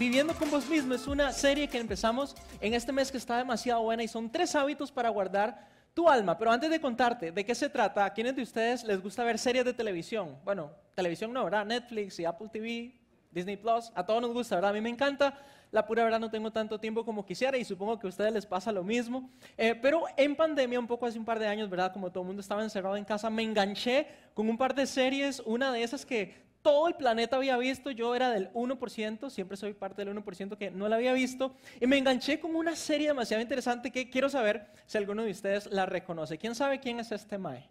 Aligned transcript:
Viviendo 0.00 0.34
con 0.34 0.50
vos 0.50 0.66
mismo 0.66 0.94
es 0.94 1.06
una 1.06 1.30
serie 1.30 1.68
que 1.68 1.76
empezamos 1.76 2.34
en 2.62 2.72
este 2.72 2.90
mes 2.90 3.12
que 3.12 3.18
está 3.18 3.36
demasiado 3.36 3.82
buena 3.82 4.02
y 4.02 4.08
son 4.08 4.32
tres 4.32 4.56
hábitos 4.56 4.90
para 4.90 5.10
guardar 5.10 5.68
tu 5.92 6.08
alma. 6.08 6.38
Pero 6.38 6.50
antes 6.50 6.70
de 6.70 6.80
contarte 6.80 7.32
de 7.32 7.44
qué 7.44 7.54
se 7.54 7.68
trata, 7.68 8.06
¿a 8.06 8.14
quiénes 8.14 8.34
de 8.34 8.40
ustedes 8.40 8.82
les 8.82 9.02
gusta 9.02 9.24
ver 9.24 9.38
series 9.38 9.62
de 9.62 9.74
televisión? 9.74 10.38
Bueno, 10.42 10.70
televisión 10.94 11.34
no, 11.34 11.44
¿verdad? 11.44 11.66
Netflix 11.66 12.18
y 12.18 12.24
Apple 12.24 12.48
TV, 12.50 12.98
Disney 13.30 13.58
Plus, 13.58 13.92
a 13.94 14.06
todos 14.06 14.22
nos 14.22 14.32
gusta, 14.32 14.54
¿verdad? 14.54 14.70
A 14.70 14.72
mí 14.72 14.80
me 14.80 14.88
encanta. 14.88 15.38
La 15.70 15.84
pura 15.84 16.02
verdad 16.02 16.18
no 16.18 16.30
tengo 16.30 16.50
tanto 16.50 16.80
tiempo 16.80 17.04
como 17.04 17.26
quisiera 17.26 17.58
y 17.58 17.64
supongo 17.66 17.98
que 17.98 18.06
a 18.06 18.08
ustedes 18.08 18.32
les 18.32 18.46
pasa 18.46 18.72
lo 18.72 18.82
mismo. 18.82 19.28
Eh, 19.58 19.74
pero 19.74 20.04
en 20.16 20.34
pandemia, 20.34 20.80
un 20.80 20.86
poco 20.86 21.04
hace 21.04 21.18
un 21.18 21.26
par 21.26 21.38
de 21.38 21.46
años, 21.46 21.68
¿verdad? 21.68 21.92
Como 21.92 22.10
todo 22.10 22.22
el 22.22 22.28
mundo 22.28 22.40
estaba 22.40 22.62
encerrado 22.62 22.96
en 22.96 23.04
casa, 23.04 23.28
me 23.28 23.42
enganché 23.42 24.06
con 24.32 24.48
un 24.48 24.56
par 24.56 24.74
de 24.74 24.86
series. 24.86 25.40
Una 25.44 25.70
de 25.70 25.82
esas 25.82 26.06
que 26.06 26.49
todo 26.62 26.88
el 26.88 26.94
planeta 26.94 27.36
había 27.36 27.56
visto, 27.56 27.90
yo 27.90 28.14
era 28.14 28.30
del 28.30 28.52
1%, 28.52 29.30
siempre 29.30 29.56
soy 29.56 29.72
parte 29.72 30.04
del 30.04 30.14
1% 30.14 30.56
que 30.56 30.70
no 30.70 30.88
la 30.88 30.96
había 30.96 31.12
visto, 31.12 31.54
y 31.80 31.86
me 31.86 31.96
enganché 31.96 32.38
con 32.38 32.54
una 32.54 32.76
serie 32.76 33.08
demasiado 33.08 33.42
interesante 33.42 33.90
que 33.90 34.10
quiero 34.10 34.28
saber 34.28 34.66
si 34.86 34.98
alguno 34.98 35.22
de 35.22 35.30
ustedes 35.30 35.66
la 35.66 35.86
reconoce. 35.86 36.38
¿Quién 36.38 36.54
sabe 36.54 36.80
quién 36.80 37.00
es 37.00 37.12
este 37.12 37.38
Mae? 37.38 37.66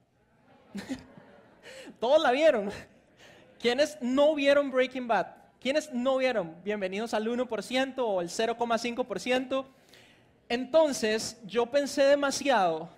Todos 2.00 2.22
la 2.22 2.32
vieron. 2.32 2.72
¿Quiénes 3.60 3.98
no 4.02 4.36
vieron 4.36 4.72
Breaking 4.72 5.08
Bad? 5.08 5.28
¿Quiénes 5.60 5.92
no 5.94 6.18
vieron? 6.18 6.56
Bienvenidos 6.64 7.14
al 7.14 7.28
1% 7.28 7.94
o 7.98 8.22
el 8.22 8.30
0,5%. 8.30 9.66
Entonces, 10.48 11.40
yo 11.46 11.66
pensé 11.68 12.04
demasiado 12.04 12.90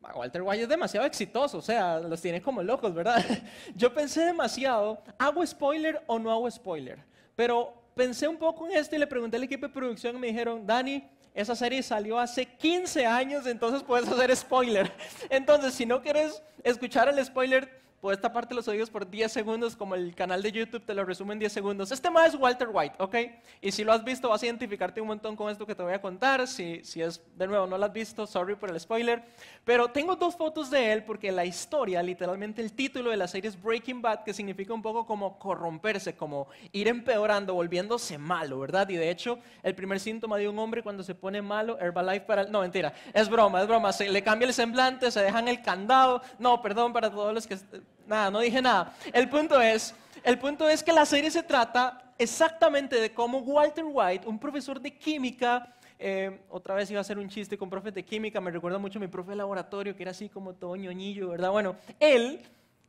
Walter 0.00 0.42
White 0.42 0.62
es 0.62 0.68
demasiado 0.68 1.06
exitoso, 1.06 1.58
o 1.58 1.62
sea, 1.62 1.98
los 2.00 2.20
tiene 2.20 2.40
como 2.40 2.62
locos, 2.62 2.94
¿verdad? 2.94 3.24
Yo 3.74 3.92
pensé 3.92 4.24
demasiado, 4.24 5.02
¿hago 5.18 5.44
spoiler 5.46 6.02
o 6.06 6.18
no 6.18 6.30
hago 6.30 6.50
spoiler? 6.50 6.98
Pero 7.36 7.74
pensé 7.94 8.26
un 8.28 8.36
poco 8.36 8.66
en 8.66 8.76
esto 8.76 8.96
y 8.96 8.98
le 8.98 9.06
pregunté 9.06 9.36
al 9.36 9.42
equipo 9.42 9.66
de 9.66 9.72
producción 9.72 10.16
y 10.16 10.18
me 10.20 10.26
dijeron, 10.28 10.66
Dani, 10.66 11.08
esa 11.34 11.54
serie 11.54 11.82
salió 11.82 12.18
hace 12.18 12.46
15 12.46 13.06
años, 13.06 13.46
entonces 13.46 13.82
puedes 13.82 14.08
hacer 14.08 14.34
spoiler. 14.34 14.90
Entonces, 15.30 15.72
si 15.72 15.86
no 15.86 16.02
quieres 16.02 16.42
escuchar 16.64 17.08
el 17.08 17.24
spoiler, 17.24 17.80
puedes 18.00 18.20
taparte 18.20 18.54
los 18.54 18.68
oídos 18.68 18.90
por 18.90 19.08
10 19.08 19.30
segundos, 19.30 19.76
como 19.76 19.94
el 19.94 20.14
canal 20.14 20.42
de 20.42 20.52
YouTube 20.52 20.84
te 20.84 20.94
lo 20.94 21.04
resume 21.04 21.32
en 21.32 21.40
10 21.40 21.52
segundos. 21.52 21.90
Este 21.90 22.10
más 22.10 22.28
es 22.28 22.34
Walter 22.34 22.68
White, 22.70 22.94
¿ok? 22.98 23.16
Y 23.60 23.72
si 23.72 23.84
lo 23.84 23.92
has 23.92 24.04
visto, 24.04 24.28
vas 24.28 24.42
a 24.42 24.46
identificarte 24.46 25.00
un 25.00 25.08
montón 25.08 25.34
con 25.36 25.50
esto 25.50 25.66
que 25.66 25.74
te 25.74 25.82
voy 25.82 25.92
a 25.92 26.00
contar. 26.00 26.46
Si, 26.46 26.84
si 26.84 27.02
es, 27.02 27.20
de 27.36 27.46
nuevo, 27.46 27.66
no 27.66 27.76
lo 27.76 27.84
has 27.84 27.92
visto, 27.92 28.26
sorry 28.26 28.54
por 28.54 28.70
el 28.70 28.78
spoiler. 28.78 29.22
Pero 29.64 29.88
tengo 29.88 30.16
dos 30.16 30.36
fotos 30.36 30.70
de 30.70 30.92
él 30.92 31.04
porque 31.04 31.32
la 31.32 31.44
historia, 31.44 32.02
literalmente 32.02 32.62
el 32.62 32.72
título 32.72 33.10
de 33.10 33.16
la 33.16 33.26
serie 33.26 33.48
es 33.48 33.60
Breaking 33.60 34.00
Bad, 34.00 34.22
que 34.22 34.32
significa 34.32 34.72
un 34.72 34.82
poco 34.82 35.04
como 35.04 35.38
corromperse, 35.38 36.14
como 36.14 36.48
ir 36.72 36.88
empeorando, 36.88 37.54
volviéndose 37.54 38.16
malo, 38.18 38.60
¿verdad? 38.60 38.88
Y 38.88 38.96
de 38.96 39.10
hecho, 39.10 39.38
el 39.62 39.74
primer 39.74 39.98
síntoma 40.00 40.36
de 40.36 40.48
un 40.48 40.58
hombre 40.58 40.82
cuando 40.82 41.02
se 41.02 41.14
pone 41.14 41.42
malo, 41.42 41.78
Herbalife 41.78 42.26
para... 42.26 42.44
No, 42.44 42.60
mentira, 42.60 42.92
es 43.12 43.28
broma, 43.28 43.60
es 43.62 43.68
broma. 43.68 43.92
Se 43.92 44.08
le 44.08 44.22
cambia 44.22 44.46
el 44.46 44.54
semblante, 44.54 45.10
se 45.10 45.20
dejan 45.20 45.48
el 45.48 45.62
candado. 45.62 46.22
No, 46.38 46.62
perdón 46.62 46.92
para 46.92 47.10
todos 47.10 47.34
los 47.34 47.46
que 47.46 47.58
nada, 48.06 48.30
no 48.30 48.40
dije 48.40 48.60
nada. 48.60 48.94
El 49.12 49.28
punto 49.28 49.60
es, 49.60 49.94
el 50.22 50.38
punto 50.38 50.68
es 50.68 50.82
que 50.82 50.92
la 50.92 51.04
serie 51.04 51.30
se 51.30 51.42
trata 51.42 52.12
exactamente 52.18 53.00
de 53.00 53.12
cómo 53.12 53.38
Walter 53.38 53.84
White, 53.86 54.26
un 54.26 54.38
profesor 54.38 54.80
de 54.80 54.96
química, 54.96 55.74
eh, 55.98 56.40
otra 56.50 56.74
vez 56.74 56.90
iba 56.90 56.98
a 56.98 57.02
hacer 57.02 57.18
un 57.18 57.28
chiste 57.28 57.58
con 57.58 57.68
profes 57.68 57.94
de 57.94 58.04
química, 58.04 58.40
me 58.40 58.50
recuerda 58.50 58.78
mucho 58.78 58.98
a 58.98 59.02
mi 59.02 59.08
profe 59.08 59.30
de 59.30 59.36
laboratorio, 59.36 59.96
que 59.96 60.02
era 60.02 60.12
así 60.12 60.28
como 60.28 60.54
todo 60.54 60.76
ñoñillo, 60.76 61.30
¿verdad? 61.30 61.50
Bueno, 61.50 61.76
él, 61.98 62.40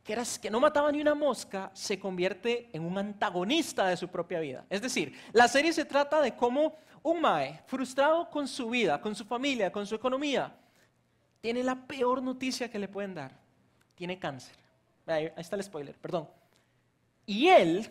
que, 0.04 0.12
era, 0.12 0.22
que 0.40 0.50
no 0.50 0.60
mataba 0.60 0.92
ni 0.92 1.00
una 1.00 1.14
mosca, 1.14 1.70
se 1.74 1.98
convierte 1.98 2.68
en 2.72 2.84
un 2.84 2.98
antagonista 2.98 3.86
de 3.86 3.96
su 3.96 4.08
propia 4.08 4.40
vida. 4.40 4.64
Es 4.70 4.80
decir, 4.80 5.14
la 5.32 5.48
serie 5.48 5.72
se 5.72 5.84
trata 5.84 6.20
de 6.20 6.34
cómo 6.34 6.76
un 7.02 7.20
mae, 7.20 7.60
frustrado 7.66 8.28
con 8.30 8.46
su 8.46 8.70
vida, 8.70 9.00
con 9.00 9.14
su 9.14 9.24
familia, 9.24 9.72
con 9.72 9.86
su 9.86 9.94
economía, 9.94 10.54
tiene 11.40 11.64
la 11.64 11.74
peor 11.74 12.22
noticia 12.22 12.70
que 12.70 12.78
le 12.78 12.88
pueden 12.88 13.14
dar. 13.14 13.32
Tiene 13.94 14.18
cáncer. 14.18 14.54
Ahí, 15.10 15.32
está 15.36 15.56
el 15.56 15.62
spoiler, 15.62 15.96
perdón. 15.98 16.28
Y 17.26 17.48
él, 17.48 17.88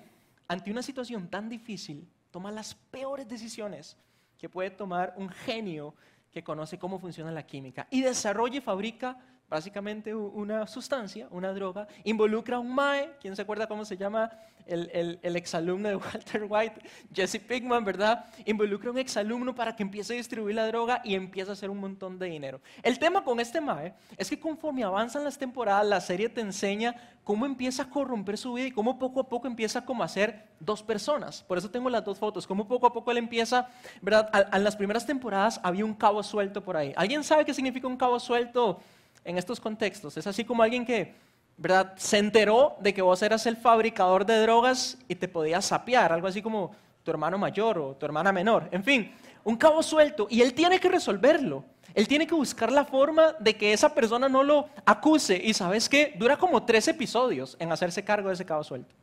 ante 0.48 0.72
una 0.72 0.82
situación 0.82 1.30
tan 1.30 1.50
difícil, 1.50 2.08
toma 2.32 2.52
las 2.52 2.76
peores 2.76 3.28
decisiones 3.28 3.98
que 4.38 4.50
puede 4.50 4.70
tomar 4.72 5.14
un 5.18 5.30
genio 5.30 5.94
que 6.32 6.44
conoce 6.44 6.78
cómo 6.78 7.00
funciona 7.00 7.32
la 7.32 7.46
química 7.46 7.88
y 7.90 8.02
desarrolla 8.02 8.58
y 8.58 8.62
fabrica 8.62 9.18
básicamente 9.50 10.14
una 10.14 10.68
sustancia, 10.68 11.28
una 11.32 11.52
droga, 11.54 11.88
involucra 12.04 12.58
a 12.58 12.60
un 12.60 12.74
MAE, 12.74 13.12
¿quién 13.20 13.36
se 13.36 13.42
acuerda 13.42 13.68
cómo 13.68 13.84
se 13.84 13.98
llama 13.98 14.32
el, 14.70 15.20
el, 15.24 15.36
exalumno 15.36 15.90
de 15.90 15.96
Walter 15.96 16.46
White, 16.48 16.82
Jesse 17.14 17.40
Pigman, 17.40 17.84
¿verdad? 17.84 18.26
Involucra 18.46 18.90
a 18.90 18.92
un 18.92 19.00
exalumno 19.00 19.56
para 19.56 19.76
que 19.76 19.84
empiece 19.84 20.14
a 20.14 20.18
distribuir 20.18 20.56
la 20.56 20.68
droga 20.68 21.02
y 21.04 21.16
empiece 21.16 21.50
a 21.50 21.54
hacer 21.54 21.70
un 21.70 21.80
montón 21.80 22.20
de 22.20 22.28
dinero. 22.28 22.62
El 22.84 23.00
tema 23.00 23.24
con 23.24 23.40
este 23.40 23.62
MAE 23.62 23.94
es 24.18 24.30
que 24.30 24.40
conforme 24.40 24.84
avanzan 24.84 25.24
las 25.24 25.38
temporadas, 25.38 25.88
la 25.88 26.02
serie 26.02 26.30
te 26.30 26.42
enseña 26.42 26.96
cómo 27.24 27.46
empieza 27.46 27.84
a 27.84 27.90
corromper 27.90 28.38
su 28.38 28.54
vida 28.54 28.68
y 28.68 28.72
cómo 28.72 28.98
poco 28.98 29.20
a 29.20 29.30
poco 29.30 29.48
empieza 29.48 29.86
como 29.86 30.04
a 30.04 30.08
ser 30.08 30.48
dos 30.60 30.84
personas. 30.84 31.44
Por 31.44 31.58
eso 31.58 31.70
tengo 31.70 31.90
las 31.90 32.04
dos 32.04 32.18
fotos, 32.18 32.48
cómo 32.48 32.68
poco 32.68 32.88
a 32.88 32.94
poco 32.94 33.12
él 33.12 33.18
empieza, 33.18 33.70
¿verdad? 34.02 34.30
En 34.54 34.64
las 34.64 34.76
primeras 34.76 35.06
temporadas 35.06 35.60
había 35.64 35.86
un 35.86 35.94
cabo 35.94 36.24
suelto 36.24 36.64
por 36.64 36.78
ahí. 36.78 36.94
¿Alguien 36.96 37.24
sabe 37.24 37.46
qué 37.46 37.54
significa 37.54 37.88
un 37.88 37.98
cabo 37.98 38.20
suelto? 38.20 38.80
En 39.24 39.38
estos 39.38 39.60
contextos. 39.60 40.18
Es 40.18 40.28
así 40.28 40.44
como 40.44 40.64
alguien 40.64 40.86
que, 40.86 41.16
¿verdad? 41.58 41.94
Se 41.98 42.18
enteró 42.18 42.76
de 42.80 42.94
que 42.94 43.02
vos 43.02 43.22
eras 43.22 43.46
el 43.46 43.58
fabricador 43.58 44.26
de 44.26 44.42
drogas 44.42 44.98
y 45.08 45.16
te 45.16 45.28
podías 45.28 45.66
sapear, 45.66 46.12
algo 46.12 46.28
así 46.28 46.42
como 46.42 46.72
tu 47.04 47.12
hermano 47.12 47.38
mayor 47.38 47.78
o 47.80 47.96
tu 47.96 48.06
hermana 48.06 48.32
menor. 48.32 48.68
En 48.72 48.84
fin, 48.84 49.12
un 49.44 49.56
cabo 49.56 49.82
suelto 49.82 50.28
y 50.30 50.42
él 50.42 50.54
tiene 50.54 50.80
que 50.80 50.90
resolverlo. 50.90 51.64
Él 51.94 52.08
tiene 52.08 52.28
que 52.28 52.36
buscar 52.36 52.72
la 52.72 52.86
forma 52.86 53.34
de 53.40 53.56
que 53.56 53.74
esa 53.74 53.94
persona 53.94 54.30
no 54.30 54.44
lo 54.44 54.70
acuse. 54.86 55.42
Y 55.44 55.54
sabes 55.54 55.90
qué? 55.90 56.14
Dura 56.18 56.38
como 56.38 56.64
tres 56.64 56.88
episodios 56.88 57.58
en 57.60 57.72
hacerse 57.72 58.04
cargo 58.04 58.28
de 58.28 58.36
ese 58.36 58.46
cabo 58.46 58.64
suelto. 58.64 58.94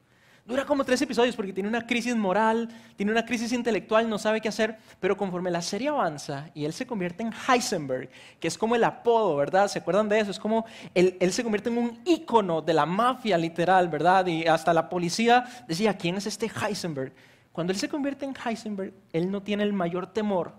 Dura 0.47 0.65
como 0.65 0.85
tres 0.85 1.03
episodios 1.03 1.35
porque 1.35 1.53
tiene 1.53 1.69
una 1.69 1.85
crisis 1.85 2.15
moral, 2.15 2.69
tiene 2.95 3.11
una 3.11 3.27
crisis 3.27 3.53
intelectual, 3.53 4.09
no 4.09 4.17
sabe 4.17 4.41
qué 4.41 4.49
hacer, 4.49 4.79
pero 5.01 5.17
conforme 5.17 5.51
la 5.51 5.61
serie 5.61 5.89
avanza 5.89 6.51
y 6.55 6.65
él 6.65 6.73
se 6.73 6.87
convierte 6.87 7.25
en 7.25 7.33
Heisenberg, 7.33 8.09
que 8.39 8.47
es 8.47 8.57
como 8.57 8.77
el 8.77 8.85
apodo, 8.85 9.35
¿verdad? 9.35 9.67
¿Se 9.67 9.81
acuerdan 9.81 10.09
de 10.09 10.21
eso? 10.21 10.31
Es 10.31 10.39
como 10.39 10.65
él, 10.95 11.17
él 11.19 11.33
se 11.33 11.43
convierte 11.43 11.69
en 11.69 11.79
un 11.79 12.01
ícono 12.05 12.63
de 12.63 12.75
la 12.75 12.87
mafia 12.87 13.37
literal, 13.37 13.89
¿verdad? 13.89 14.25
Y 14.29 14.47
hasta 14.47 14.73
la 14.73 14.89
policía 14.89 15.45
decía, 15.67 15.99
¿quién 15.99 16.17
es 16.17 16.27
este 16.27 16.49
Heisenberg? 16.49 17.13
Cuando 17.51 17.73
él 17.73 17.79
se 17.81 17.89
convierte 17.89 18.25
en 18.25 18.35
Heisenberg, 18.37 18.93
él 19.13 19.33
no 19.33 19.43
tiene 19.43 19.65
el 19.65 19.73
mayor 19.73 20.07
temor 20.07 20.53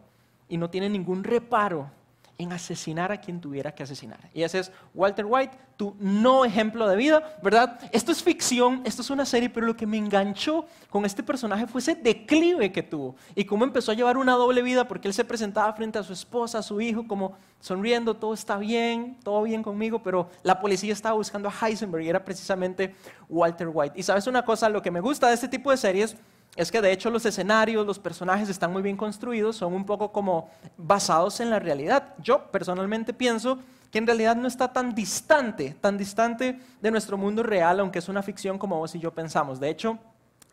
y 0.50 0.58
no 0.58 0.69
tiene 0.69 0.90
ningún 0.90 1.24
reparo 1.24 1.90
en 2.38 2.53
asesinar 2.53 3.12
a 3.12 3.20
quien 3.20 3.42
tuviera 3.42 3.74
que 3.74 3.84
asesinar. 3.84 4.20
Y 4.34 4.44
ese 4.44 4.59
es 4.59 4.72
Walter 4.94 5.25
White, 5.25 5.58
tu 5.75 5.96
no 6.00 6.46
ejemplo 6.46 6.88
de 6.88 6.96
vida, 6.96 7.38
¿verdad? 7.42 7.80
Esto 7.92 8.12
es 8.12 8.22
ficción, 8.22 8.81
esto 8.86 9.02
es 9.02 9.09
una 9.09 9.25
serie, 9.25 9.50
pero 9.50 9.66
lo 9.66 9.75
que 9.75 9.88
me 9.88 9.98
enganchó 9.98 10.66
con 10.90 11.06
este 11.06 11.24
personaje 11.24 11.68
fue 11.68 11.81
ese 11.81 11.96
declive 11.96 12.72
que 12.72 12.84
tuvo 12.84 13.16
y 13.36 13.46
cómo 13.46 13.64
empezó 13.64 13.92
a 13.92 13.96
llevar 13.96 14.18
una 14.18 14.34
doble 14.34 14.62
vida 14.62 14.88
porque 14.88 15.08
él 15.08 15.14
se 15.14 15.25
presentaba 15.25 15.72
frente 15.74 15.98
a 15.98 16.03
su 16.03 16.14
esposa, 16.14 16.59
a 16.59 16.64
su 16.64 16.80
hijo, 16.80 17.08
como 17.08 17.36
sonriendo, 17.59 18.16
todo 18.16 18.34
está 18.34 18.57
bien, 18.57 19.18
todo 19.24 19.44
bien 19.44 19.63
conmigo, 19.63 20.04
pero 20.04 20.30
la 20.44 20.60
policía 20.60 20.94
estaba 20.94 21.16
buscando 21.16 21.50
a 21.50 21.68
Heisenberg 21.68 22.04
y 22.04 22.10
era 22.10 22.24
precisamente 22.24 22.95
Walter 23.30 23.69
White. 23.72 24.00
Y 24.00 24.04
sabes 24.04 24.28
una 24.28 24.45
cosa, 24.45 24.69
lo 24.69 24.81
que 24.81 24.92
me 24.92 25.00
gusta 25.00 25.28
de 25.28 25.33
este 25.33 25.48
tipo 25.48 25.72
de 25.72 25.78
series 25.78 26.16
es 26.55 26.71
que 26.71 26.81
de 26.81 26.91
hecho 26.91 27.09
los 27.09 27.25
escenarios, 27.25 27.85
los 27.85 27.99
personajes 27.99 28.49
están 28.49 28.71
muy 28.71 28.81
bien 28.81 28.97
construidos, 28.97 29.57
son 29.57 29.73
un 29.73 29.85
poco 29.85 30.11
como 30.11 30.49
basados 30.77 31.39
en 31.39 31.49
la 31.49 31.59
realidad. 31.59 32.15
Yo 32.19 32.51
personalmente 32.51 33.13
pienso 33.13 33.59
que 33.91 33.99
en 33.99 34.07
realidad 34.07 34.35
no 34.35 34.47
está 34.47 34.73
tan 34.73 34.95
distante, 34.95 35.75
tan 35.79 35.97
distante 35.97 36.59
de 36.81 36.91
nuestro 36.91 37.17
mundo 37.17 37.44
real, 37.44 37.79
aunque 37.79 37.99
es 37.99 38.09
una 38.09 38.23
ficción 38.23 38.57
como 38.57 38.77
vos 38.77 38.95
y 38.95 38.99
yo 38.99 39.13
pensamos. 39.13 39.59
De 39.59 39.69
hecho, 39.69 39.99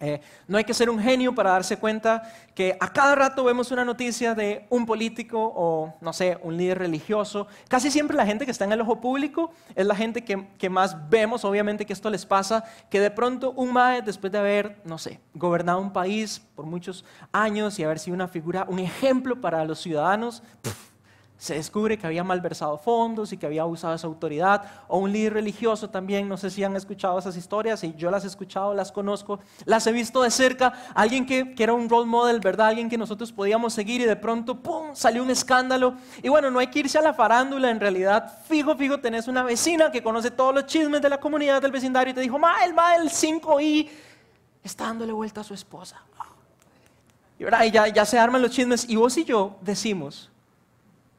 eh, 0.01 0.21
no 0.49 0.59
hay 0.59 0.65
que 0.65 0.75
ser 0.75 0.91
un 0.91 0.99
genio 0.99 1.35
para 1.35 1.51
darse 1.51 1.77
cuenta 1.77 2.23
que 2.55 2.77
a 2.81 2.93
cada 2.93 3.15
rato 3.15 3.45
vemos 3.45 3.71
una 3.71 3.85
noticia 3.85 4.35
de 4.35 4.67
un 4.69 4.87
político 4.87 5.53
o, 5.55 5.95
no 6.01 6.13
sé, 6.13 6.39
un 6.43 6.57
líder 6.57 6.79
religioso. 6.79 7.47
Casi 7.69 7.91
siempre 7.91 8.17
la 8.17 8.27
gente 8.27 8.45
que 8.45 8.51
está 8.51 8.65
en 8.65 8.73
el 8.73 8.81
ojo 8.81 9.01
público 9.01 9.53
es 9.75 9.87
la 9.87 9.95
gente 9.95 10.25
que, 10.25 10.49
que 10.59 10.69
más 10.69 11.09
vemos, 11.09 11.45
obviamente 11.45 11.87
que 11.87 11.93
esto 11.93 12.11
les 12.11 12.27
pasa, 12.27 12.65
que 12.91 13.01
de 13.01 13.11
pronto 13.11 13.53
un 13.53 13.73
MAE, 13.73 14.03
después 14.03 14.33
de 14.33 14.39
haber, 14.39 14.81
no 14.85 14.99
sé, 14.99 15.21
gobernado 15.33 15.81
un 15.81 15.93
país 15.93 16.41
por 16.55 16.67
muchos 16.67 17.05
años 17.33 17.79
y 17.79 17.85
haber 17.85 17.99
sido 17.99 18.15
una 18.15 18.29
figura, 18.29 18.67
un 18.69 18.81
ejemplo 18.81 19.41
para 19.41 19.65
los 19.65 19.81
ciudadanos, 19.81 20.43
se 21.37 21.55
descubre 21.55 21.99
que 21.99 22.07
había 22.07 22.25
malversado 22.25 22.79
fondos 22.79 23.33
y 23.33 23.37
que 23.37 23.47
había 23.47 23.63
abusado 23.63 23.93
de 23.93 23.99
su 23.99 24.07
autoridad, 24.07 24.65
o 24.89 24.99
un 24.99 25.13
líder 25.13 25.35
religioso 25.35 25.91
también, 25.91 26.29
no 26.29 26.37
sé 26.37 26.51
si 26.51 26.63
han 26.65 26.77
escuchado 26.77 27.19
esas 27.19 27.37
historias, 27.37 27.83
y 27.85 27.95
yo 27.95 28.11
las 28.11 28.25
he 28.25 28.29
escuchado, 28.29 28.73
las 28.73 28.93
conozco, 28.93 29.41
las 29.65 29.87
he 29.87 29.93
visto 29.93 30.23
de 30.23 30.31
cerca, 30.31 30.73
alguien 30.95 31.27
que, 31.27 31.55
que, 31.55 31.63
era 31.63 31.73
un 31.73 31.89
role 31.89 32.07
model, 32.07 32.41
¿verdad? 32.41 32.69
Alguien 32.69 32.89
que 32.89 32.97
nosotros 32.97 33.33
podíamos 33.33 33.75
seguir 33.75 34.01
y 34.01 34.05
de 34.05 34.17
pronto, 34.17 34.55
¡pum!, 34.55 34.95
salió 34.95 35.23
un 35.23 35.31
escándalo. 35.31 35.95
Y 36.23 36.29
bueno, 36.29 36.51
no 36.51 36.61
hay 36.61 36.69
que 36.69 36.79
irse 36.79 36.99
a 36.99 37.03
la 37.03 37.13
farándula, 37.13 37.71
en 37.71 37.81
realidad, 37.81 38.39
fijo, 38.47 38.77
fijo, 38.77 39.01
tenés 39.01 39.29
una 39.29 39.43
vecina 39.43 39.91
que 39.91 40.03
conoce 40.03 40.31
todos 40.31 40.55
los 40.55 40.67
chismes 40.67 41.03
de 41.03 41.09
la 41.09 41.19
comunidad 41.19 41.61
del 41.61 41.73
vecindario 41.73 42.13
y 42.13 42.15
te 42.15 42.21
dijo, 42.21 42.39
ma, 42.39 42.65
el 42.65 42.75
ma, 42.75 42.95
el 42.97 43.11
5i 43.11 43.89
está 44.63 44.85
dándole 44.85 45.13
vuelta 45.13 45.41
a 45.41 45.45
su 45.45 45.53
esposa. 45.53 46.01
Y 47.39 47.71
ya, 47.71 47.89
ya 47.89 48.05
se 48.07 48.19
arman 48.19 48.41
los 48.41 48.53
chismes 48.53 48.89
y 48.89 48.97
vos 48.97 49.17
y 49.19 49.25
yo 49.25 49.57
decimos, 49.61 50.31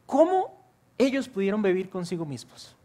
¿cómo 0.06 0.54
ellos 0.98 1.28
pudieron 1.28 1.62
vivir 1.62 1.90
consigo 1.90 2.26
mismos? 2.26 2.76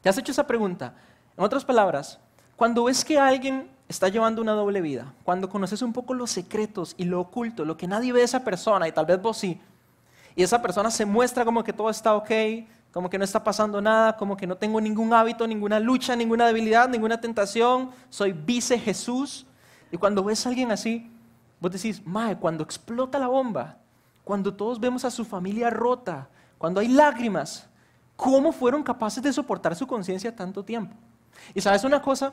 ¿Te 0.00 0.08
has 0.08 0.18
hecho 0.18 0.32
esa 0.32 0.46
pregunta? 0.46 0.94
En 1.36 1.44
otras 1.44 1.64
palabras, 1.64 2.18
cuando 2.56 2.84
ves 2.84 3.04
que 3.04 3.18
alguien 3.18 3.68
está 3.88 4.08
llevando 4.08 4.40
una 4.42 4.52
doble 4.52 4.80
vida, 4.80 5.12
cuando 5.24 5.48
conoces 5.48 5.82
un 5.82 5.92
poco 5.92 6.14
los 6.14 6.30
secretos 6.30 6.94
y 6.96 7.04
lo 7.04 7.20
oculto, 7.20 7.64
lo 7.64 7.76
que 7.76 7.86
nadie 7.86 8.12
ve 8.12 8.20
de 8.20 8.24
esa 8.24 8.44
persona, 8.44 8.88
y 8.88 8.92
tal 8.92 9.06
vez 9.06 9.20
vos 9.20 9.36
sí, 9.36 9.60
y 10.34 10.42
esa 10.42 10.60
persona 10.60 10.90
se 10.90 11.06
muestra 11.06 11.44
como 11.44 11.64
que 11.64 11.72
todo 11.72 11.90
está 11.90 12.14
ok, 12.14 12.30
como 12.92 13.10
que 13.10 13.18
no 13.18 13.24
está 13.24 13.44
pasando 13.44 13.80
nada, 13.80 14.16
como 14.16 14.36
que 14.36 14.46
no 14.46 14.56
tengo 14.56 14.80
ningún 14.80 15.12
hábito, 15.12 15.46
ninguna 15.46 15.78
lucha, 15.80 16.16
ninguna 16.16 16.46
debilidad, 16.46 16.88
ninguna 16.88 17.20
tentación, 17.20 17.90
soy 18.08 18.32
vice 18.32 18.78
Jesús. 18.78 19.46
Y 19.92 19.98
cuando 19.98 20.24
ves 20.24 20.46
a 20.46 20.48
alguien 20.48 20.72
así, 20.72 21.10
vos 21.60 21.72
decís, 21.72 22.00
mae, 22.06 22.36
cuando 22.36 22.64
explota 22.64 23.18
la 23.18 23.28
bomba, 23.28 23.76
cuando 24.26 24.52
todos 24.52 24.80
vemos 24.80 25.04
a 25.04 25.10
su 25.12 25.24
familia 25.24 25.70
rota, 25.70 26.28
cuando 26.58 26.80
hay 26.80 26.88
lágrimas, 26.88 27.68
¿cómo 28.16 28.50
fueron 28.50 28.82
capaces 28.82 29.22
de 29.22 29.32
soportar 29.32 29.76
su 29.76 29.86
conciencia 29.86 30.34
tanto 30.34 30.64
tiempo? 30.64 30.96
Y 31.54 31.60
sabes 31.60 31.84
una 31.84 32.02
cosa, 32.02 32.32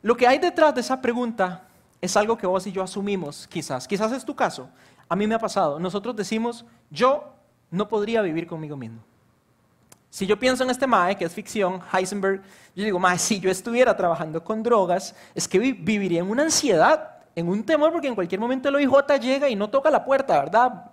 lo 0.00 0.16
que 0.16 0.26
hay 0.26 0.38
detrás 0.38 0.74
de 0.74 0.80
esa 0.80 1.02
pregunta 1.02 1.68
es 2.00 2.16
algo 2.16 2.38
que 2.38 2.46
vos 2.46 2.66
y 2.66 2.72
yo 2.72 2.82
asumimos, 2.82 3.46
quizás. 3.46 3.86
Quizás 3.86 4.10
es 4.12 4.24
tu 4.24 4.34
caso. 4.34 4.70
A 5.06 5.14
mí 5.14 5.26
me 5.26 5.34
ha 5.34 5.38
pasado. 5.38 5.78
Nosotros 5.78 6.16
decimos, 6.16 6.64
yo 6.90 7.34
no 7.70 7.88
podría 7.88 8.22
vivir 8.22 8.46
conmigo 8.46 8.78
mismo. 8.78 9.02
Si 10.08 10.24
yo 10.24 10.38
pienso 10.38 10.64
en 10.64 10.70
este 10.70 10.86
Mae, 10.86 11.14
que 11.14 11.26
es 11.26 11.32
ficción, 11.34 11.78
Heisenberg, 11.92 12.40
yo 12.74 12.84
digo, 12.84 12.98
Mae, 12.98 13.18
si 13.18 13.38
yo 13.38 13.50
estuviera 13.50 13.94
trabajando 13.94 14.42
con 14.42 14.62
drogas, 14.62 15.14
es 15.34 15.46
que 15.46 15.58
viviría 15.58 16.20
en 16.20 16.30
una 16.30 16.44
ansiedad, 16.44 17.18
en 17.36 17.50
un 17.50 17.62
temor, 17.64 17.92
porque 17.92 18.08
en 18.08 18.14
cualquier 18.14 18.40
momento 18.40 18.70
el 18.70 18.76
OIJ 18.76 19.20
llega 19.20 19.46
y 19.50 19.56
no 19.56 19.68
toca 19.68 19.90
la 19.90 20.06
puerta, 20.06 20.38
¿verdad? 20.38 20.92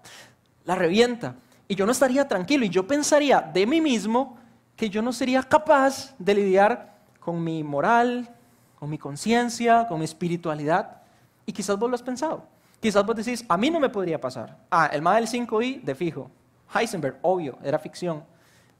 La 0.66 0.76
revienta. 0.76 1.36
Y 1.68 1.76
yo 1.76 1.86
no 1.86 1.92
estaría 1.92 2.28
tranquilo 2.28 2.66
y 2.66 2.70
yo 2.70 2.86
pensaría 2.86 3.42
de 3.42 3.66
mí 3.66 3.80
mismo 3.80 4.38
que 4.76 4.90
yo 4.90 5.02
no 5.02 5.14
sería 5.14 5.44
capaz 5.44 6.16
de 6.18 6.36
lidiar 6.36 6.98
con 7.20 7.44
mi 7.44 7.64
moral, 7.64 8.30
con 8.78 8.90
mi 8.90 8.98
conciencia, 8.98 9.86
con 9.88 10.00
mi 10.00 10.06
espiritualidad. 10.06 11.02
Y 11.46 11.54
quizás 11.54 11.78
vos 11.78 11.90
lo 11.90 11.96
has 11.96 12.02
pensado. 12.02 12.46
Quizás 12.80 13.06
vos 13.06 13.16
decís, 13.16 13.46
a 13.48 13.58
mí 13.58 13.70
no 13.70 13.80
me 13.80 13.90
podría 13.90 14.20
pasar. 14.20 14.58
Ah, 14.72 14.90
el 14.92 15.02
más 15.02 15.16
del 15.16 15.28
5i, 15.28 15.82
de 15.84 15.96
fijo. 15.96 16.32
Heisenberg, 16.74 17.20
obvio, 17.22 17.58
era 17.64 17.78
ficción. 17.78 18.24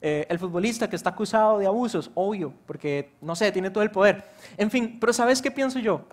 Eh, 0.00 0.26
el 0.28 0.38
futbolista 0.40 0.90
que 0.90 0.96
está 0.96 1.10
acusado 1.10 1.58
de 1.58 1.66
abusos, 1.66 2.10
obvio, 2.14 2.52
porque, 2.66 3.14
no 3.20 3.36
sé, 3.36 3.52
tiene 3.52 3.70
todo 3.70 3.84
el 3.84 3.92
poder. 3.92 4.28
En 4.56 4.70
fin, 4.70 4.98
pero 4.98 5.12
¿sabes 5.12 5.40
qué 5.40 5.52
pienso 5.52 5.78
yo? 5.78 6.04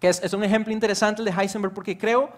Que 0.00 0.08
es, 0.08 0.22
es 0.22 0.32
un 0.32 0.42
ejemplo 0.42 0.72
interesante 0.72 1.20
el 1.20 1.26
de 1.26 1.38
Heisenberg, 1.38 1.74
porque 1.74 1.98
creo 1.98 2.30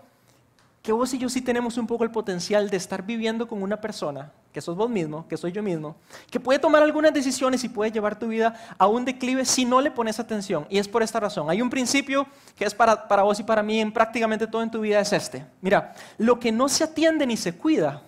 que 0.82 0.92
vos 0.92 1.12
y 1.12 1.18
yo 1.18 1.28
sí 1.28 1.42
tenemos 1.42 1.76
un 1.76 1.86
poco 1.86 2.04
el 2.04 2.10
potencial 2.10 2.70
de 2.70 2.76
estar 2.78 3.02
viviendo 3.02 3.46
con 3.46 3.62
una 3.62 3.80
persona, 3.80 4.32
que 4.50 4.62
sos 4.62 4.76
vos 4.76 4.88
mismo, 4.88 5.28
que 5.28 5.36
soy 5.36 5.52
yo 5.52 5.62
mismo, 5.62 5.96
que 6.30 6.40
puede 6.40 6.58
tomar 6.58 6.82
algunas 6.82 7.12
decisiones 7.12 7.62
y 7.64 7.68
puede 7.68 7.92
llevar 7.92 8.18
tu 8.18 8.28
vida 8.28 8.54
a 8.78 8.86
un 8.86 9.04
declive 9.04 9.44
si 9.44 9.66
no 9.66 9.80
le 9.82 9.90
pones 9.90 10.18
atención. 10.18 10.66
Y 10.70 10.78
es 10.78 10.88
por 10.88 11.02
esta 11.02 11.20
razón. 11.20 11.50
Hay 11.50 11.60
un 11.60 11.68
principio 11.68 12.26
que 12.56 12.64
es 12.64 12.74
para, 12.74 13.06
para 13.08 13.22
vos 13.22 13.38
y 13.38 13.42
para 13.42 13.62
mí 13.62 13.78
en 13.78 13.92
prácticamente 13.92 14.46
todo 14.46 14.62
en 14.62 14.70
tu 14.70 14.80
vida, 14.80 15.00
es 15.00 15.12
este. 15.12 15.44
Mira, 15.60 15.94
lo 16.16 16.40
que 16.40 16.50
no 16.50 16.68
se 16.68 16.84
atiende 16.84 17.26
ni 17.26 17.36
se 17.36 17.54
cuida, 17.56 18.02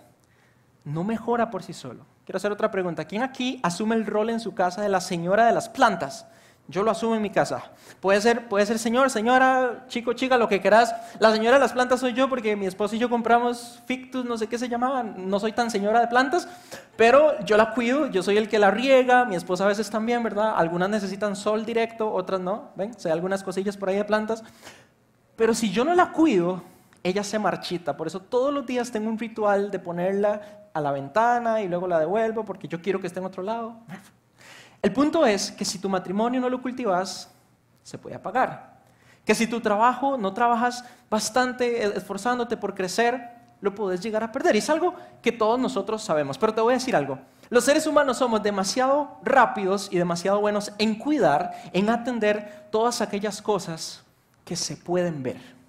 no 0.85 1.05
mejora 1.05 1.51
por 1.51 1.63
sí 1.63 1.75
solo. 1.75 2.07
Quiero 2.25 2.39
hacer 2.39 2.53
otra 2.53 2.71
pregunta. 2.71 3.05
¿Quién 3.05 3.23
aquí 3.23 3.61
asume 3.63 3.97
el 3.97 4.07
rol 4.07 4.31
en 4.31 4.41
su 4.41 4.55
casa 4.55 4.81
de 4.81 4.89
la 4.89 5.01
señora 5.03 5.47
de 5.47 5.53
las 5.53 5.69
plantas? 5.69 6.27
Yo 6.69 6.83
lo 6.83 6.91
asumo 6.91 7.15
en 7.15 7.23
mi 7.23 7.31
casa. 7.31 7.73
Puede 8.01 8.21
ser, 8.21 8.49
puede 8.49 8.65
ser 8.65 8.79
señor, 8.79 9.11
señora, 9.11 9.85
chico, 9.89 10.13
chica, 10.13 10.39
lo 10.39 10.49
que 10.49 10.61
quieras. 10.61 10.95
La 11.19 11.33
señora 11.33 11.57
de 11.57 11.61
las 11.61 11.73
plantas 11.73 12.01
soy 12.01 12.15
yo 12.15 12.29
porque 12.29 12.57
mi 12.57 12.67
esposo 12.67 12.95
y 12.97 12.99
yo 12.99 13.11
compramos 13.11 13.83
fictus, 13.87 14.25
no 14.25 14.39
sé 14.39 14.47
qué 14.47 14.59
se 14.59 14.69
llamaba. 14.69 15.03
No 15.03 15.41
soy 15.41 15.53
tan 15.53 15.71
señora 15.71 16.01
de 16.01 16.07
plantas, 16.07 16.49
pero 16.97 17.39
yo 17.45 17.57
la 17.57 17.75
cuido. 17.75 18.07
Yo 18.07 18.23
soy 18.23 18.39
el 18.39 18.49
que 18.49 18.59
la 18.59 18.71
riega. 18.71 19.25
Mi 19.25 19.35
esposa 19.35 19.65
a 19.65 19.69
veces 19.69 19.91
también, 19.91 20.23
¿verdad? 20.23 20.55
Algunas 20.57 20.89
necesitan 20.89 21.37
sol 21.37 21.65
directo, 21.67 22.13
otras 22.13 22.41
no. 22.41 22.71
¿Ven? 22.77 22.93
O 22.93 23.13
algunas 23.13 23.43
cosillas 23.43 23.77
por 23.77 23.89
ahí 23.89 23.97
de 23.97 24.05
plantas. 24.05 24.45
Pero 25.37 25.55
si 25.55 25.71
yo 25.71 25.85
no 25.85 25.95
la 25.95 26.13
cuido, 26.13 26.63
ella 27.03 27.25
se 27.25 27.39
marchita. 27.39 27.97
Por 27.97 28.07
eso 28.07 28.21
todos 28.21 28.55
los 28.55 28.65
días 28.67 28.91
tengo 28.91 29.09
un 29.09 29.19
ritual 29.19 29.71
de 29.71 29.79
ponerla 29.79 30.69
a 30.73 30.81
la 30.81 30.93
ventana 30.93 31.61
y 31.61 31.69
luego 31.69 31.87
la 31.87 31.99
devuelvo 31.99 32.45
porque 32.45 32.69
yo 32.69 32.81
quiero 32.81 33.01
que 33.01 33.07
esté 33.07 33.19
en 33.19 33.27
otro 33.27 33.43
lado. 33.43 33.77
El 34.83 34.93
punto 34.93 35.25
es 35.25 35.53
que 35.53 35.65
si 35.65 35.79
tu 35.79 35.89
matrimonio 35.89 36.41
no 36.41 36.51
lo 36.51 36.61
cultivas, 36.61 37.31
se 37.85 37.99
puede 37.99 38.17
apagar. 38.17 38.81
Que 39.25 39.35
si 39.35 39.47
tu 39.47 39.61
trabajo 39.61 40.19
no 40.19 40.35
trabajas 40.35 40.85
bastante 41.09 41.85
esforzándote 41.97 42.57
por 42.57 42.75
crecer, 42.75 43.31
lo 43.61 43.73
puedes 43.75 44.01
llegar 44.01 44.25
a 44.25 44.33
perder. 44.33 44.57
Y 44.57 44.59
es 44.59 44.69
algo 44.69 44.95
que 45.23 45.31
todos 45.31 45.59
nosotros 45.61 46.03
sabemos. 46.03 46.37
Pero 46.37 46.53
te 46.53 46.61
voy 46.61 46.75
a 46.75 46.79
decir 46.79 46.97
algo. 46.97 47.21
Los 47.49 47.65
seres 47.65 47.87
humanos 47.87 48.17
somos 48.17 48.43
demasiado 48.43 49.19
rápidos 49.23 49.89
y 49.93 49.99
demasiado 49.99 50.41
buenos 50.41 50.73
en 50.79 50.97
cuidar, 50.97 51.53
en 51.73 51.89
atender 51.89 52.67
todas 52.71 53.01
aquellas 53.01 53.41
cosas 53.41 54.03
que 54.45 54.57
se 54.57 54.77
pueden 54.77 55.23
ver 55.23 55.62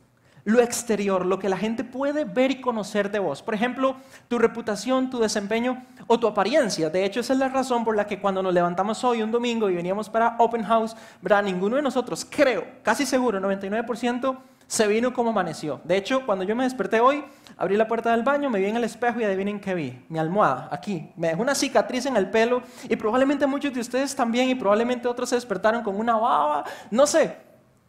lo 0.45 0.61
exterior, 0.61 1.25
lo 1.25 1.39
que 1.39 1.49
la 1.49 1.57
gente 1.57 1.83
puede 1.83 2.25
ver 2.25 2.51
y 2.51 2.61
conocer 2.61 3.11
de 3.11 3.19
vos. 3.19 3.41
Por 3.41 3.53
ejemplo, 3.53 3.95
tu 4.27 4.37
reputación, 4.37 5.09
tu 5.09 5.19
desempeño 5.19 5.83
o 6.07 6.19
tu 6.19 6.27
apariencia. 6.27 6.89
De 6.89 7.05
hecho, 7.05 7.19
esa 7.19 7.33
es 7.33 7.39
la 7.39 7.49
razón 7.49 7.83
por 7.85 7.95
la 7.95 8.05
que 8.05 8.19
cuando 8.19 8.43
nos 8.43 8.53
levantamos 8.53 9.03
hoy, 9.03 9.21
un 9.21 9.31
domingo, 9.31 9.69
y 9.69 9.75
veníamos 9.75 10.09
para 10.09 10.35
Open 10.39 10.63
House, 10.63 10.95
¿verdad? 11.21 11.43
ninguno 11.43 11.77
de 11.77 11.81
nosotros, 11.81 12.27
creo, 12.29 12.65
casi 12.83 13.05
seguro, 13.05 13.39
99%, 13.39 14.37
se 14.67 14.87
vino 14.87 15.13
como 15.13 15.29
amaneció. 15.29 15.81
De 15.83 15.97
hecho, 15.97 16.25
cuando 16.25 16.43
yo 16.43 16.55
me 16.55 16.63
desperté 16.63 16.99
hoy, 16.99 17.23
abrí 17.57 17.77
la 17.77 17.87
puerta 17.87 18.11
del 18.11 18.23
baño, 18.23 18.49
me 18.49 18.59
vi 18.59 18.65
en 18.65 18.75
el 18.75 18.83
espejo 18.83 19.19
y 19.19 19.23
adivinen 19.23 19.59
qué 19.59 19.75
vi. 19.75 20.03
Mi 20.09 20.19
almohada, 20.19 20.67
aquí. 20.71 21.11
Me 21.15 21.27
dejó 21.27 21.41
una 21.41 21.53
cicatriz 21.53 22.05
en 22.05 22.17
el 22.17 22.29
pelo 22.29 22.63
y 22.89 22.95
probablemente 22.95 23.45
muchos 23.45 23.73
de 23.73 23.81
ustedes 23.81 24.15
también 24.15 24.49
y 24.49 24.55
probablemente 24.55 25.07
otros 25.07 25.29
se 25.29 25.35
despertaron 25.35 25.83
con 25.83 25.95
una 25.95 26.15
baba. 26.15 26.63
No 26.89 27.05
sé, 27.05 27.37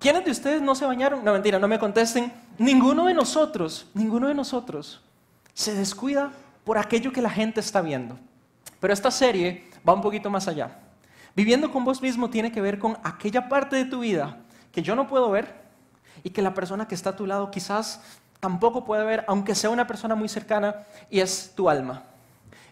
¿Quiénes 0.05 0.23
de 0.27 0.33
ustedes 0.33 0.61
no 0.61 0.75
se 0.75 0.85
bañaron? 0.85 1.25
No, 1.25 1.33
mentira, 1.33 1.59
no 1.59 1.67
me 1.67 1.79
contesten. 1.79 2.31
Ninguno 2.59 3.07
de 3.07 3.15
nosotros, 3.15 3.87
ninguno 3.95 4.29
de 4.29 4.35
nosotros 4.35 5.01
se 5.55 5.75
descuida 5.75 6.31
por 6.63 6.77
aquello 6.77 7.11
que 7.11 7.23
la 7.23 7.31
gente 7.31 7.61
está 7.61 7.81
viendo. 7.81 8.19
Pero 8.81 8.93
esta 8.93 9.11
serie 9.11 9.71
va 9.89 9.95
un 9.95 10.03
poquito 10.03 10.29
más 10.29 10.47
allá. 10.47 10.77
Viviendo 11.35 11.73
con 11.73 11.87
vos 11.87 12.03
mismo 12.03 12.29
tiene 12.29 12.53
que 12.53 12.61
ver 12.61 12.79
con 12.79 12.99
aquella 13.03 13.49
parte 13.49 13.77
de 13.77 13.87
tu 13.87 14.01
vida 14.01 14.37
que 14.73 14.83
yo 14.83 14.95
no 14.95 15.09
puedo 15.09 15.31
ver 15.31 15.55
y 16.23 16.29
que 16.29 16.43
la 16.43 16.53
persona 16.53 16.87
que 16.87 16.95
está 16.95 17.09
a 17.09 17.17
tu 17.17 17.27
lado 17.27 17.51
quizás 17.51 18.03
tampoco 18.41 18.85
puede 18.85 19.07
ver, 19.07 19.25
aunque 19.27 19.55
sea 19.55 19.71
una 19.71 19.87
persona 19.87 20.15
muy 20.15 20.29
cercana, 20.29 20.85
y 21.09 21.21
es 21.21 21.53
tu 21.55 21.71
alma. 21.71 22.03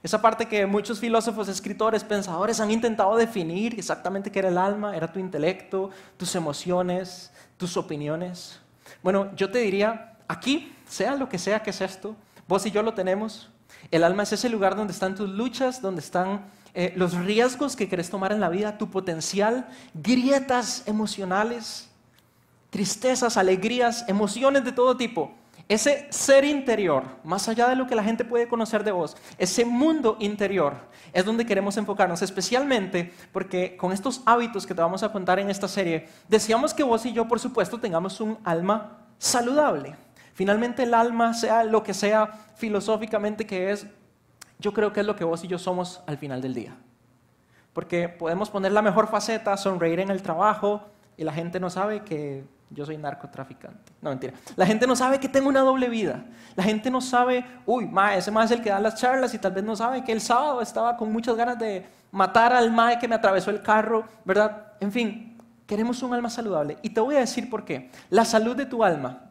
Esa 0.03 0.21
parte 0.21 0.47
que 0.47 0.67
muchos 0.67 0.99
filósofos, 0.99 1.49
escritores, 1.49 2.03
pensadores 2.03 2.59
han 2.59 2.71
intentado 2.73 3.17
definir 3.17 3.79
exactamente 3.79 4.33
qué 4.33 4.41
era 4.41 4.49
el 4.49 4.59
alma, 4.59 4.97
era 4.97 5.13
tu 5.13 5.21
intelecto, 5.21 5.91
tus 6.17 6.35
emociones, 6.35 7.31
tus 7.57 7.77
opiniones. 7.77 8.59
Bueno, 9.03 9.35
yo 9.37 9.51
te 9.51 9.61
diría, 9.61 10.17
aquí, 10.27 10.75
sea 10.89 11.15
lo 11.15 11.29
que 11.29 11.39
sea 11.39 11.63
que 11.63 11.71
es 11.71 11.81
esto, 11.81 12.17
vos 12.49 12.67
y 12.67 12.73
yo 12.73 12.83
lo 12.83 12.95
tenemos. 12.95 13.51
El 13.93 14.03
alma 14.03 14.25
es 14.25 14.33
ese 14.33 14.49
lugar 14.49 14.75
donde 14.75 14.93
están 14.93 15.15
tus 15.15 15.29
luchas, 15.29 15.81
donde 15.81 16.01
están 16.01 16.47
eh, 16.75 16.93
los 16.97 17.15
riesgos 17.15 17.77
que 17.77 17.89
querés 17.89 18.11
tomar 18.11 18.33
en 18.33 18.41
la 18.41 18.49
vida, 18.49 18.79
tu 18.79 18.91
potencial, 18.91 19.69
grietas 19.95 20.83
emocionales, 20.87 21.89
tristezas, 22.71 23.37
alegrías, 23.37 24.05
emociones 24.09 24.65
de 24.65 24.73
todo 24.73 24.97
tipo. 24.97 25.33
Ese 25.73 26.07
ser 26.11 26.45
interior, 26.45 27.05
más 27.25 27.49
allá 27.49 27.67
de 27.67 27.77
lo 27.77 27.87
que 27.87 27.95
la 27.95 28.05
gente 28.05 28.27
puede 28.27 28.47
conocer 28.47 28.85
de 28.85 28.93
vos, 28.93 29.17
ese 29.39 29.65
mundo 29.65 30.19
interior 30.21 30.75
es 31.15 31.25
donde 31.25 31.47
queremos 31.47 31.79
enfocarnos, 31.79 32.21
especialmente 32.21 33.11
porque 33.33 33.75
con 33.79 33.91
estos 33.91 34.21
hábitos 34.27 34.67
que 34.67 34.75
te 34.75 34.83
vamos 34.83 35.03
a 35.03 35.11
contar 35.11 35.39
en 35.39 35.49
esta 35.49 35.69
serie, 35.69 36.09
deseamos 36.29 36.75
que 36.75 36.83
vos 36.83 37.07
y 37.07 37.15
yo, 37.15 37.27
por 37.27 37.41
supuesto, 37.41 37.81
tengamos 37.81 38.21
un 38.21 38.37
alma 38.45 38.99
saludable. 39.17 39.97
Finalmente 40.35 40.83
el 40.83 40.93
alma, 40.93 41.33
sea 41.33 41.65
lo 41.65 41.83
que 41.83 41.95
sea 41.95 42.31
filosóficamente 42.57 43.47
que 43.47 43.71
es, 43.71 43.87
yo 44.59 44.75
creo 44.75 44.93
que 44.93 45.01
es 45.01 45.07
lo 45.07 45.17
que 45.17 45.25
vos 45.25 45.43
y 45.43 45.49
yo 45.49 45.59
somos 45.59 46.03
al 46.07 46.19
final 46.19 46.43
del 46.43 46.53
día. 46.53 46.77
Porque 47.73 48.11
podemos 48.11 48.51
poner 48.51 48.73
la 48.73 48.83
mejor 48.83 49.09
faceta, 49.09 49.57
sonreír 49.57 50.01
en 50.01 50.11
el 50.11 50.21
trabajo, 50.21 50.83
y 51.17 51.25
la 51.25 51.33
gente 51.33 51.59
no 51.61 51.71
sabe 51.71 52.03
que 52.03 52.45
yo 52.73 52.87
soy 52.87 52.97
narcotraficante. 52.97 53.93
No, 54.01 54.11
mentira. 54.11 54.35
La 54.57 54.67
gente 54.67 54.87
no 54.87 54.97
sabe 54.97 55.21
que 55.21 55.29
tengo 55.29 55.49
una 55.49 55.61
doble 55.61 55.89
vida. 55.89 56.25
La 56.57 56.63
gente 56.63 56.91
no 56.91 57.01
sabe, 57.01 57.45
uy, 57.67 57.87
ma, 57.87 58.17
ese 58.17 58.31
ma 58.31 58.45
es 58.45 58.51
el 58.51 58.63
que 58.63 58.71
da 58.71 58.81
las 58.81 58.97
charlas 58.97 59.35
y 59.35 59.39
tal 59.39 59.53
vez 59.53 59.65
no 59.65 59.77
sabe 59.77 60.05
que 60.05 60.13
el 60.13 60.21
sábado 60.21 60.61
estaba 60.63 60.97
con 60.97 61.13
muchas 61.13 61.37
ganas 61.37 61.59
de 61.59 61.87
matar 62.11 62.53
al 62.53 62.71
mae 62.71 62.99
que 62.99 63.09
me 63.09 63.15
atravesó 63.15 63.51
el 63.51 63.63
carro, 63.63 64.05
¿verdad? 64.25 64.73
En 64.81 64.93
fin, 64.93 65.39
queremos 65.67 66.03
un 66.03 66.15
alma 66.15 66.31
saludable. 66.31 66.79
Y 66.83 66.91
te 66.91 67.01
voy 67.01 67.17
a 67.17 67.21
decir 67.21 67.51
por 67.51 67.65
qué. 67.65 67.91
La 68.11 68.25
salud 68.25 68.57
de 68.57 68.67
tu 68.67 68.85
alma 68.85 69.31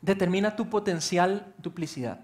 determina 0.00 0.54
tu 0.54 0.68
potencial 0.68 1.54
duplicidad. 1.58 2.18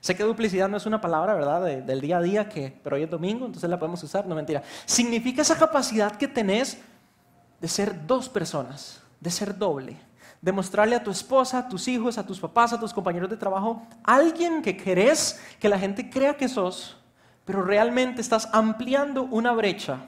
Sé 0.00 0.16
que 0.16 0.22
duplicidad 0.22 0.68
no 0.68 0.78
es 0.78 0.86
una 0.86 1.00
palabra, 1.00 1.34
¿verdad?, 1.34 1.62
del 1.62 2.00
día 2.00 2.16
a 2.18 2.22
día, 2.22 2.48
que, 2.48 2.80
pero 2.82 2.96
hoy 2.96 3.02
es 3.02 3.10
domingo, 3.10 3.44
entonces 3.44 3.68
la 3.68 3.78
podemos 3.78 4.02
usar, 4.02 4.26
no 4.26 4.34
mentira. 4.34 4.62
Significa 4.86 5.42
esa 5.42 5.58
capacidad 5.58 6.16
que 6.16 6.26
tenés 6.26 6.78
de 7.60 7.68
ser 7.68 8.06
dos 8.06 8.28
personas 8.28 9.02
de 9.20 9.30
ser 9.30 9.56
doble, 9.56 9.96
demostrarle 10.40 10.96
a 10.96 11.04
tu 11.04 11.10
esposa, 11.10 11.58
a 11.58 11.68
tus 11.68 11.86
hijos, 11.88 12.18
a 12.18 12.26
tus 12.26 12.40
papás, 12.40 12.72
a 12.72 12.80
tus 12.80 12.92
compañeros 12.94 13.30
de 13.30 13.36
trabajo, 13.36 13.86
alguien 14.02 14.62
que 14.62 14.76
querés 14.76 15.40
que 15.58 15.68
la 15.68 15.78
gente 15.78 16.08
crea 16.08 16.36
que 16.36 16.48
sos, 16.48 16.96
pero 17.44 17.62
realmente 17.62 18.20
estás 18.20 18.48
ampliando 18.52 19.24
una 19.24 19.52
brecha 19.52 19.98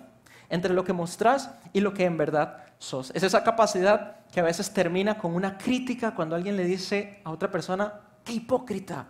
entre 0.48 0.74
lo 0.74 0.84
que 0.84 0.92
mostrás 0.92 1.50
y 1.72 1.80
lo 1.80 1.94
que 1.94 2.04
en 2.04 2.16
verdad 2.16 2.58
sos. 2.78 3.10
Es 3.14 3.22
esa 3.22 3.44
capacidad 3.44 4.16
que 4.32 4.40
a 4.40 4.44
veces 4.44 4.72
termina 4.72 5.18
con 5.18 5.34
una 5.34 5.58
crítica 5.58 6.14
cuando 6.14 6.36
alguien 6.36 6.56
le 6.56 6.64
dice 6.64 7.20
a 7.24 7.30
otra 7.30 7.50
persona, 7.50 8.00
qué 8.24 8.34
hipócrita, 8.34 9.06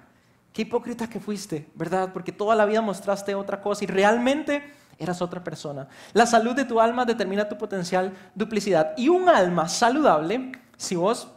qué 0.53 0.63
hipócrita 0.63 1.09
que 1.09 1.21
fuiste, 1.21 1.71
¿verdad? 1.75 2.13
Porque 2.13 2.33
toda 2.33 2.55
la 2.55 2.65
vida 2.65 2.81
mostraste 2.81 3.35
otra 3.35 3.61
cosa 3.61 3.85
y 3.85 3.87
realmente 3.87 4.63
eras 4.99 5.23
otra 5.23 5.43
persona. 5.43 5.89
La 6.13 6.27
salud 6.27 6.55
de 6.55 6.65
tu 6.65 6.81
alma 6.81 7.05
determina 7.05 7.49
tu 7.49 7.59
potencial 7.59 8.13
duplicidad. 8.35 8.95
Y 8.97 9.09
un 9.09 9.29
alma 9.29 9.69
saludable, 9.69 10.53
si 10.77 10.97
vos 10.97 11.29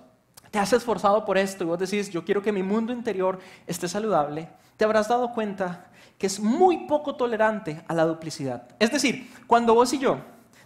te 0.51 0.59
has 0.59 0.71
esforzado 0.73 1.25
por 1.25 1.37
esto 1.37 1.63
y 1.63 1.67
vos 1.67 1.79
decís, 1.79 2.09
yo 2.09 2.23
quiero 2.23 2.41
que 2.41 2.51
mi 2.51 2.63
mundo 2.63 2.93
interior 2.93 3.39
esté 3.67 3.87
saludable, 3.87 4.49
te 4.77 4.85
habrás 4.85 5.07
dado 5.07 5.33
cuenta 5.33 5.87
que 6.17 6.27
es 6.27 6.39
muy 6.39 6.87
poco 6.87 7.15
tolerante 7.15 7.83
a 7.87 7.93
la 7.93 8.05
duplicidad. 8.05 8.67
Es 8.79 8.91
decir, 8.91 9.31
cuando 9.47 9.73
vos 9.73 9.91
y 9.93 9.99
yo 9.99 10.19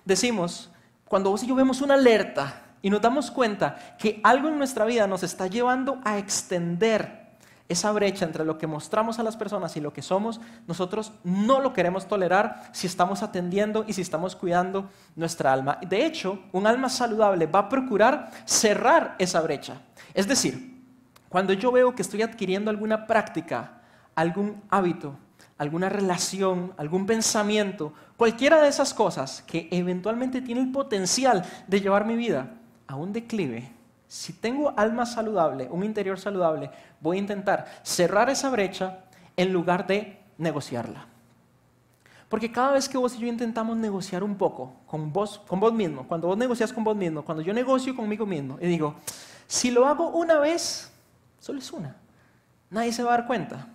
decimos, 0.06 0.70
cuando 1.08 1.32
vos 1.32 1.44
y 1.44 1.48
yo 1.48 1.56
vemos 1.56 1.82
una 1.82 1.96
alerta 1.96 2.62
y 2.82 2.90
nos 2.90 3.02
damos 3.02 3.32
cuenta 3.32 3.96
que 3.98 4.22
algo 4.24 4.48
en 4.48 4.58
nuestra 4.58 4.86
vida 4.86 5.08
nos 5.08 5.24
está 5.24 5.48
llevando 5.48 6.00
a 6.04 6.18
extender 6.18 7.29
esa 7.70 7.92
brecha 7.92 8.26
entre 8.26 8.44
lo 8.44 8.58
que 8.58 8.68
mostramos 8.68 9.20
a 9.20 9.24
las 9.24 9.38
personas 9.38 9.78
y 9.78 9.80
lo 9.80 9.94
que 9.94 10.02
somos, 10.02 10.42
nosotros 10.68 11.14
no 11.24 11.62
lo 11.62 11.72
queremos 11.72 12.08
tolerar 12.08 12.64
si 12.74 12.88
estamos 12.88 13.22
atendiendo 13.22 13.86
y 13.88 13.94
si 13.94 14.02
estamos 14.02 14.36
cuidando 14.36 14.90
nuestra 15.16 15.54
alma. 15.54 15.80
De 15.88 16.06
hecho, 16.06 16.40
un 16.52 16.66
alma 16.66 16.90
saludable 16.90 17.46
va 17.46 17.60
a 17.60 17.70
procurar 17.70 18.32
cerrar 18.46 19.16
esa 19.20 19.40
brecha. 19.42 19.82
Es 20.16 20.28
decir, 20.28 20.84
cuando 21.30 21.54
yo 21.54 21.72
veo 21.72 21.94
que 21.94 22.02
estoy 22.02 22.24
adquiriendo 22.24 22.72
alguna 22.72 23.06
práctica, 23.06 23.84
algún 24.16 24.64
hábito, 24.70 25.16
alguna 25.60 25.90
relación, 25.90 26.74
algún 26.76 27.06
pensamiento, 27.06 27.94
cualquiera 28.18 28.62
de 28.62 28.70
esas 28.70 28.96
cosas 28.96 29.44
que 29.46 29.68
eventualmente 29.72 30.42
tiene 30.42 30.62
el 30.62 30.72
potencial 30.72 31.46
de 31.68 31.82
llevar 31.82 32.06
mi 32.06 32.16
vida 32.16 32.56
a 32.88 32.96
un 32.96 33.14
declive, 33.14 33.72
si 34.10 34.34
tengo 34.34 34.74
alma 34.76 35.06
saludable, 35.06 35.70
un 35.72 35.86
interior 35.86 36.20
saludable, 36.20 36.70
voy 37.00 37.16
a 37.16 37.20
intentar 37.22 37.68
cerrar 37.84 38.30
esa 38.30 38.50
brecha 38.50 39.06
en 39.38 39.54
lugar 39.54 39.88
de 39.88 40.20
negociarla. 40.38 41.06
Porque 42.28 42.52
cada 42.52 42.74
vez 42.74 42.90
que 42.90 42.98
vos 42.98 43.16
y 43.16 43.20
yo 43.20 43.28
intentamos 43.28 43.78
negociar 43.78 44.22
un 44.22 44.36
poco 44.36 44.74
con 44.86 45.14
vos, 45.14 45.40
con 45.48 45.62
vos 45.62 45.72
mismo, 45.72 46.06
cuando 46.08 46.28
vos 46.28 46.38
negocias 46.38 46.74
con 46.74 46.84
vos 46.84 46.98
mismo, 46.98 47.24
cuando 47.24 47.42
yo 47.42 47.54
negocio 47.54 47.96
conmigo 47.96 48.26
mismo 48.26 48.58
y 48.60 48.68
digo, 48.68 48.96
si 49.48 49.72
lo 49.72 49.88
hago 49.88 50.10
una 50.10 50.40
vez, 50.40 50.92
solo 51.40 51.60
es 51.60 51.72
una, 51.72 51.96
nadie 52.70 52.92
se 52.92 53.02
va 53.02 53.14
a 53.14 53.18
dar 53.20 53.28
cuenta 53.28 53.70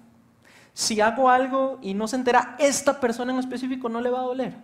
si 0.74 1.00
hago 1.00 1.30
algo 1.30 1.78
y 1.80 1.94
no 1.94 2.08
se 2.08 2.16
entera 2.16 2.56
esta 2.58 3.00
persona 3.00 3.32
en 3.32 3.38
específico, 3.38 3.88
no 3.88 4.00
le 4.00 4.10
va 4.10 4.18
a 4.18 4.24
doler 4.24 4.54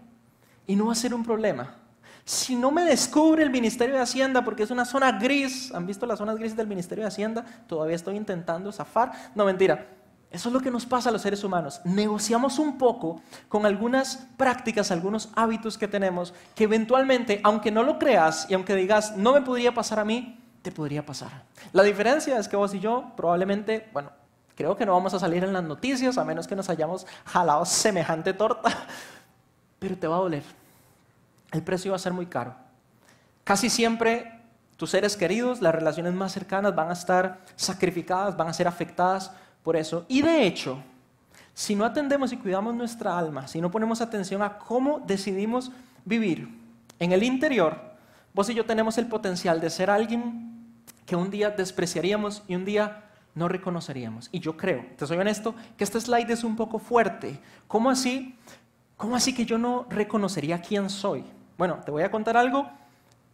y 0.66 0.74
no 0.74 0.86
va 0.86 0.92
a 0.92 0.96
ser 0.96 1.14
un 1.14 1.24
problema. 1.24 1.76
Si 2.24 2.54
no 2.56 2.70
me 2.70 2.84
descubre 2.84 3.42
el 3.42 3.50
Ministerio 3.50 3.96
de 3.96 4.00
Hacienda 4.00 4.44
porque 4.44 4.62
es 4.62 4.70
una 4.70 4.84
zona 4.84 5.12
gris, 5.12 5.72
¿han 5.74 5.86
visto 5.86 6.06
las 6.06 6.18
zonas 6.18 6.36
grises 6.36 6.56
del 6.56 6.66
Ministerio 6.66 7.04
de 7.04 7.08
Hacienda? 7.08 7.44
Todavía 7.66 7.96
estoy 7.96 8.16
intentando 8.16 8.70
zafar. 8.72 9.12
No, 9.34 9.44
mentira. 9.44 9.86
Eso 10.30 10.48
es 10.48 10.52
lo 10.52 10.60
que 10.60 10.70
nos 10.70 10.86
pasa 10.86 11.08
a 11.08 11.12
los 11.12 11.22
seres 11.22 11.42
humanos. 11.42 11.80
Negociamos 11.84 12.60
un 12.60 12.78
poco 12.78 13.20
con 13.48 13.66
algunas 13.66 14.28
prácticas, 14.36 14.92
algunos 14.92 15.30
hábitos 15.34 15.76
que 15.76 15.88
tenemos 15.88 16.32
que 16.54 16.64
eventualmente, 16.64 17.40
aunque 17.42 17.72
no 17.72 17.82
lo 17.82 17.98
creas 17.98 18.46
y 18.48 18.54
aunque 18.54 18.76
digas, 18.76 19.16
no 19.16 19.32
me 19.32 19.42
podría 19.42 19.74
pasar 19.74 19.98
a 19.98 20.04
mí, 20.04 20.40
te 20.62 20.70
podría 20.70 21.04
pasar. 21.04 21.44
La 21.72 21.82
diferencia 21.82 22.38
es 22.38 22.46
que 22.46 22.56
vos 22.56 22.72
y 22.74 22.78
yo 22.78 23.12
probablemente, 23.16 23.88
bueno, 23.92 24.12
Creo 24.60 24.76
que 24.76 24.84
no 24.84 24.92
vamos 24.92 25.14
a 25.14 25.18
salir 25.18 25.42
en 25.42 25.54
las 25.54 25.64
noticias 25.64 26.18
a 26.18 26.24
menos 26.26 26.46
que 26.46 26.54
nos 26.54 26.68
hayamos 26.68 27.06
jalado 27.24 27.64
semejante 27.64 28.34
torta, 28.34 28.70
pero 29.78 29.96
te 29.96 30.06
va 30.06 30.16
a 30.16 30.18
doler. 30.18 30.42
El 31.52 31.62
precio 31.62 31.92
va 31.92 31.96
a 31.96 32.00
ser 32.00 32.12
muy 32.12 32.26
caro. 32.26 32.54
Casi 33.44 33.70
siempre 33.70 34.40
tus 34.76 34.90
seres 34.90 35.16
queridos, 35.16 35.60
las 35.60 35.74
relaciones 35.74 36.14
más 36.14 36.32
cercanas 36.32 36.74
van 36.74 36.88
a 36.88 36.94
estar 36.94 37.40
sacrificadas, 37.56 38.36
van 38.36 38.48
a 38.48 38.52
ser 38.52 38.66
afectadas 38.66 39.30
por 39.62 39.76
eso. 39.76 40.06
Y 40.08 40.22
de 40.22 40.46
hecho, 40.46 40.82
si 41.52 41.74
no 41.74 41.84
atendemos 41.84 42.32
y 42.32 42.38
cuidamos 42.38 42.74
nuestra 42.74 43.18
alma, 43.18 43.46
si 43.46 43.60
no 43.60 43.70
ponemos 43.70 44.00
atención 44.00 44.42
a 44.42 44.56
cómo 44.58 45.00
decidimos 45.00 45.70
vivir 46.04 46.48
en 46.98 47.12
el 47.12 47.22
interior, 47.22 47.78
vos 48.32 48.48
y 48.48 48.54
yo 48.54 48.64
tenemos 48.64 48.96
el 48.96 49.06
potencial 49.06 49.60
de 49.60 49.68
ser 49.68 49.90
alguien 49.90 50.50
que 51.04 51.16
un 51.16 51.30
día 51.30 51.50
despreciaríamos 51.50 52.42
y 52.48 52.54
un 52.54 52.64
día 52.64 53.04
no 53.34 53.48
reconoceríamos. 53.48 54.28
Y 54.32 54.40
yo 54.40 54.56
creo, 54.56 54.86
te 54.96 55.06
soy 55.06 55.18
honesto, 55.18 55.54
que 55.76 55.84
este 55.84 56.00
slide 56.00 56.30
es 56.30 56.44
un 56.44 56.56
poco 56.56 56.78
fuerte. 56.78 57.38
¿Cómo 57.68 57.90
así? 57.90 58.36
¿Cómo 58.96 59.16
así 59.16 59.34
que 59.34 59.44
yo 59.44 59.58
no 59.58 59.86
reconocería 59.90 60.62
quién 60.62 60.88
soy? 60.88 61.24
Bueno, 61.60 61.80
te 61.84 61.90
voy 61.90 62.02
a 62.04 62.10
contar 62.10 62.38
algo. 62.38 62.70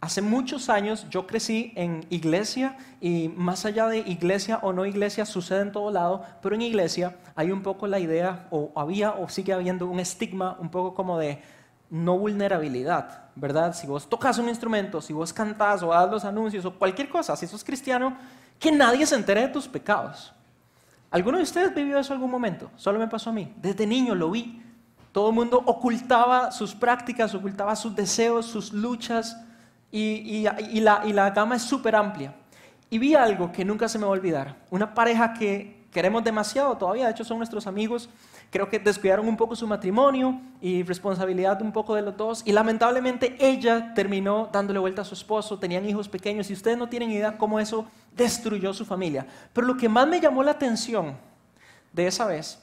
Hace 0.01 0.21
muchos 0.21 0.67
años 0.67 1.07
yo 1.09 1.25
crecí 1.25 1.71
en 1.77 2.05
iglesia 2.09 2.75
y 2.99 3.29
más 3.29 3.63
allá 3.63 3.87
de 3.87 3.99
iglesia 3.99 4.59
o 4.63 4.73
no 4.73 4.85
iglesia 4.85 5.25
sucede 5.25 5.61
en 5.61 5.71
todo 5.71 5.91
lado, 5.91 6.25
pero 6.41 6.53
en 6.53 6.61
iglesia 6.61 7.15
hay 7.35 7.51
un 7.51 7.63
poco 7.63 7.87
la 7.87 7.99
idea, 7.99 8.47
o 8.51 8.73
había 8.75 9.11
o 9.11 9.29
sigue 9.29 9.53
habiendo 9.53 9.87
un 9.87 10.01
estigma 10.01 10.57
un 10.59 10.67
poco 10.69 10.93
como 10.93 11.17
de 11.17 11.41
no 11.89 12.17
vulnerabilidad, 12.17 13.29
¿verdad? 13.35 13.73
Si 13.73 13.87
vos 13.87 14.09
tocas 14.09 14.37
un 14.39 14.49
instrumento, 14.49 15.01
si 15.01 15.13
vos 15.13 15.31
cantás 15.31 15.81
o 15.81 15.91
das 15.91 16.11
los 16.11 16.25
anuncios 16.25 16.65
o 16.65 16.77
cualquier 16.77 17.07
cosa, 17.07 17.33
si 17.37 17.47
sos 17.47 17.63
cristiano, 17.63 18.17
que 18.59 18.73
nadie 18.73 19.05
se 19.05 19.15
entere 19.15 19.43
de 19.43 19.47
tus 19.47 19.69
pecados. 19.69 20.33
¿Alguno 21.11 21.37
de 21.37 21.43
ustedes 21.43 21.73
vivió 21.73 21.97
eso 21.97 22.11
algún 22.11 22.29
momento? 22.29 22.71
Solo 22.75 22.99
me 22.99 23.07
pasó 23.07 23.29
a 23.29 23.33
mí. 23.33 23.53
Desde 23.55 23.87
niño 23.87 24.15
lo 24.15 24.31
vi. 24.31 24.66
Todo 25.11 25.29
el 25.29 25.35
mundo 25.35 25.61
ocultaba 25.65 26.51
sus 26.51 26.75
prácticas, 26.75 27.33
ocultaba 27.33 27.75
sus 27.75 27.95
deseos, 27.95 28.45
sus 28.45 28.73
luchas, 28.73 29.37
y, 29.91 30.43
la, 30.81 31.01
y 31.05 31.13
la 31.13 31.29
gama 31.31 31.55
es 31.55 31.63
súper 31.63 31.95
amplia. 31.95 32.33
Y 32.89 32.97
vi 32.97 33.15
algo 33.15 33.51
que 33.51 33.65
nunca 33.65 33.87
se 33.87 33.97
me 33.97 34.05
va 34.05 34.09
a 34.09 34.13
olvidar. 34.13 34.55
Una 34.69 34.93
pareja 34.93 35.33
que 35.33 35.85
queremos 35.91 36.23
demasiado 36.23 36.77
todavía, 36.77 37.05
de 37.05 37.11
hecho 37.11 37.23
son 37.23 37.37
nuestros 37.37 37.67
amigos, 37.67 38.09
creo 38.49 38.69
que 38.69 38.79
descuidaron 38.79 39.27
un 39.27 39.35
poco 39.35 39.55
su 39.55 39.67
matrimonio 39.67 40.39
y 40.61 40.83
responsabilidad 40.83 41.61
un 41.61 41.71
poco 41.71 41.95
de 41.95 42.01
los 42.01 42.15
dos. 42.15 42.43
Y 42.45 42.51
lamentablemente 42.51 43.35
ella 43.39 43.93
terminó 43.93 44.49
dándole 44.51 44.79
vuelta 44.79 45.01
a 45.01 45.05
su 45.05 45.15
esposo, 45.15 45.57
tenían 45.57 45.87
hijos 45.89 46.07
pequeños 46.07 46.49
y 46.49 46.53
ustedes 46.53 46.77
no 46.77 46.87
tienen 46.87 47.11
idea 47.11 47.37
cómo 47.37 47.59
eso 47.59 47.87
destruyó 48.15 48.73
su 48.73 48.85
familia. 48.85 49.25
Pero 49.53 49.67
lo 49.67 49.75
que 49.75 49.89
más 49.89 50.07
me 50.07 50.21
llamó 50.21 50.43
la 50.43 50.51
atención 50.51 51.17
de 51.91 52.07
esa 52.07 52.25
vez 52.25 52.59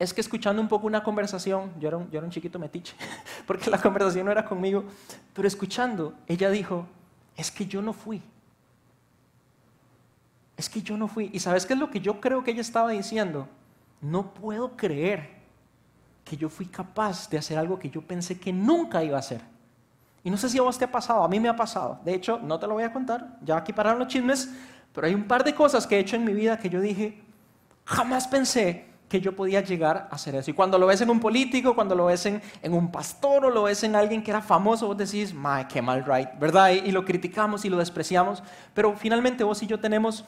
es 0.00 0.12
que 0.12 0.20
escuchando 0.20 0.60
un 0.60 0.66
poco 0.66 0.88
una 0.88 1.04
conversación, 1.04 1.72
yo 1.78 1.86
era 1.86 1.96
un, 1.96 2.10
yo 2.10 2.18
era 2.18 2.24
un 2.24 2.32
chiquito 2.32 2.58
metiche, 2.58 2.96
porque 3.46 3.70
la 3.70 3.80
conversación 3.80 4.26
no 4.26 4.32
era 4.32 4.44
conmigo, 4.44 4.84
pero 5.32 5.46
escuchando, 5.46 6.14
ella 6.26 6.50
dijo, 6.50 6.88
es 7.36 7.52
que 7.52 7.66
yo 7.66 7.80
no 7.80 7.92
fui. 7.92 8.20
Es 10.56 10.68
que 10.68 10.82
yo 10.82 10.96
no 10.96 11.06
fui. 11.06 11.30
¿Y 11.32 11.38
sabes 11.38 11.64
qué 11.64 11.74
es 11.74 11.78
lo 11.78 11.90
que 11.90 12.00
yo 12.00 12.20
creo 12.20 12.42
que 12.42 12.50
ella 12.50 12.60
estaba 12.60 12.90
diciendo? 12.90 13.46
no 14.00 14.32
puedo 14.32 14.76
creer 14.76 15.40
que 16.24 16.36
yo 16.36 16.48
fui 16.48 16.66
capaz 16.66 17.28
de 17.28 17.38
hacer 17.38 17.58
algo 17.58 17.78
que 17.78 17.90
yo 17.90 18.02
pensé 18.02 18.38
que 18.38 18.52
nunca 18.52 19.02
iba 19.02 19.16
a 19.16 19.20
hacer. 19.20 19.40
Y 20.22 20.30
no 20.30 20.36
sé 20.36 20.48
si 20.48 20.58
a 20.58 20.62
vos 20.62 20.78
te 20.78 20.84
ha 20.84 20.92
pasado, 20.92 21.24
a 21.24 21.28
mí 21.28 21.40
me 21.40 21.48
ha 21.48 21.56
pasado. 21.56 22.00
De 22.04 22.14
hecho, 22.14 22.38
no 22.38 22.58
te 22.58 22.66
lo 22.66 22.74
voy 22.74 22.84
a 22.84 22.92
contar, 22.92 23.38
ya 23.42 23.56
aquí 23.56 23.72
pararon 23.72 23.98
los 23.98 24.08
chismes, 24.08 24.50
pero 24.92 25.06
hay 25.06 25.14
un 25.14 25.24
par 25.24 25.44
de 25.44 25.54
cosas 25.54 25.86
que 25.86 25.96
he 25.96 26.00
hecho 26.00 26.16
en 26.16 26.24
mi 26.24 26.32
vida 26.32 26.58
que 26.58 26.70
yo 26.70 26.80
dije, 26.80 27.22
jamás 27.84 28.28
pensé 28.28 28.86
que 29.10 29.20
yo 29.20 29.34
podía 29.34 29.60
llegar 29.60 30.08
a 30.10 30.14
hacer 30.14 30.36
eso. 30.36 30.52
Y 30.52 30.54
cuando 30.54 30.78
lo 30.78 30.86
ves 30.86 31.00
en 31.00 31.10
un 31.10 31.18
político, 31.18 31.74
cuando 31.74 31.96
lo 31.96 32.06
ves 32.06 32.26
en, 32.26 32.40
un 32.62 32.92
pastor 32.92 33.44
o 33.44 33.50
lo 33.50 33.64
ves 33.64 33.82
en 33.82 33.96
alguien 33.96 34.22
que 34.22 34.30
era 34.30 34.40
famoso, 34.40 34.86
vos 34.86 34.96
decís, 34.96 35.34
my, 35.34 35.66
qué 35.68 35.82
mal 35.82 36.04
right, 36.06 36.28
¿verdad? 36.38 36.70
y 36.70 36.92
lo 36.92 37.04
criticamos 37.04 37.64
y 37.64 37.68
lo 37.68 37.76
despreciamos, 37.76 38.42
pero 38.72 38.96
finalmente 38.96 39.42
vos 39.42 39.62
y 39.64 39.66
yo 39.66 39.80
tenemos 39.80 40.24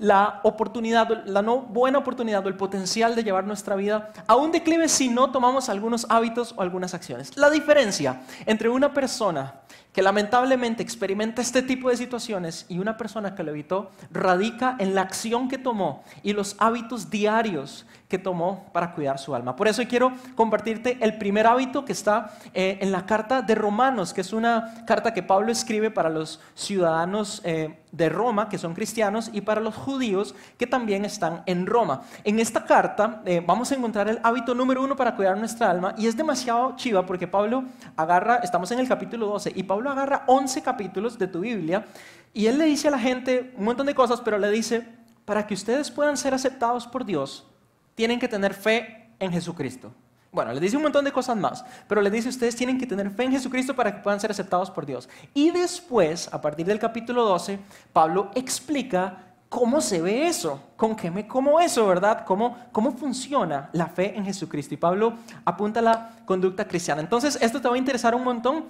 la 0.00 0.40
oportunidad, 0.44 1.24
la 1.26 1.42
no 1.42 1.58
buena 1.58 1.98
oportunidad 1.98 2.44
o 2.46 2.48
el 2.48 2.56
potencial 2.56 3.14
de 3.14 3.22
llevar 3.22 3.46
nuestra 3.46 3.76
vida 3.76 4.12
a 4.26 4.36
un 4.36 4.50
declive 4.50 4.88
si 4.88 5.08
no 5.08 5.30
tomamos 5.30 5.68
algunos 5.68 6.06
hábitos 6.08 6.54
o 6.56 6.62
algunas 6.62 6.94
acciones. 6.94 7.36
La 7.36 7.50
diferencia 7.50 8.22
entre 8.46 8.68
una 8.68 8.94
persona 8.94 9.60
que 9.92 10.02
lamentablemente 10.02 10.82
experimenta 10.82 11.42
este 11.42 11.62
tipo 11.62 11.90
de 11.90 11.96
situaciones 11.96 12.66
y 12.68 12.78
una 12.78 12.96
persona 12.96 13.34
que 13.34 13.42
lo 13.42 13.50
evitó 13.50 13.90
radica 14.10 14.76
en 14.78 14.94
la 14.94 15.02
acción 15.02 15.48
que 15.48 15.58
tomó 15.58 16.04
y 16.22 16.32
los 16.32 16.56
hábitos 16.58 17.10
diarios 17.10 17.86
que 18.10 18.18
tomó 18.18 18.68
para 18.72 18.92
cuidar 18.92 19.18
su 19.18 19.34
alma. 19.34 19.54
Por 19.54 19.68
eso 19.68 19.82
quiero 19.88 20.12
compartirte 20.34 20.98
el 21.00 21.16
primer 21.16 21.46
hábito 21.46 21.84
que 21.84 21.92
está 21.92 22.32
eh, 22.52 22.76
en 22.80 22.90
la 22.90 23.06
carta 23.06 23.40
de 23.40 23.54
Romanos, 23.54 24.12
que 24.12 24.20
es 24.20 24.32
una 24.32 24.84
carta 24.84 25.14
que 25.14 25.22
Pablo 25.22 25.52
escribe 25.52 25.92
para 25.92 26.10
los 26.10 26.40
ciudadanos 26.56 27.40
eh, 27.44 27.78
de 27.92 28.08
Roma, 28.08 28.48
que 28.48 28.58
son 28.58 28.74
cristianos, 28.74 29.30
y 29.32 29.40
para 29.42 29.60
los 29.60 29.76
judíos 29.76 30.34
que 30.58 30.66
también 30.66 31.04
están 31.04 31.44
en 31.46 31.66
Roma. 31.66 32.02
En 32.24 32.40
esta 32.40 32.64
carta 32.64 33.22
eh, 33.24 33.42
vamos 33.46 33.70
a 33.70 33.76
encontrar 33.76 34.08
el 34.08 34.18
hábito 34.24 34.54
número 34.56 34.82
uno 34.82 34.96
para 34.96 35.14
cuidar 35.14 35.38
nuestra 35.38 35.70
alma 35.70 35.94
y 35.96 36.08
es 36.08 36.16
demasiado 36.16 36.74
chiva 36.76 37.06
porque 37.06 37.28
Pablo 37.28 37.62
agarra, 37.96 38.36
estamos 38.42 38.72
en 38.72 38.80
el 38.80 38.88
capítulo 38.88 39.26
12, 39.26 39.52
y 39.54 39.62
Pablo 39.62 39.79
Pablo 39.80 39.92
agarra 39.92 40.24
11 40.26 40.60
capítulos 40.60 41.18
de 41.18 41.26
tu 41.26 41.40
Biblia 41.40 41.86
y 42.34 42.48
él 42.48 42.58
le 42.58 42.66
dice 42.66 42.88
a 42.88 42.90
la 42.90 42.98
gente 42.98 43.54
un 43.56 43.64
montón 43.64 43.86
de 43.86 43.94
cosas, 43.94 44.20
pero 44.20 44.36
le 44.36 44.50
dice, 44.50 44.86
para 45.24 45.46
que 45.46 45.54
ustedes 45.54 45.90
puedan 45.90 46.18
ser 46.18 46.34
aceptados 46.34 46.86
por 46.86 47.02
Dios, 47.02 47.46
tienen 47.94 48.20
que 48.20 48.28
tener 48.28 48.52
fe 48.52 49.08
en 49.18 49.32
Jesucristo. 49.32 49.90
Bueno, 50.30 50.52
les 50.52 50.60
dice 50.60 50.76
un 50.76 50.82
montón 50.82 51.06
de 51.06 51.12
cosas 51.12 51.34
más, 51.38 51.64
pero 51.88 52.02
les 52.02 52.12
dice 52.12 52.28
ustedes 52.28 52.54
tienen 52.56 52.78
que 52.78 52.86
tener 52.86 53.10
fe 53.10 53.24
en 53.24 53.32
Jesucristo 53.32 53.74
para 53.74 53.90
que 53.90 54.02
puedan 54.02 54.20
ser 54.20 54.30
aceptados 54.30 54.70
por 54.70 54.84
Dios. 54.84 55.08
Y 55.32 55.50
después, 55.50 56.28
a 56.30 56.42
partir 56.42 56.66
del 56.66 56.78
capítulo 56.78 57.24
12, 57.24 57.58
Pablo 57.94 58.30
explica 58.34 59.30
cómo 59.50 59.80
se 59.80 60.00
ve 60.00 60.28
eso, 60.28 60.62
con 60.76 60.94
qué 60.94 61.10
me 61.10 61.26
como 61.26 61.58
eso, 61.58 61.86
¿verdad? 61.86 62.24
¿Cómo, 62.24 62.56
cómo 62.70 62.92
funciona 62.92 63.68
la 63.72 63.88
fe 63.88 64.16
en 64.16 64.24
Jesucristo. 64.24 64.74
Y 64.74 64.76
Pablo 64.76 65.14
apunta 65.44 65.82
la 65.82 66.10
conducta 66.24 66.66
cristiana. 66.66 67.00
Entonces, 67.00 67.36
esto 67.42 67.60
te 67.60 67.68
va 67.68 67.74
a 67.74 67.78
interesar 67.78 68.14
un 68.14 68.22
montón. 68.22 68.66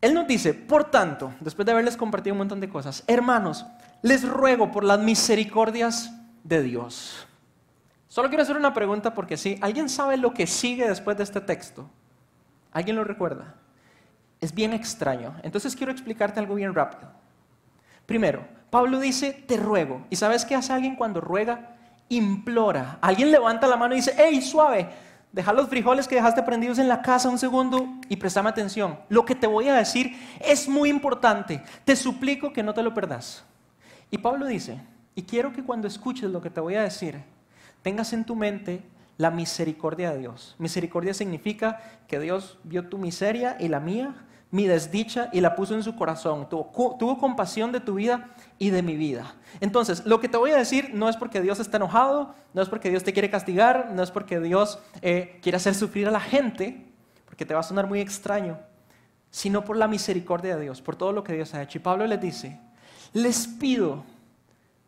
Él 0.00 0.14
nos 0.14 0.26
dice, 0.26 0.54
por 0.54 0.90
tanto, 0.90 1.34
después 1.40 1.66
de 1.66 1.72
haberles 1.72 1.96
compartido 1.96 2.34
un 2.34 2.38
montón 2.38 2.60
de 2.60 2.68
cosas, 2.68 3.04
hermanos, 3.06 3.66
les 4.02 4.26
ruego 4.26 4.70
por 4.70 4.84
las 4.84 4.98
misericordias 4.98 6.10
de 6.42 6.62
Dios 6.62 7.26
Solo 8.10 8.28
quiero 8.28 8.42
hacer 8.42 8.56
una 8.56 8.74
pregunta 8.74 9.14
porque 9.14 9.36
sí, 9.36 9.56
¿alguien 9.60 9.88
sabe 9.88 10.16
lo 10.16 10.34
que 10.34 10.48
sigue 10.48 10.88
después 10.88 11.16
de 11.16 11.22
este 11.22 11.40
texto? 11.40 11.88
¿Alguien 12.72 12.96
lo 12.96 13.04
recuerda? 13.04 13.54
Es 14.40 14.52
bien 14.52 14.72
extraño. 14.72 15.36
Entonces 15.44 15.76
quiero 15.76 15.92
explicarte 15.92 16.40
algo 16.40 16.56
bien 16.56 16.74
rápido. 16.74 17.08
Primero, 18.06 18.44
Pablo 18.68 18.98
dice, 18.98 19.44
te 19.46 19.56
ruego. 19.56 20.08
¿Y 20.10 20.16
sabes 20.16 20.44
qué 20.44 20.56
hace 20.56 20.72
alguien 20.72 20.96
cuando 20.96 21.20
ruega? 21.20 21.76
Implora. 22.08 22.98
Alguien 23.00 23.30
levanta 23.30 23.68
la 23.68 23.76
mano 23.76 23.94
y 23.94 23.98
dice, 23.98 24.16
hey, 24.18 24.42
suave, 24.42 24.88
deja 25.32 25.52
los 25.52 25.68
frijoles 25.68 26.08
que 26.08 26.16
dejaste 26.16 26.42
prendidos 26.42 26.78
en 26.78 26.88
la 26.88 27.02
casa 27.02 27.28
un 27.28 27.38
segundo 27.38 27.86
y 28.08 28.16
préstame 28.16 28.48
atención. 28.48 28.98
Lo 29.08 29.24
que 29.24 29.34
te 29.34 29.46
voy 29.46 29.68
a 29.68 29.74
decir 29.74 30.16
es 30.40 30.68
muy 30.68 30.88
importante. 30.90 31.62
Te 31.84 31.96
suplico 31.96 32.52
que 32.52 32.62
no 32.62 32.74
te 32.74 32.82
lo 32.82 32.94
perdas. 32.94 33.44
Y 34.10 34.18
Pablo 34.18 34.46
dice, 34.46 34.80
y 35.14 35.22
quiero 35.22 35.52
que 35.52 35.62
cuando 35.62 35.86
escuches 35.86 36.30
lo 36.30 36.40
que 36.40 36.50
te 36.50 36.60
voy 36.60 36.74
a 36.74 36.82
decir, 36.82 37.20
tengas 37.82 38.12
en 38.12 38.24
tu 38.24 38.34
mente 38.34 38.82
la 39.18 39.30
misericordia 39.30 40.10
de 40.12 40.18
Dios. 40.18 40.56
Misericordia 40.58 41.14
significa 41.14 41.80
que 42.08 42.18
Dios 42.18 42.58
vio 42.64 42.88
tu 42.88 42.98
miseria 42.98 43.56
y 43.60 43.68
la 43.68 43.78
mía, 43.78 44.14
mi 44.50 44.66
desdicha 44.66 45.30
y 45.32 45.40
la 45.40 45.54
puso 45.54 45.74
en 45.74 45.82
su 45.82 45.94
corazón. 45.94 46.48
Tuvo, 46.48 47.18
compasión 47.18 47.70
de 47.72 47.80
tu 47.80 47.94
vida 47.94 48.30
y 48.58 48.70
de 48.70 48.82
mi 48.82 48.96
vida. 48.96 49.34
Entonces, 49.60 50.04
lo 50.04 50.20
que 50.20 50.28
te 50.28 50.36
voy 50.36 50.50
a 50.50 50.56
decir 50.56 50.90
no 50.92 51.08
es 51.08 51.16
porque 51.16 51.40
Dios 51.40 51.60
está 51.60 51.76
enojado, 51.76 52.34
no 52.52 52.62
es 52.62 52.68
porque 52.68 52.90
Dios 52.90 53.04
te 53.04 53.12
quiere 53.12 53.30
castigar, 53.30 53.90
no 53.92 54.02
es 54.02 54.10
porque 54.10 54.40
Dios 54.40 54.78
eh, 55.02 55.38
quiere 55.42 55.56
hacer 55.56 55.74
sufrir 55.74 56.08
a 56.08 56.10
la 56.10 56.20
gente, 56.20 56.86
porque 57.26 57.46
te 57.46 57.54
va 57.54 57.60
a 57.60 57.64
sonar 57.64 57.86
muy 57.86 58.00
extraño, 58.00 58.58
sino 59.30 59.64
por 59.64 59.76
la 59.76 59.86
misericordia 59.86 60.56
de 60.56 60.62
Dios, 60.62 60.82
por 60.82 60.96
todo 60.96 61.12
lo 61.12 61.22
que 61.22 61.34
Dios 61.34 61.54
ha 61.54 61.62
hecho. 61.62 61.78
Y 61.78 61.82
Pablo 61.82 62.06
les 62.06 62.20
dice, 62.20 62.58
les 63.12 63.46
pido, 63.46 64.02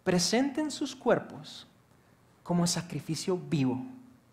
presenten 0.02 0.72
sus 0.72 0.96
cuerpos 0.96 1.68
como 2.42 2.66
sacrificio 2.66 3.36
vivo. 3.38 3.80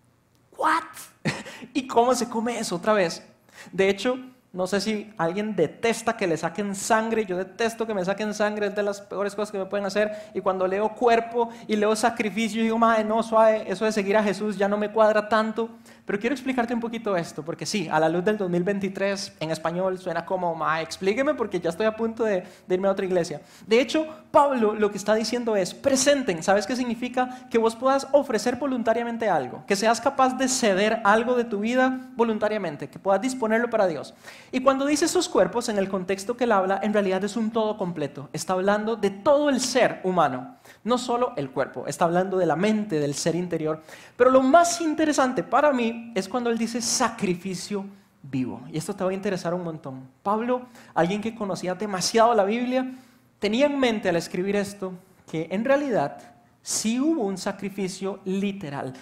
¿What? 0.58 0.84
¿Y 1.74 1.86
cómo 1.86 2.16
se 2.16 2.28
come 2.28 2.58
eso 2.58 2.78
otra 2.78 2.94
vez? 2.94 3.24
De 3.72 3.90
hecho, 3.90 4.18
no 4.52 4.66
sé 4.66 4.82
si 4.82 5.14
alguien 5.18 5.56
detesta 5.56 6.18
que 6.18 6.26
le 6.26 6.36
saquen 6.36 6.76
sangre. 6.76 7.26
Yo 7.26 7.38
detesto 7.38 7.86
que 7.86 7.94
me 7.94 8.04
saquen 8.04 8.34
sangre, 8.34 8.68
es 8.68 8.76
de 8.76 8.82
las 8.82 9.00
peores 9.00 9.36
cosas 9.36 9.52
que 9.52 9.60
me 9.60 9.68
pueden 9.68 9.86
hacer. 9.86 10.12
Y 10.34 10.42
cuando 10.42 10.66
leo 10.66 10.96
cuerpo 10.96 11.50
y 11.68 11.76
leo 11.76 11.96
sacrificio, 11.96 12.64
digo, 12.64 12.80
madre, 12.80 13.04
no, 13.04 13.22
suave, 13.22 13.66
eso 13.68 13.86
de 13.86 13.92
seguir 13.92 14.18
a 14.18 14.24
Jesús 14.24 14.58
ya 14.58 14.68
no 14.68 14.76
me 14.76 14.92
cuadra 14.92 15.30
tanto. 15.30 15.70
Pero 16.10 16.20
quiero 16.20 16.34
explicarte 16.34 16.74
un 16.74 16.80
poquito 16.80 17.16
esto, 17.16 17.46
porque 17.46 17.68
sí, 17.68 17.88
a 17.88 18.00
la 18.00 18.10
luz 18.10 18.26
del 18.26 18.36
2023 18.36 19.34
en 19.42 19.52
español 19.52 20.00
suena 20.00 20.26
como, 20.26 20.56
ma, 20.56 20.82
explíqueme 20.82 21.36
porque 21.36 21.60
ya 21.60 21.70
estoy 21.70 21.86
a 21.86 21.96
punto 21.96 22.24
de, 22.24 22.44
irme 22.68 22.88
a 22.88 22.92
otra 22.94 23.06
iglesia. 23.06 23.42
De 23.68 23.80
hecho, 23.80 24.08
Pablo 24.32 24.74
lo 24.74 24.90
que 24.90 24.98
está 24.98 25.14
diciendo 25.14 25.56
es, 25.56 25.76
presenten, 25.76 26.42
¿sabes 26.42 26.66
qué 26.66 26.76
significa? 26.76 27.48
Que 27.52 27.60
vos 27.60 27.76
puedas 27.76 28.08
ofrecer 28.12 28.56
voluntariamente 28.56 29.30
algo, 29.30 29.64
que 29.68 29.76
seas 29.76 30.02
capaz 30.02 30.36
de 30.36 30.48
ceder 30.48 31.00
algo 31.04 31.36
de 31.36 31.44
tu 31.44 31.60
vida 31.60 32.10
voluntariamente, 32.16 32.90
que 32.90 32.98
puedas 32.98 33.22
disponerlo 33.22 33.70
para 33.70 33.86
Dios. 33.86 34.16
Y 34.52 34.62
cuando 34.62 34.88
dice 34.88 35.08
sus 35.08 35.30
cuerpos, 35.30 35.70
en 35.70 35.78
el 35.78 35.90
contexto 35.90 36.36
que 36.36 36.46
él 36.46 36.54
habla, 36.54 36.80
en 36.82 36.92
realidad 36.92 37.24
es 37.24 37.38
un 37.38 37.52
todo 37.52 37.78
completo, 37.78 38.30
está 38.34 38.54
hablando 38.54 38.96
de 38.96 39.12
todo 39.12 39.48
el 39.50 39.62
ser 39.62 40.00
humano. 40.04 40.56
No 40.84 40.98
solo 40.98 41.34
el 41.36 41.52
cuerpo, 41.52 41.86
está 41.86 42.06
hablando 42.06 42.38
de 42.38 42.48
la 42.48 42.56
mente, 42.56 43.00
del 43.00 43.14
ser 43.14 43.36
interior. 43.36 43.84
Pero 44.18 44.32
lo 44.32 44.42
más 44.42 44.82
interesante 44.82 45.44
para 45.44 45.72
mí 45.72 45.99
es 46.16 46.28
cuando 46.28 46.50
él 46.50 46.58
dice 46.58 46.82
sacrificio 46.82 47.86
vivo. 48.22 48.62
Y 48.72 48.78
esto 48.78 48.96
te 48.96 49.04
va 49.04 49.12
a 49.12 49.14
interesar 49.14 49.54
un 49.54 49.64
montón. 49.64 50.08
Pablo, 50.24 50.68
alguien 50.94 51.22
que 51.22 51.36
conocía 51.36 51.76
demasiado 51.76 52.34
la 52.34 52.44
Biblia, 52.44 52.92
tenía 53.40 53.66
en 53.66 53.80
mente 53.80 54.10
al 54.10 54.16
escribir 54.16 54.56
esto 54.56 54.94
que 55.30 55.48
en 55.52 55.64
realidad 55.64 56.18
sí 56.62 57.00
hubo 57.00 57.24
un 57.24 57.38
sacrificio 57.38 58.20
literal. 58.26 58.94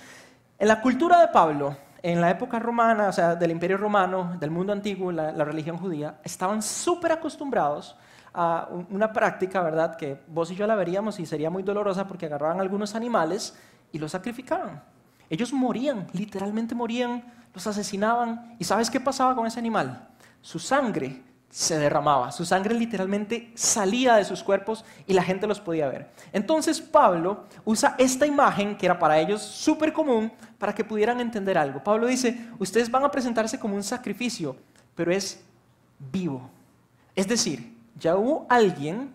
En 0.60 0.68
la 0.68 0.82
cultura 0.82 1.20
de 1.20 1.28
Pablo, 1.30 1.76
en 2.02 2.22
la 2.22 2.30
época 2.30 2.60
romana, 2.60 3.08
o 3.08 3.12
sea, 3.12 3.36
del 3.36 3.52
imperio 3.52 3.78
romano, 3.78 4.36
del 4.40 4.52
mundo 4.52 4.74
antiguo, 4.74 5.12
la, 5.12 5.32
la 5.32 5.44
religión 5.44 5.78
judía, 5.78 6.20
estaban 6.24 6.62
súper 6.62 7.12
acostumbrados 7.12 7.96
a 8.34 8.68
una 8.92 9.12
práctica, 9.12 9.62
¿verdad? 9.62 9.96
Que 9.96 10.20
vos 10.28 10.52
y 10.52 10.56
yo 10.56 10.68
la 10.68 10.76
veríamos 10.76 11.20
y 11.20 11.26
sería 11.26 11.50
muy 11.50 11.64
dolorosa 11.64 12.08
porque 12.08 12.28
agarraban 12.28 12.60
algunos 12.60 12.94
animales 12.94 13.58
y 13.92 13.98
los 13.98 14.12
sacrificaban. 14.12 14.84
Ellos 15.30 15.54
morían, 15.54 16.08
literalmente 16.14 16.76
morían, 16.76 17.24
los 17.54 17.68
asesinaban. 17.68 18.56
¿Y 18.60 18.64
sabes 18.64 18.90
qué 18.90 19.00
pasaba 19.00 19.36
con 19.36 19.46
ese 19.48 19.60
animal? 19.60 20.08
Su 20.42 20.60
sangre 20.60 21.24
se 21.50 21.80
derramaba, 21.80 22.32
su 22.32 22.46
sangre 22.46 22.76
literalmente 22.76 23.52
salía 23.56 24.16
de 24.16 24.26
sus 24.26 24.44
cuerpos 24.44 24.84
y 25.06 25.14
la 25.14 25.24
gente 25.24 25.48
los 25.48 25.60
podía 25.60 25.88
ver. 25.88 26.12
Entonces 26.34 26.82
Pablo 26.82 27.46
usa 27.66 27.96
esta 27.98 28.26
imagen 28.26 28.78
que 28.78 28.86
era 28.86 29.00
para 29.00 29.20
ellos 29.20 29.42
súper 29.42 29.94
común 29.94 30.32
para 30.60 30.76
que 30.76 30.84
pudieran 30.84 31.20
entender 31.20 31.58
algo. 31.58 31.84
Pablo 31.84 32.08
dice, 32.08 32.50
ustedes 32.60 32.92
van 32.92 33.06
a 33.06 33.12
presentarse 33.12 33.60
como 33.60 33.76
un 33.76 33.84
sacrificio, 33.84 34.56
pero 34.94 35.12
es 35.12 35.44
vivo. 36.12 36.50
Es 37.16 37.28
decir, 37.28 37.76
ya 37.98 38.18
hubo 38.18 38.46
alguien, 38.50 39.14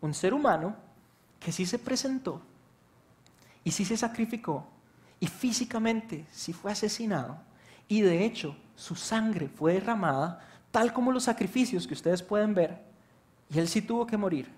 un 0.00 0.14
ser 0.14 0.32
humano, 0.32 0.74
que 1.38 1.52
sí 1.52 1.66
se 1.66 1.78
presentó 1.78 2.40
y 3.64 3.72
sí 3.72 3.84
se 3.84 3.96
sacrificó 3.96 4.66
y 5.22 5.28
físicamente 5.28 6.26
sí 6.32 6.52
fue 6.52 6.72
asesinado 6.72 7.38
y 7.86 8.00
de 8.00 8.24
hecho 8.24 8.56
su 8.74 8.96
sangre 8.96 9.48
fue 9.48 9.74
derramada 9.74 10.40
tal 10.72 10.92
como 10.92 11.12
los 11.12 11.22
sacrificios 11.22 11.86
que 11.86 11.94
ustedes 11.94 12.24
pueden 12.24 12.54
ver 12.54 12.80
y 13.48 13.60
él 13.60 13.68
sí 13.68 13.82
tuvo 13.82 14.04
que 14.04 14.16
morir. 14.16 14.50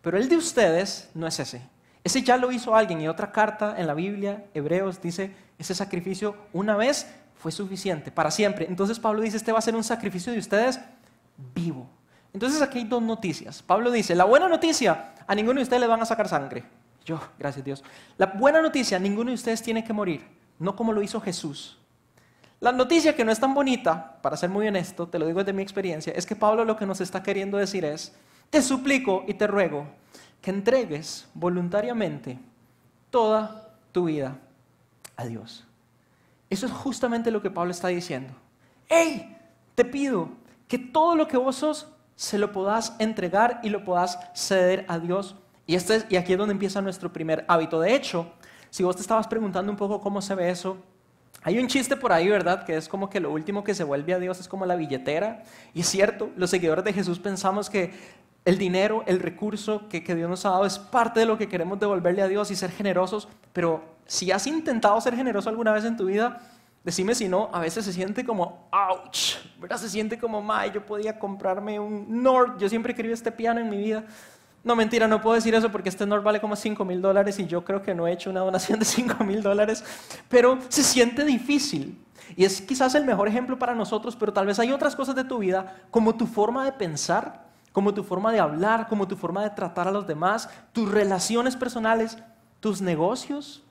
Pero 0.00 0.16
el 0.16 0.28
de 0.28 0.36
ustedes 0.36 1.10
no 1.14 1.26
es 1.26 1.40
ese. 1.40 1.60
Ese 2.04 2.22
ya 2.22 2.36
lo 2.36 2.52
hizo 2.52 2.72
alguien 2.76 3.00
y 3.00 3.08
otra 3.08 3.32
carta 3.32 3.74
en 3.76 3.88
la 3.88 3.94
Biblia, 3.94 4.44
Hebreos, 4.54 5.02
dice, 5.02 5.34
ese 5.58 5.74
sacrificio 5.74 6.36
una 6.52 6.76
vez 6.76 7.08
fue 7.34 7.50
suficiente, 7.50 8.12
para 8.12 8.30
siempre. 8.30 8.66
Entonces 8.68 9.00
Pablo 9.00 9.22
dice, 9.22 9.38
este 9.38 9.50
va 9.50 9.58
a 9.58 9.62
ser 9.62 9.74
un 9.74 9.82
sacrificio 9.82 10.32
de 10.32 10.38
ustedes 10.38 10.78
vivo. 11.52 11.90
Entonces 12.32 12.62
aquí 12.62 12.78
hay 12.78 12.84
dos 12.84 13.02
noticias. 13.02 13.60
Pablo 13.60 13.90
dice, 13.90 14.14
la 14.14 14.24
buena 14.24 14.48
noticia, 14.48 15.14
a 15.26 15.34
ninguno 15.34 15.58
de 15.58 15.64
ustedes 15.64 15.80
le 15.80 15.88
van 15.88 16.00
a 16.00 16.06
sacar 16.06 16.28
sangre. 16.28 16.62
Yo, 17.04 17.20
gracias 17.38 17.62
a 17.62 17.64
Dios. 17.64 17.84
La 18.16 18.26
buena 18.26 18.62
noticia, 18.62 18.98
ninguno 18.98 19.30
de 19.30 19.34
ustedes 19.34 19.62
tiene 19.62 19.84
que 19.84 19.92
morir, 19.92 20.24
no 20.58 20.76
como 20.76 20.92
lo 20.92 21.02
hizo 21.02 21.20
Jesús. 21.20 21.78
La 22.60 22.70
noticia 22.70 23.16
que 23.16 23.24
no 23.24 23.32
es 23.32 23.40
tan 23.40 23.54
bonita, 23.54 24.18
para 24.22 24.36
ser 24.36 24.48
muy 24.48 24.68
honesto, 24.68 25.08
te 25.08 25.18
lo 25.18 25.26
digo 25.26 25.40
desde 25.40 25.52
mi 25.52 25.62
experiencia, 25.62 26.12
es 26.14 26.26
que 26.26 26.36
Pablo 26.36 26.64
lo 26.64 26.76
que 26.76 26.86
nos 26.86 27.00
está 27.00 27.22
queriendo 27.22 27.58
decir 27.58 27.84
es, 27.84 28.14
te 28.50 28.62
suplico 28.62 29.24
y 29.26 29.34
te 29.34 29.46
ruego 29.46 29.86
que 30.40 30.50
entregues 30.50 31.26
voluntariamente 31.34 32.38
toda 33.10 33.74
tu 33.90 34.04
vida 34.04 34.38
a 35.16 35.24
Dios. 35.24 35.64
Eso 36.50 36.66
es 36.66 36.72
justamente 36.72 37.30
lo 37.30 37.42
que 37.42 37.50
Pablo 37.50 37.70
está 37.70 37.88
diciendo. 37.88 38.32
¡Hey! 38.88 39.36
Te 39.74 39.84
pido 39.84 40.28
que 40.68 40.78
todo 40.78 41.16
lo 41.16 41.26
que 41.26 41.36
vos 41.36 41.56
sos 41.56 41.88
se 42.14 42.38
lo 42.38 42.52
podás 42.52 42.94
entregar 42.98 43.60
y 43.62 43.70
lo 43.70 43.84
podás 43.84 44.18
ceder 44.34 44.84
a 44.88 44.98
Dios. 44.98 45.34
Y, 45.66 45.74
este 45.74 46.04
y 46.08 46.16
aquí 46.16 46.32
es 46.32 46.38
donde 46.38 46.52
empieza 46.52 46.80
nuestro 46.80 47.12
primer 47.12 47.44
hábito. 47.48 47.80
De 47.80 47.94
hecho, 47.94 48.32
si 48.70 48.82
vos 48.82 48.96
te 48.96 49.02
estabas 49.02 49.26
preguntando 49.26 49.70
un 49.70 49.76
poco 49.76 50.00
cómo 50.00 50.22
se 50.22 50.34
ve 50.34 50.50
eso, 50.50 50.76
hay 51.42 51.58
un 51.58 51.66
chiste 51.66 51.96
por 51.96 52.12
ahí, 52.12 52.28
¿verdad? 52.28 52.64
Que 52.64 52.76
es 52.76 52.88
como 52.88 53.10
que 53.10 53.20
lo 53.20 53.32
último 53.32 53.64
que 53.64 53.74
se 53.74 53.84
vuelve 53.84 54.14
a 54.14 54.18
Dios 54.18 54.38
es 54.40 54.48
como 54.48 54.66
la 54.66 54.76
billetera. 54.76 55.42
Y 55.74 55.80
es 55.80 55.88
cierto, 55.88 56.30
los 56.36 56.50
seguidores 56.50 56.84
de 56.84 56.92
Jesús 56.92 57.18
pensamos 57.18 57.68
que 57.68 57.92
el 58.44 58.58
dinero, 58.58 59.04
el 59.06 59.20
recurso 59.20 59.88
que, 59.88 60.02
que 60.02 60.14
Dios 60.14 60.28
nos 60.28 60.44
ha 60.46 60.50
dado 60.50 60.66
es 60.66 60.78
parte 60.78 61.20
de 61.20 61.26
lo 61.26 61.38
que 61.38 61.48
queremos 61.48 61.78
devolverle 61.80 62.22
a 62.22 62.28
Dios 62.28 62.50
y 62.50 62.56
ser 62.56 62.70
generosos. 62.70 63.28
Pero 63.52 63.82
si 64.06 64.30
has 64.30 64.46
intentado 64.46 65.00
ser 65.00 65.16
generoso 65.16 65.48
alguna 65.48 65.72
vez 65.72 65.84
en 65.84 65.96
tu 65.96 66.06
vida, 66.06 66.40
Decime 66.84 67.14
si 67.14 67.28
no, 67.28 67.48
a 67.52 67.60
veces 67.60 67.84
se 67.84 67.92
siente 67.92 68.24
como, 68.24 68.68
ouch, 68.72 69.36
¿verdad? 69.60 69.76
Se 69.76 69.88
siente 69.88 70.18
como, 70.18 70.42
ma, 70.42 70.66
yo 70.66 70.84
podía 70.84 71.16
comprarme 71.16 71.78
un 71.78 72.22
Nord, 72.22 72.58
yo 72.58 72.68
siempre 72.68 72.92
querido 72.92 73.14
este 73.14 73.30
piano 73.30 73.60
en 73.60 73.70
mi 73.70 73.76
vida. 73.76 74.04
No, 74.64 74.76
mentira, 74.76 75.08
no 75.08 75.20
puedo 75.20 75.34
decir 75.34 75.54
eso 75.54 75.72
porque 75.72 75.88
este 75.88 76.06
Nord 76.06 76.22
vale 76.22 76.40
como 76.40 76.54
5 76.54 76.84
mil 76.84 77.02
dólares 77.02 77.38
y 77.38 77.46
yo 77.46 77.64
creo 77.64 77.82
que 77.82 77.94
no 77.94 78.06
he 78.06 78.12
hecho 78.12 78.30
una 78.30 78.40
donación 78.40 78.78
de 78.78 78.84
5 78.86 79.24
mil 79.24 79.42
dólares, 79.42 79.84
pero 80.28 80.58
se 80.68 80.82
siente 80.82 81.24
difícil. 81.24 81.98
Y 82.36 82.44
es 82.44 82.60
quizás 82.62 82.94
el 82.94 83.04
mejor 83.04 83.28
ejemplo 83.28 83.58
para 83.58 83.74
nosotros, 83.74 84.16
pero 84.16 84.32
tal 84.32 84.46
vez 84.46 84.58
hay 84.58 84.72
otras 84.72 84.94
cosas 84.94 85.14
de 85.14 85.24
tu 85.24 85.38
vida, 85.38 85.82
como 85.90 86.14
tu 86.14 86.26
forma 86.26 86.64
de 86.64 86.72
pensar, 86.72 87.42
como 87.72 87.92
tu 87.92 88.04
forma 88.04 88.32
de 88.32 88.40
hablar, 88.40 88.86
como 88.88 89.08
tu 89.08 89.16
forma 89.16 89.42
de 89.42 89.50
tratar 89.50 89.88
a 89.88 89.90
los 89.90 90.06
demás, 90.06 90.48
tus 90.72 90.90
relaciones 90.90 91.56
personales, 91.56 92.18
tus 92.60 92.80
negocios, 92.80 93.62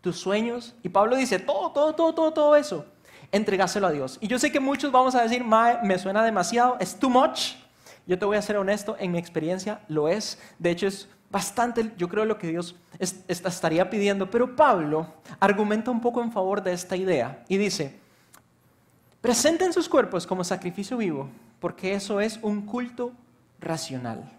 tus 0.00 0.18
sueños. 0.18 0.74
Y 0.82 0.88
Pablo 0.88 1.16
dice, 1.16 1.38
todo, 1.38 1.70
todo, 1.72 1.94
todo, 1.94 2.14
todo, 2.14 2.32
todo 2.32 2.56
eso, 2.56 2.86
entregáselo 3.30 3.86
a 3.86 3.92
Dios. 3.92 4.18
Y 4.20 4.28
yo 4.28 4.38
sé 4.38 4.50
que 4.50 4.60
muchos 4.60 4.90
vamos 4.90 5.14
a 5.14 5.22
decir, 5.22 5.44
me 5.44 5.98
suena 5.98 6.24
demasiado, 6.24 6.76
es 6.80 6.98
too 6.98 7.10
much. 7.10 7.61
Yo 8.06 8.18
te 8.18 8.24
voy 8.24 8.36
a 8.36 8.42
ser 8.42 8.56
honesto, 8.56 8.96
en 8.98 9.12
mi 9.12 9.18
experiencia 9.18 9.80
lo 9.88 10.08
es. 10.08 10.38
De 10.58 10.70
hecho, 10.70 10.86
es 10.86 11.08
bastante, 11.30 11.92
yo 11.96 12.08
creo, 12.08 12.24
lo 12.24 12.38
que 12.38 12.48
Dios 12.48 12.76
estaría 12.98 13.88
pidiendo. 13.88 14.30
Pero 14.30 14.54
Pablo 14.54 15.06
argumenta 15.40 15.90
un 15.90 16.00
poco 16.00 16.22
en 16.22 16.32
favor 16.32 16.62
de 16.62 16.72
esta 16.72 16.96
idea 16.96 17.42
y 17.48 17.56
dice, 17.56 17.98
presenten 19.20 19.72
sus 19.72 19.88
cuerpos 19.88 20.26
como 20.26 20.44
sacrificio 20.44 20.96
vivo, 20.96 21.28
porque 21.58 21.94
eso 21.94 22.20
es 22.20 22.38
un 22.42 22.66
culto 22.66 23.12
racional. 23.60 24.30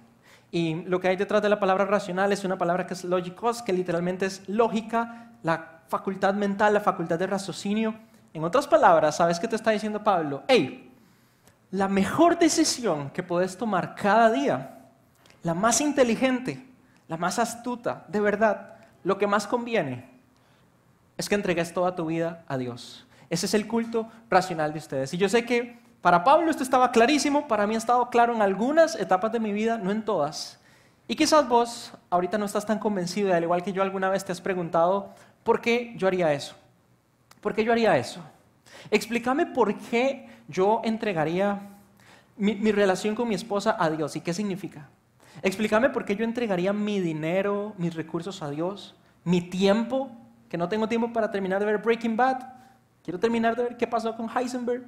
Y 0.52 0.84
lo 0.84 1.00
que 1.00 1.08
hay 1.08 1.16
detrás 1.16 1.42
de 1.42 1.50
la 1.50 1.60
palabra 1.60 1.86
racional 1.86 2.32
es 2.32 2.44
una 2.44 2.60
palabra 2.60 2.86
que 2.86 2.94
es 2.94 3.04
logikos, 3.04 3.64
que 3.64 3.74
literalmente 3.74 4.28
es 4.28 4.48
lógica, 4.48 5.32
la 5.42 5.82
facultad 5.88 6.36
mental, 6.36 6.76
la 6.76 6.80
facultad 6.80 7.18
de 7.18 7.26
raciocinio. 7.26 7.96
En 8.36 8.44
otras 8.44 8.68
palabras, 8.68 9.18
¿sabes 9.18 9.40
qué 9.40 9.48
te 9.48 9.56
está 9.56 9.72
diciendo 9.72 10.04
Pablo? 10.04 10.44
Hey, 10.48 10.93
la 11.74 11.88
mejor 11.88 12.38
decisión 12.38 13.10
que 13.10 13.24
puedes 13.24 13.58
tomar 13.58 13.96
cada 13.96 14.30
día, 14.30 14.78
la 15.42 15.56
más 15.56 15.82
inteligente, 15.82 16.64
la 17.08 17.18
más 17.18 17.40
astuta, 17.40 18.06
de 18.10 18.20
verdad, 18.20 18.76
lo 19.04 19.18
que 19.18 19.26
más 19.26 19.48
conviene, 19.48 20.08
es 21.18 21.28
que 21.28 21.34
entregues 21.34 21.74
toda 21.74 21.96
tu 21.96 22.06
vida 22.06 22.44
a 22.48 22.60
Dios. 22.60 23.08
Ese 23.28 23.48
es 23.48 23.56
el 23.56 23.68
culto 23.68 24.08
racional 24.30 24.72
de 24.72 24.78
ustedes. 24.78 25.16
Y 25.16 25.18
yo 25.18 25.28
sé 25.28 25.46
que 25.46 25.80
para 26.00 26.24
Pablo 26.24 26.52
esto 26.52 26.62
estaba 26.62 26.92
clarísimo, 26.92 27.48
para 27.48 27.66
mí 27.66 27.74
ha 27.74 27.80
estado 27.80 28.08
claro 28.12 28.36
en 28.36 28.44
algunas 28.44 28.96
etapas 28.96 29.32
de 29.32 29.40
mi 29.40 29.52
vida, 29.52 29.80
no 29.80 29.90
en 29.90 30.06
todas. 30.06 30.60
Y 31.08 31.16
quizás 31.16 31.48
vos 31.50 31.92
ahorita 32.12 32.38
no 32.38 32.46
estás 32.46 32.68
tan 32.68 32.78
convencido, 32.78 33.34
al 33.34 33.42
igual 33.42 33.64
que 33.64 33.74
yo 33.74 33.82
alguna 33.82 34.10
vez 34.10 34.24
te 34.24 34.32
has 34.32 34.42
preguntado, 34.42 35.16
¿por 35.44 35.60
qué 35.60 35.96
yo 35.98 36.06
haría 36.06 36.34
eso? 36.34 36.54
¿Por 37.42 37.56
qué 37.56 37.64
yo 37.64 37.72
haría 37.72 37.98
eso? 37.98 38.22
Explícame 38.92 39.48
por 39.48 39.76
qué 39.76 40.33
yo 40.48 40.82
entregaría 40.84 41.62
mi, 42.38 42.72
relación 42.72 43.16
con 43.16 43.28
mi 43.28 43.36
esposa 43.36 43.76
a 43.80 43.90
Dios 43.90 44.16
y 44.16 44.22
qué 44.22 44.34
significa. 44.34 44.90
Explícame 45.42 45.90
por 45.90 46.06
qué 46.06 46.16
yo 46.16 46.24
entregaría 46.24 46.74
mi 46.74 47.00
dinero, 47.00 47.74
mis 47.78 47.96
recursos 47.96 48.42
a 48.42 48.50
Dios, 48.50 48.96
mi 49.24 49.42
tiempo, 49.42 50.12
que 50.50 50.58
no 50.58 50.70
tengo 50.70 50.88
tiempo 50.88 51.12
para 51.12 51.32
terminar 51.32 51.60
de 51.60 51.66
ver 51.66 51.80
Breaking 51.80 52.16
Bad. 52.16 52.44
Quiero 53.04 53.20
terminar 53.20 53.56
de 53.56 53.64
ver 53.64 53.78
qué 53.78 53.88
pasó 53.88 54.16
con 54.16 54.30
Heisenberg. 54.30 54.84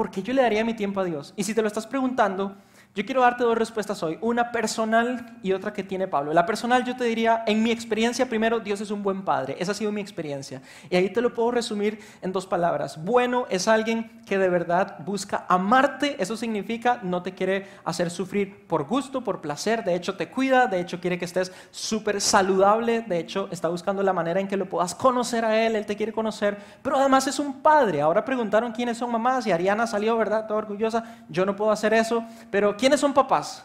¿por 0.00 0.10
qué 0.10 0.22
yo 0.22 0.32
le 0.32 0.42
daría 0.42 0.64
mi 0.64 0.74
tiempo 0.74 1.00
a 1.00 1.04
Dios? 1.04 1.34
Y 1.36 1.44
si 1.44 1.54
te 1.54 1.62
lo 1.62 1.68
estás 1.68 1.86
preguntando, 1.86 2.56
yo 2.92 3.06
quiero 3.06 3.20
darte 3.20 3.44
dos 3.44 3.56
respuestas 3.56 4.02
hoy, 4.02 4.18
una 4.20 4.50
personal 4.50 5.38
y 5.44 5.52
otra 5.52 5.72
que 5.72 5.84
tiene 5.84 6.08
Pablo. 6.08 6.32
La 6.32 6.44
personal 6.44 6.84
yo 6.84 6.96
te 6.96 7.04
diría, 7.04 7.44
en 7.46 7.62
mi 7.62 7.70
experiencia 7.70 8.26
primero, 8.26 8.58
Dios 8.58 8.80
es 8.80 8.90
un 8.90 9.04
buen 9.04 9.22
padre. 9.22 9.56
Esa 9.60 9.70
ha 9.70 9.74
sido 9.76 9.92
mi 9.92 10.00
experiencia. 10.00 10.60
Y 10.90 10.96
ahí 10.96 11.08
te 11.08 11.20
lo 11.20 11.32
puedo 11.32 11.52
resumir 11.52 12.00
en 12.20 12.32
dos 12.32 12.48
palabras. 12.48 13.02
Bueno 13.04 13.46
es 13.48 13.68
alguien 13.68 14.10
que 14.26 14.38
de 14.38 14.48
verdad 14.48 14.98
busca 15.04 15.46
amarte. 15.48 16.16
Eso 16.18 16.36
significa 16.36 16.98
no 17.04 17.22
te 17.22 17.32
quiere 17.32 17.68
hacer 17.84 18.10
sufrir 18.10 18.66
por 18.66 18.84
gusto, 18.84 19.22
por 19.22 19.40
placer. 19.40 19.84
De 19.84 19.94
hecho, 19.94 20.16
te 20.16 20.28
cuida. 20.28 20.66
De 20.66 20.80
hecho, 20.80 21.00
quiere 21.00 21.16
que 21.16 21.26
estés 21.26 21.52
súper 21.70 22.20
saludable. 22.20 23.02
De 23.02 23.20
hecho, 23.20 23.48
está 23.52 23.68
buscando 23.68 24.02
la 24.02 24.12
manera 24.12 24.40
en 24.40 24.48
que 24.48 24.56
lo 24.56 24.68
puedas 24.68 24.96
conocer 24.96 25.44
a 25.44 25.64
Él. 25.64 25.76
Él 25.76 25.86
te 25.86 25.96
quiere 25.96 26.12
conocer. 26.12 26.58
Pero 26.82 26.96
además 26.96 27.28
es 27.28 27.38
un 27.38 27.60
padre. 27.60 28.00
Ahora 28.00 28.24
preguntaron 28.24 28.72
quiénes 28.72 28.98
son 28.98 29.12
mamás 29.12 29.46
y 29.46 29.52
Ariana 29.52 29.86
salió, 29.86 30.16
¿verdad? 30.16 30.48
Toda 30.48 30.58
orgullosa. 30.58 31.24
Yo 31.28 31.46
no 31.46 31.54
puedo 31.54 31.70
hacer 31.70 31.94
eso. 31.94 32.24
Pero 32.50 32.76
¿Quiénes 32.80 32.98
son 32.98 33.12
papás? 33.12 33.62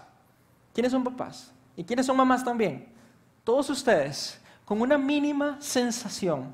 ¿Quiénes 0.73 0.91
son 0.91 1.01
papás? 1.01 1.53
¿Y 1.77 1.85
quiénes 1.85 2.05
son 2.05 2.17
mamás 2.17 2.43
también? 2.43 2.89
Todos 3.45 3.69
ustedes, 3.69 4.41
con 4.65 4.81
una 4.81 4.97
mínima 4.97 5.55
sensación 5.61 6.53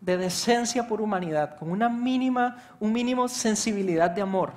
de 0.00 0.16
decencia 0.16 0.86
por 0.86 1.00
humanidad, 1.00 1.56
con 1.58 1.68
una 1.68 1.88
mínima, 1.88 2.58
un 2.78 2.92
mínimo 2.92 3.26
sensibilidad 3.26 4.08
de 4.08 4.22
amor, 4.22 4.52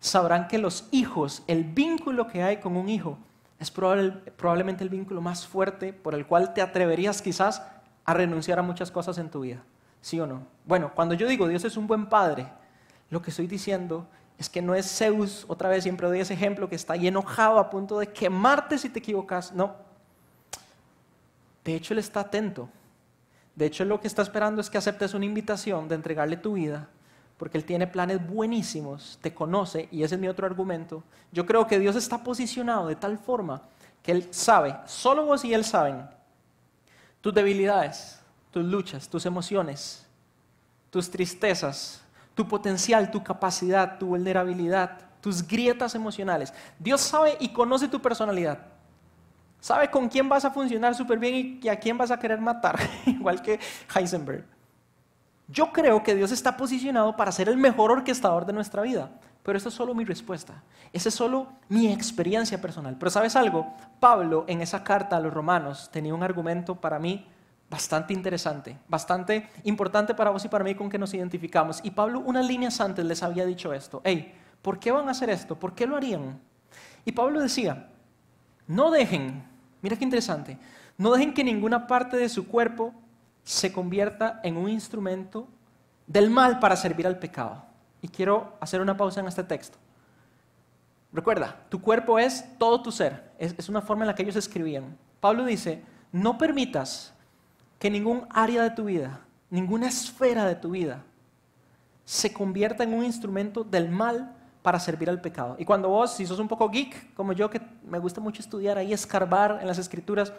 sabrán 0.00 0.48
que 0.48 0.58
los 0.58 0.88
hijos, 0.90 1.44
el 1.46 1.62
vínculo 1.62 2.26
que 2.26 2.42
hay 2.42 2.56
con 2.56 2.76
un 2.76 2.88
hijo, 2.88 3.18
es 3.60 3.70
probablemente 3.70 4.82
el 4.82 4.90
vínculo 4.90 5.20
más 5.20 5.46
fuerte 5.46 5.92
por 5.92 6.16
el 6.16 6.26
cual 6.26 6.54
te 6.54 6.60
atreverías 6.60 7.22
quizás 7.22 7.62
a 8.04 8.14
renunciar 8.14 8.58
a 8.58 8.62
muchas 8.62 8.90
cosas 8.90 9.16
en 9.18 9.30
tu 9.30 9.42
vida. 9.42 9.62
¿Sí 10.00 10.18
o 10.18 10.26
no? 10.26 10.42
Bueno, 10.64 10.90
cuando 10.92 11.14
yo 11.14 11.28
digo 11.28 11.46
Dios 11.46 11.64
es 11.64 11.76
un 11.76 11.86
buen 11.86 12.06
padre, 12.06 12.48
lo 13.10 13.22
que 13.22 13.30
estoy 13.30 13.46
diciendo 13.46 14.08
es 14.38 14.48
que 14.48 14.60
no 14.60 14.74
es 14.74 14.86
Zeus, 14.86 15.44
otra 15.48 15.68
vez 15.68 15.84
siempre 15.84 16.08
doy 16.08 16.20
ese 16.20 16.34
ejemplo, 16.34 16.68
que 16.68 16.74
está 16.74 16.94
ahí 16.94 17.06
enojado 17.06 17.58
a 17.58 17.70
punto 17.70 17.98
de 17.98 18.08
quemarte 18.08 18.78
si 18.78 18.88
te 18.88 18.98
equivocas. 18.98 19.52
No. 19.52 19.76
De 21.64 21.74
hecho, 21.74 21.94
Él 21.94 21.98
está 21.98 22.20
atento. 22.20 22.68
De 23.54 23.66
hecho, 23.66 23.84
lo 23.84 24.00
que 24.00 24.08
está 24.08 24.22
esperando 24.22 24.60
es 24.60 24.68
que 24.68 24.78
aceptes 24.78 25.14
una 25.14 25.24
invitación 25.24 25.88
de 25.88 25.94
entregarle 25.94 26.36
tu 26.36 26.54
vida, 26.54 26.88
porque 27.38 27.56
Él 27.56 27.64
tiene 27.64 27.86
planes 27.86 28.26
buenísimos, 28.26 29.18
te 29.22 29.32
conoce, 29.32 29.88
y 29.92 30.02
ese 30.02 30.16
es 30.16 30.20
mi 30.20 30.28
otro 30.28 30.46
argumento. 30.46 31.04
Yo 31.30 31.46
creo 31.46 31.66
que 31.66 31.78
Dios 31.78 31.94
está 31.94 32.22
posicionado 32.22 32.88
de 32.88 32.96
tal 32.96 33.18
forma 33.18 33.62
que 34.02 34.12
Él 34.12 34.28
sabe, 34.32 34.76
solo 34.86 35.24
vos 35.24 35.44
y 35.44 35.54
Él 35.54 35.64
saben, 35.64 36.06
tus 37.20 37.32
debilidades, 37.32 38.20
tus 38.50 38.64
luchas, 38.64 39.08
tus 39.08 39.24
emociones, 39.24 40.06
tus 40.90 41.10
tristezas, 41.10 42.03
tu 42.34 42.46
potencial, 42.46 43.10
tu 43.10 43.22
capacidad, 43.22 43.98
tu 43.98 44.08
vulnerabilidad, 44.08 44.98
tus 45.20 45.46
grietas 45.46 45.94
emocionales. 45.94 46.52
Dios 46.78 47.00
sabe 47.00 47.36
y 47.40 47.48
conoce 47.48 47.88
tu 47.88 48.00
personalidad. 48.00 48.58
Sabe 49.60 49.90
con 49.90 50.08
quién 50.08 50.28
vas 50.28 50.44
a 50.44 50.50
funcionar 50.50 50.94
súper 50.94 51.18
bien 51.18 51.58
y 51.62 51.68
a 51.68 51.78
quién 51.78 51.96
vas 51.96 52.10
a 52.10 52.18
querer 52.18 52.40
matar, 52.40 52.78
igual 53.06 53.40
que 53.40 53.58
Heisenberg. 53.94 54.44
Yo 55.48 55.72
creo 55.72 56.02
que 56.02 56.14
Dios 56.14 56.32
está 56.32 56.56
posicionado 56.56 57.16
para 57.16 57.32
ser 57.32 57.48
el 57.48 57.56
mejor 57.56 57.90
orquestador 57.90 58.44
de 58.46 58.52
nuestra 58.52 58.82
vida, 58.82 59.10
pero 59.42 59.56
esa 59.56 59.68
es 59.68 59.74
solo 59.74 59.94
mi 59.94 60.04
respuesta. 60.04 60.62
Esa 60.92 61.08
es 61.08 61.14
solo 61.14 61.48
mi 61.68 61.92
experiencia 61.92 62.60
personal. 62.60 62.96
Pero 62.98 63.10
sabes 63.10 63.36
algo, 63.36 63.74
Pablo 64.00 64.44
en 64.48 64.60
esa 64.60 64.84
carta 64.84 65.16
a 65.16 65.20
los 65.20 65.32
romanos 65.32 65.90
tenía 65.92 66.14
un 66.14 66.22
argumento 66.22 66.74
para 66.74 66.98
mí 66.98 67.26
bastante 67.74 68.14
interesante, 68.14 68.78
bastante 68.86 69.50
importante 69.64 70.14
para 70.14 70.30
vos 70.30 70.44
y 70.44 70.48
para 70.48 70.62
mí 70.62 70.76
con 70.76 70.88
que 70.88 70.96
nos 70.96 71.12
identificamos. 71.12 71.80
Y 71.82 71.90
Pablo 71.90 72.20
unas 72.20 72.46
líneas 72.46 72.80
antes 72.80 73.04
les 73.04 73.20
había 73.20 73.44
dicho 73.44 73.72
esto, 73.72 74.00
hey, 74.04 74.32
¿por 74.62 74.78
qué 74.78 74.92
van 74.92 75.08
a 75.08 75.10
hacer 75.10 75.28
esto? 75.28 75.58
¿Por 75.58 75.74
qué 75.74 75.84
lo 75.84 75.96
harían? 75.96 76.40
Y 77.04 77.10
Pablo 77.10 77.40
decía, 77.40 77.88
no 78.68 78.92
dejen, 78.92 79.42
mira 79.82 79.96
qué 79.96 80.04
interesante, 80.04 80.56
no 80.96 81.10
dejen 81.10 81.34
que 81.34 81.42
ninguna 81.42 81.88
parte 81.88 82.16
de 82.16 82.28
su 82.28 82.46
cuerpo 82.46 82.94
se 83.42 83.72
convierta 83.72 84.38
en 84.44 84.56
un 84.56 84.68
instrumento 84.68 85.48
del 86.06 86.30
mal 86.30 86.60
para 86.60 86.76
servir 86.76 87.08
al 87.08 87.18
pecado. 87.18 87.64
Y 88.00 88.06
quiero 88.06 88.56
hacer 88.60 88.80
una 88.80 88.96
pausa 88.96 89.18
en 89.18 89.26
este 89.26 89.42
texto. 89.42 89.78
Recuerda, 91.12 91.56
tu 91.70 91.80
cuerpo 91.80 92.20
es 92.20 92.44
todo 92.56 92.80
tu 92.82 92.92
ser. 92.92 93.32
Es, 93.36 93.52
es 93.58 93.68
una 93.68 93.82
forma 93.82 94.04
en 94.04 94.08
la 94.08 94.14
que 94.14 94.22
ellos 94.22 94.36
escribían. 94.36 94.96
Pablo 95.18 95.44
dice, 95.44 95.82
no 96.12 96.38
permitas 96.38 97.13
que 97.84 97.90
ningún 97.90 98.26
área 98.30 98.62
de 98.62 98.70
tu 98.70 98.84
vida, 98.84 99.20
ninguna 99.50 99.88
esfera 99.88 100.46
de 100.46 100.54
tu 100.54 100.70
vida 100.70 101.02
se 102.06 102.32
convierta 102.32 102.82
en 102.82 102.94
un 102.94 103.04
instrumento 103.04 103.62
del 103.62 103.90
mal 103.90 104.34
para 104.62 104.80
servir 104.80 105.10
al 105.10 105.20
pecado. 105.20 105.54
Y 105.58 105.66
cuando 105.66 105.90
vos, 105.90 106.14
si 106.14 106.24
sos 106.24 106.38
un 106.38 106.48
poco 106.48 106.70
geek, 106.70 107.12
como 107.12 107.34
yo, 107.34 107.50
que 107.50 107.60
me 107.86 107.98
gusta 107.98 108.22
mucho 108.22 108.40
estudiar 108.40 108.78
ahí, 108.78 108.94
escarbar 108.94 109.58
en 109.60 109.66
las 109.66 109.76
escrituras, 109.76 110.32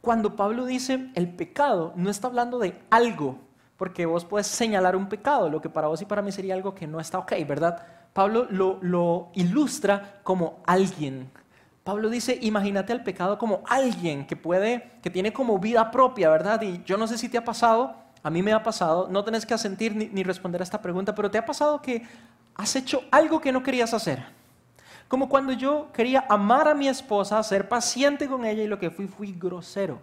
cuando 0.00 0.36
Pablo 0.36 0.64
dice 0.64 1.10
el 1.14 1.28
pecado, 1.28 1.92
no 1.96 2.08
está 2.08 2.28
hablando 2.28 2.58
de 2.58 2.80
algo, 2.88 3.36
porque 3.76 4.06
vos 4.06 4.24
puedes 4.24 4.46
señalar 4.46 4.96
un 4.96 5.10
pecado, 5.10 5.50
lo 5.50 5.60
que 5.60 5.68
para 5.68 5.88
vos 5.88 6.00
y 6.00 6.06
para 6.06 6.22
mí 6.22 6.32
sería 6.32 6.54
algo 6.54 6.74
que 6.74 6.86
no 6.86 6.98
está 6.98 7.18
ok, 7.18 7.32
¿verdad? 7.46 7.86
Pablo 8.14 8.46
lo, 8.48 8.78
lo 8.80 9.28
ilustra 9.34 10.20
como 10.22 10.62
alguien, 10.64 11.30
Pablo 11.84 12.08
dice, 12.08 12.38
imagínate 12.40 12.94
al 12.94 13.04
pecado 13.04 13.38
como 13.38 13.62
alguien 13.66 14.26
que 14.26 14.36
puede, 14.36 14.90
que 15.02 15.10
tiene 15.10 15.34
como 15.34 15.58
vida 15.58 15.90
propia, 15.90 16.30
¿verdad? 16.30 16.62
Y 16.62 16.82
yo 16.84 16.96
no 16.96 17.06
sé 17.06 17.18
si 17.18 17.28
te 17.28 17.36
ha 17.36 17.44
pasado, 17.44 17.94
a 18.22 18.30
mí 18.30 18.42
me 18.42 18.54
ha 18.54 18.62
pasado, 18.62 19.06
no 19.10 19.22
tenés 19.22 19.44
que 19.44 19.52
asentir 19.52 19.94
ni, 19.94 20.22
responder 20.22 20.62
a 20.62 20.64
esta 20.64 20.80
pregunta, 20.80 21.14
pero 21.14 21.30
te 21.30 21.36
ha 21.36 21.44
pasado 21.44 21.82
que 21.82 22.02
has 22.54 22.74
hecho 22.74 23.02
algo 23.10 23.38
que 23.38 23.52
no 23.52 23.62
querías 23.62 23.92
hacer. 23.92 24.24
Como 25.08 25.28
cuando 25.28 25.52
yo 25.52 25.92
quería 25.92 26.24
amar 26.30 26.68
a 26.68 26.74
mi 26.74 26.88
esposa, 26.88 27.42
ser 27.42 27.68
paciente 27.68 28.26
con 28.26 28.46
ella 28.46 28.62
y 28.62 28.66
lo 28.66 28.78
que 28.78 28.90
fui 28.90 29.06
fui 29.06 29.32
grosero. 29.32 30.00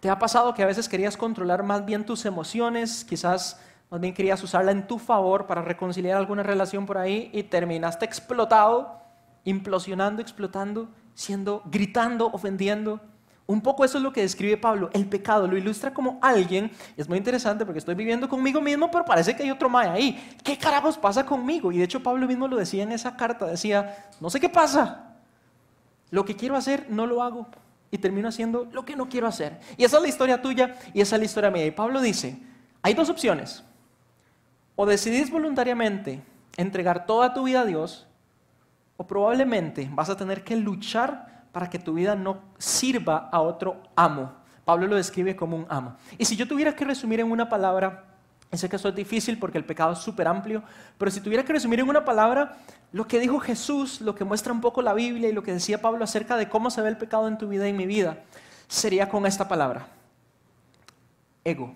¿Te 0.00 0.08
ha 0.08 0.18
pasado 0.18 0.54
que 0.54 0.62
a 0.62 0.66
veces 0.66 0.88
querías 0.88 1.18
controlar 1.18 1.62
más 1.62 1.84
bien 1.84 2.06
tus 2.06 2.24
emociones, 2.24 3.04
quizás 3.04 3.60
más 3.90 4.00
bien 4.00 4.14
querías 4.14 4.42
usarla 4.42 4.70
en 4.72 4.86
tu 4.86 4.98
favor 4.98 5.46
para 5.46 5.60
reconciliar 5.60 6.16
alguna 6.16 6.42
relación 6.42 6.86
por 6.86 6.96
ahí 6.96 7.28
y 7.34 7.42
terminaste 7.42 8.06
explotado 8.06 9.07
implosionando, 9.44 10.22
explotando, 10.22 10.88
siendo, 11.14 11.62
gritando, 11.66 12.26
ofendiendo. 12.26 13.00
Un 13.46 13.62
poco 13.62 13.84
eso 13.84 13.96
es 13.96 14.04
lo 14.04 14.12
que 14.12 14.20
describe 14.20 14.58
Pablo, 14.58 14.90
el 14.92 15.06
pecado, 15.06 15.48
lo 15.48 15.56
ilustra 15.56 15.94
como 15.94 16.18
alguien, 16.20 16.70
es 16.98 17.08
muy 17.08 17.16
interesante 17.16 17.64
porque 17.64 17.78
estoy 17.78 17.94
viviendo 17.94 18.28
conmigo 18.28 18.60
mismo, 18.60 18.90
pero 18.90 19.06
parece 19.06 19.34
que 19.34 19.42
hay 19.42 19.50
otro 19.50 19.70
mae 19.70 19.88
ahí. 19.88 20.36
¿Qué 20.44 20.58
carajos 20.58 20.98
pasa 20.98 21.24
conmigo? 21.24 21.72
Y 21.72 21.78
de 21.78 21.84
hecho 21.84 22.02
Pablo 22.02 22.26
mismo 22.26 22.46
lo 22.46 22.58
decía 22.58 22.82
en 22.82 22.92
esa 22.92 23.16
carta, 23.16 23.46
decía, 23.46 24.10
no 24.20 24.28
sé 24.28 24.38
qué 24.38 24.50
pasa, 24.50 25.14
lo 26.10 26.24
que 26.24 26.36
quiero 26.36 26.56
hacer 26.56 26.86
no 26.90 27.06
lo 27.06 27.22
hago 27.22 27.46
y 27.90 27.98
termino 27.98 28.28
haciendo 28.28 28.68
lo 28.70 28.84
que 28.84 28.96
no 28.96 29.08
quiero 29.08 29.26
hacer. 29.26 29.58
Y 29.76 29.84
esa 29.84 29.96
es 29.96 30.02
la 30.02 30.08
historia 30.08 30.42
tuya 30.42 30.76
y 30.92 31.00
esa 31.00 31.16
es 31.16 31.20
la 31.20 31.24
historia 31.24 31.50
mía. 31.50 31.64
Y 31.64 31.70
Pablo 31.70 32.02
dice, 32.02 32.38
hay 32.82 32.94
dos 32.94 33.08
opciones, 33.08 33.64
o 34.76 34.86
decidís 34.86 35.30
voluntariamente 35.30 36.22
entregar 36.56 37.06
toda 37.06 37.32
tu 37.34 37.44
vida 37.44 37.62
a 37.62 37.64
Dios, 37.64 38.07
o 38.98 39.06
probablemente 39.06 39.88
vas 39.92 40.10
a 40.10 40.16
tener 40.16 40.44
que 40.44 40.56
luchar 40.56 41.46
para 41.52 41.70
que 41.70 41.78
tu 41.78 41.94
vida 41.94 42.14
no 42.14 42.42
sirva 42.58 43.30
a 43.32 43.40
otro 43.40 43.80
amo. 43.96 44.32
Pablo 44.64 44.86
lo 44.86 44.96
describe 44.96 45.34
como 45.34 45.56
un 45.56 45.66
amo. 45.70 45.96
Y 46.18 46.24
si 46.26 46.36
yo 46.36 46.46
tuviera 46.46 46.74
que 46.74 46.84
resumir 46.84 47.20
en 47.20 47.30
una 47.30 47.48
palabra, 47.48 48.04
sé 48.52 48.68
que 48.68 48.76
eso 48.76 48.88
es 48.88 48.94
difícil 48.94 49.38
porque 49.38 49.56
el 49.56 49.64
pecado 49.64 49.92
es 49.92 50.00
súper 50.00 50.26
amplio, 50.26 50.64
pero 50.98 51.10
si 51.12 51.20
tuviera 51.20 51.44
que 51.44 51.52
resumir 51.52 51.78
en 51.80 51.88
una 51.88 52.04
palabra 52.04 52.58
lo 52.90 53.06
que 53.06 53.20
dijo 53.20 53.38
Jesús, 53.38 54.00
lo 54.00 54.16
que 54.16 54.24
muestra 54.24 54.52
un 54.52 54.60
poco 54.60 54.82
la 54.82 54.94
Biblia 54.94 55.28
y 55.28 55.32
lo 55.32 55.44
que 55.44 55.52
decía 55.52 55.80
Pablo 55.80 56.02
acerca 56.02 56.36
de 56.36 56.48
cómo 56.48 56.68
se 56.70 56.82
ve 56.82 56.88
el 56.88 56.96
pecado 56.96 57.28
en 57.28 57.38
tu 57.38 57.48
vida 57.48 57.66
y 57.66 57.70
en 57.70 57.76
mi 57.76 57.86
vida, 57.86 58.24
sería 58.66 59.08
con 59.08 59.26
esta 59.26 59.46
palabra. 59.46 59.86
Ego, 61.44 61.74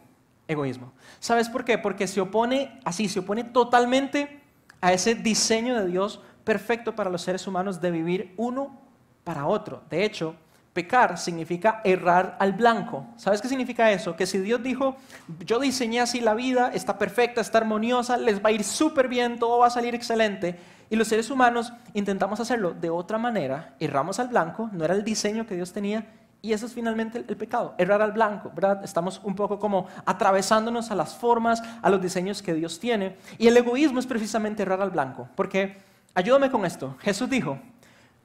egoísmo. 0.48 0.92
¿Sabes 1.20 1.48
por 1.48 1.64
qué? 1.64 1.78
Porque 1.78 2.08
se 2.08 2.20
opone 2.20 2.80
así, 2.85 3.08
se 3.08 3.20
opone 3.20 3.44
totalmente 3.44 4.42
a 4.80 4.92
ese 4.92 5.14
diseño 5.14 5.78
de 5.80 5.87
Dios 5.87 6.20
perfecto 6.44 6.94
para 6.94 7.11
los 7.11 7.22
seres 7.22 7.46
humanos 7.46 7.81
de 7.81 7.90
vivir 7.90 8.35
uno 8.37 8.78
para 9.24 9.46
otro. 9.46 9.83
De 9.88 10.05
hecho, 10.05 10.35
pecar 10.72 11.18
significa 11.18 11.81
errar 11.85 12.37
al 12.38 12.52
blanco. 12.52 13.07
¿Sabes 13.16 13.42
qué 13.42 13.48
significa 13.48 13.90
eso? 13.92 14.16
Que 14.16 14.26
si 14.26 14.38
Dios 14.38 14.62
dijo, 14.62 14.96
yo 15.44 15.59
diseñé 15.59 16.00
así 16.00 16.20
la 16.20 16.35
vida, 16.35 16.70
está 16.72 16.98
perfecta, 16.98 17.40
está 17.40 17.59
armoniosa, 17.59 18.16
les 18.16 18.42
va 18.42 18.48
a 18.48 18.52
ir 18.52 18.64
súper 18.64 19.09
bien, 19.09 19.38
todo 19.38 19.59
va 19.59 19.66
a 19.66 19.70
salir 19.70 19.94
excelente, 19.94 20.59
y 20.88 20.96
los 20.96 21.09
seres 21.09 21.31
humanos 21.31 21.72
intentamos 21.94 22.40
hacerlo 22.40 22.72
de 22.72 22.90
otra 22.90 23.18
manera, 23.18 23.74
erramos 23.81 24.18
al 24.18 24.28
blanco, 24.28 24.70
no 24.72 24.85
era 24.85 24.94
el 24.94 25.05
diseño 25.05 25.46
que 25.46 25.57
Dios 25.57 25.72
tenía, 25.72 26.07
y 26.40 26.52
eso 26.52 26.66
es 26.66 26.72
finalmente 26.72 27.24
el 27.26 27.37
pecado, 27.37 27.74
errar 27.78 28.02
al 28.02 28.12
blanco, 28.12 28.50
¿verdad? 28.55 28.83
Estamos 28.83 29.20
un 29.22 29.35
poco 29.35 29.59
como 29.59 29.87
atravesándonos 30.05 30.90
a 30.90 30.96
las 30.96 31.14
formas, 31.14 31.62
a 31.83 31.88
los 31.88 32.02
diseños 32.02 32.42
que 32.42 32.55
Dios 32.55 32.81
tiene, 32.81 33.16
y 33.38 33.46
el 33.46 33.57
egoísmo 33.57 34.00
es 34.00 34.07
precisamente 34.07 34.62
errar 34.62 34.81
al 34.81 34.90
blanco, 34.90 35.28
porque, 35.37 35.91
ayúdame 36.14 36.51
con 36.51 36.64
esto, 36.64 36.96
Jesús 37.01 37.29
dijo, 37.29 37.59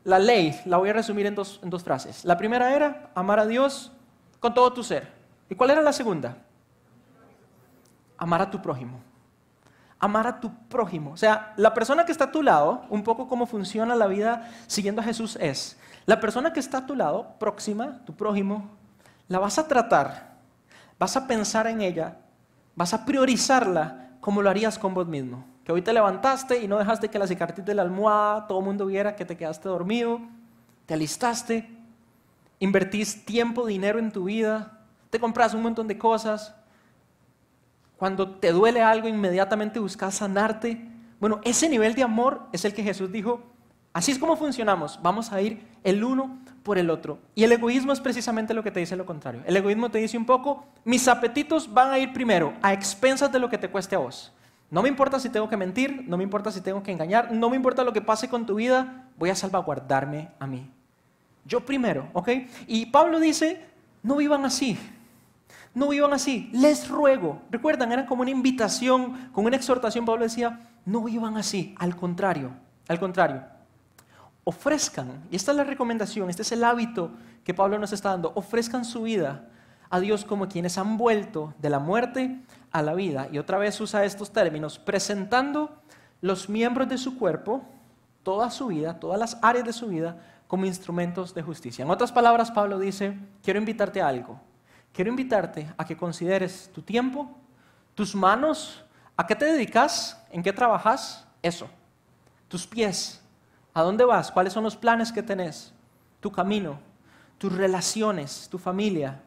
la 0.03 0.19
ley 0.19 0.59
la 0.65 0.77
voy 0.77 0.89
a 0.89 0.93
resumir 0.93 1.25
en 1.25 1.35
dos, 1.35 1.59
en 1.61 1.69
dos 1.69 1.83
frases. 1.83 2.23
La 2.23 2.37
primera 2.37 2.73
era 2.73 3.11
amar 3.13 3.39
a 3.39 3.45
Dios 3.45 3.91
con 4.39 4.53
todo 4.53 4.71
tu 4.71 4.83
ser. 4.83 5.11
¿Y 5.49 5.55
cuál 5.55 5.71
era 5.71 5.81
la 5.81 5.91
segunda? 5.91 6.37
Amar 8.17 8.41
a 8.41 8.49
tu 8.49 8.61
prójimo. 8.61 9.01
Amar 9.99 10.27
a 10.27 10.39
tu 10.39 10.53
prójimo. 10.69 11.11
O 11.11 11.17
sea, 11.17 11.53
la 11.57 11.73
persona 11.73 12.05
que 12.05 12.11
está 12.11 12.25
a 12.25 12.31
tu 12.31 12.41
lado, 12.41 12.83
un 12.89 13.03
poco 13.03 13.27
cómo 13.27 13.47
funciona 13.47 13.95
la 13.95 14.07
vida 14.07 14.49
siguiendo 14.67 15.01
a 15.01 15.03
Jesús 15.03 15.37
es, 15.41 15.77
la 16.05 16.19
persona 16.21 16.53
que 16.53 16.59
está 16.59 16.79
a 16.79 16.85
tu 16.85 16.95
lado, 16.95 17.35
próxima, 17.39 17.99
tu 18.05 18.15
prójimo, 18.15 18.69
la 19.27 19.39
vas 19.39 19.57
a 19.57 19.67
tratar, 19.67 20.37
vas 20.97 21.17
a 21.17 21.27
pensar 21.27 21.67
en 21.67 21.81
ella, 21.81 22.19
vas 22.75 22.93
a 22.93 23.03
priorizarla 23.03 24.11
como 24.21 24.41
lo 24.41 24.49
harías 24.49 24.79
con 24.79 24.93
vos 24.93 25.07
mismo. 25.07 25.45
Que 25.67 25.73
hoy 25.73 25.81
te 25.81 25.91
levantaste 25.91 26.63
y 26.63 26.67
no 26.69 26.77
dejaste 26.77 27.09
que 27.09 27.19
la 27.19 27.27
cicatriz 27.27 27.65
de 27.65 27.75
la 27.75 27.81
almohada 27.81 28.47
todo 28.47 28.59
el 28.59 28.63
mundo 28.63 28.85
viera 28.85 29.17
que 29.17 29.25
te 29.25 29.35
quedaste 29.35 29.67
dormido, 29.67 30.21
te 30.85 30.93
alistaste, 30.93 31.69
invertís 32.59 33.25
tiempo, 33.25 33.65
dinero 33.65 33.99
en 33.99 34.13
tu 34.13 34.23
vida, 34.23 34.79
te 35.09 35.19
compras 35.19 35.53
un 35.53 35.63
montón 35.63 35.85
de 35.89 35.97
cosas. 35.97 36.55
Cuando 37.97 38.29
te 38.29 38.53
duele 38.53 38.81
algo, 38.81 39.09
inmediatamente 39.09 39.77
buscas 39.77 40.15
sanarte. 40.15 40.89
Bueno, 41.19 41.41
ese 41.43 41.67
nivel 41.67 41.95
de 41.95 42.03
amor 42.03 42.43
es 42.53 42.63
el 42.63 42.73
que 42.73 42.81
Jesús 42.81 43.11
dijo, 43.11 43.43
así 43.91 44.13
es 44.13 44.19
como 44.19 44.37
funcionamos, 44.37 44.97
vamos 45.03 45.33
a 45.33 45.41
ir 45.41 45.67
el 45.83 46.01
uno 46.01 46.39
por 46.63 46.77
el 46.77 46.89
otro. 46.89 47.19
Y 47.35 47.43
el 47.43 47.51
egoísmo 47.51 47.91
es 47.91 47.99
precisamente 47.99 48.53
lo 48.53 48.63
que 48.63 48.71
te 48.71 48.79
dice 48.79 48.95
lo 48.95 49.05
contrario. 49.05 49.41
El 49.45 49.57
egoísmo 49.57 49.91
te 49.91 49.97
dice 49.97 50.17
un 50.17 50.25
poco, 50.25 50.65
mis 50.85 51.09
apetitos 51.09 51.73
van 51.73 51.91
a 51.91 51.99
ir 51.99 52.13
primero, 52.13 52.53
a 52.61 52.71
expensas 52.71 53.29
de 53.33 53.39
lo 53.39 53.49
que 53.49 53.57
te 53.57 53.69
cueste 53.69 53.97
a 53.97 53.99
vos. 53.99 54.31
No 54.69 54.81
me 54.81 54.89
importa 54.89 55.19
si 55.19 55.29
tengo 55.29 55.47
que 55.47 55.55
mentir, 55.55 56.03
no 56.07 56.17
me 56.17 56.23
importa 56.23 56.51
si 56.51 56.59
tengo 56.59 56.83
que 56.83 56.91
engañar, 56.91 57.31
no 57.31 57.49
me 57.49 57.55
importa 57.55 57.83
lo 57.83 57.93
que 57.93 58.01
pase 58.01 58.27
con 58.27 58.45
tu 58.45 58.55
vida, 58.55 59.09
voy 59.17 59.29
a 59.29 59.35
salvaguardarme 59.35 60.31
a 60.39 60.47
mí. 60.47 60.69
Yo 61.45 61.65
primero, 61.65 62.09
¿ok? 62.11 62.29
Y 62.67 62.87
Pablo 62.87 63.19
dice, 63.21 63.65
no 64.03 64.17
vivan 64.17 64.43
así, 64.43 64.77
no 65.73 65.87
vivan 65.87 66.11
así, 66.11 66.49
les 66.51 66.89
ruego. 66.89 67.41
Recuerdan, 67.49 67.93
era 67.93 68.05
como 68.05 68.23
una 68.23 68.31
invitación, 68.31 69.29
como 69.31 69.47
una 69.47 69.55
exhortación, 69.55 70.05
Pablo 70.05 70.23
decía, 70.23 70.59
no 70.85 71.03
vivan 71.03 71.37
así, 71.37 71.73
al 71.79 71.95
contrario, 71.95 72.51
al 72.89 72.99
contrario. 72.99 73.43
Ofrezcan, 74.43 75.23
y 75.31 75.37
esta 75.37 75.51
es 75.51 75.57
la 75.57 75.63
recomendación, 75.63 76.29
este 76.29 76.41
es 76.41 76.51
el 76.51 76.65
hábito 76.65 77.11
que 77.45 77.53
Pablo 77.53 77.79
nos 77.79 77.93
está 77.93 78.09
dando, 78.09 78.33
ofrezcan 78.35 78.83
su 78.83 79.03
vida 79.03 79.47
a 79.89 79.99
Dios 79.99 80.25
como 80.25 80.47
quienes 80.47 80.77
han 80.77 80.97
vuelto 80.97 81.53
de 81.59 81.69
la 81.69 81.79
muerte 81.79 82.41
a 82.71 82.81
la 82.81 82.93
vida. 82.93 83.27
Y 83.31 83.37
otra 83.37 83.57
vez 83.57 83.79
usa 83.79 84.05
estos 84.05 84.31
términos, 84.31 84.79
presentando 84.79 85.81
los 86.21 86.49
miembros 86.49 86.89
de 86.89 86.97
su 86.97 87.17
cuerpo, 87.17 87.63
toda 88.23 88.49
su 88.51 88.67
vida, 88.67 88.99
todas 88.99 89.19
las 89.19 89.37
áreas 89.41 89.65
de 89.65 89.73
su 89.73 89.87
vida, 89.87 90.17
como 90.47 90.65
instrumentos 90.65 91.33
de 91.33 91.41
justicia. 91.41 91.83
En 91.83 91.91
otras 91.91 92.11
palabras, 92.11 92.51
Pablo 92.51 92.79
dice, 92.79 93.17
quiero 93.43 93.59
invitarte 93.59 94.01
a 94.01 94.07
algo. 94.07 94.39
Quiero 94.93 95.11
invitarte 95.11 95.71
a 95.77 95.85
que 95.85 95.97
consideres 95.97 96.71
tu 96.73 96.81
tiempo, 96.81 97.29
tus 97.93 98.15
manos, 98.15 98.83
a 99.15 99.27
qué 99.27 99.35
te 99.35 99.45
dedicas, 99.45 100.21
en 100.31 100.41
qué 100.41 100.53
trabajas, 100.53 101.27
eso. 101.41 101.67
Tus 102.47 102.65
pies, 102.65 103.21
a 103.73 103.81
dónde 103.81 104.05
vas, 104.05 104.31
cuáles 104.31 104.53
son 104.53 104.63
los 104.63 104.75
planes 104.75 105.11
que 105.11 105.21
tenés, 105.21 105.73
tu 106.19 106.31
camino, 106.31 106.79
tus 107.37 107.53
relaciones, 107.53 108.47
tu 108.49 108.57
familia, 108.57 109.21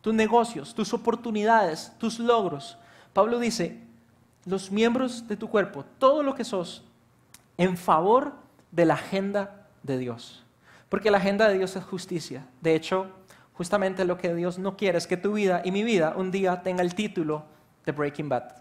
tus 0.00 0.14
negocios, 0.14 0.74
tus 0.74 0.92
oportunidades, 0.94 1.92
tus 1.98 2.18
logros. 2.18 2.78
Pablo 3.12 3.38
dice, 3.38 3.80
los 4.44 4.70
miembros 4.70 5.26
de 5.28 5.36
tu 5.36 5.48
cuerpo, 5.48 5.84
todo 5.98 6.22
lo 6.22 6.34
que 6.34 6.44
sos, 6.44 6.84
en 7.56 7.76
favor 7.76 8.34
de 8.70 8.84
la 8.84 8.94
agenda 8.94 9.66
de 9.82 9.98
Dios. 9.98 10.44
Porque 10.88 11.10
la 11.10 11.18
agenda 11.18 11.48
de 11.48 11.58
Dios 11.58 11.76
es 11.76 11.84
justicia. 11.84 12.46
De 12.60 12.74
hecho, 12.74 13.06
justamente 13.54 14.04
lo 14.04 14.16
que 14.16 14.34
Dios 14.34 14.58
no 14.58 14.76
quiere 14.76 14.98
es 14.98 15.06
que 15.06 15.16
tu 15.16 15.32
vida 15.32 15.62
y 15.64 15.72
mi 15.72 15.82
vida 15.82 16.14
un 16.16 16.30
día 16.30 16.62
tenga 16.62 16.82
el 16.82 16.94
título 16.94 17.44
de 17.84 17.92
Breaking 17.92 18.28
Bad. 18.28 18.58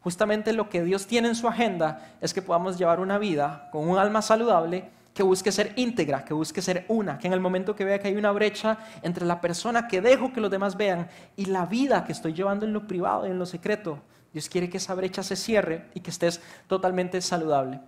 Justamente 0.00 0.52
lo 0.52 0.68
que 0.68 0.82
Dios 0.82 1.06
tiene 1.06 1.28
en 1.28 1.34
su 1.34 1.48
agenda 1.48 2.12
es 2.20 2.32
que 2.32 2.42
podamos 2.42 2.78
llevar 2.78 3.00
una 3.00 3.18
vida 3.18 3.68
con 3.72 3.88
un 3.88 3.98
alma 3.98 4.22
saludable 4.22 4.90
que 5.18 5.24
busque 5.24 5.50
ser 5.50 5.72
íntegra, 5.74 6.24
que 6.24 6.32
busque 6.32 6.62
ser 6.62 6.84
una, 6.86 7.18
que 7.18 7.26
en 7.26 7.32
el 7.32 7.40
momento 7.40 7.74
que 7.74 7.84
vea 7.84 7.98
que 7.98 8.06
hay 8.06 8.14
una 8.14 8.30
brecha 8.30 8.78
entre 9.02 9.26
la 9.26 9.40
persona 9.40 9.88
que 9.88 10.00
dejo 10.00 10.32
que 10.32 10.40
los 10.40 10.48
demás 10.48 10.76
vean 10.76 11.08
y 11.34 11.46
la 11.46 11.66
vida 11.66 12.04
que 12.04 12.12
estoy 12.12 12.34
llevando 12.34 12.64
en 12.64 12.72
lo 12.72 12.86
privado 12.86 13.26
y 13.26 13.30
en 13.32 13.38
lo 13.40 13.44
secreto, 13.44 13.98
Dios 14.32 14.48
quiere 14.48 14.70
que 14.70 14.76
esa 14.76 14.94
brecha 14.94 15.24
se 15.24 15.34
cierre 15.34 15.86
y 15.92 15.98
que 15.98 16.10
estés 16.10 16.40
totalmente 16.68 17.20
saludable. 17.20 17.80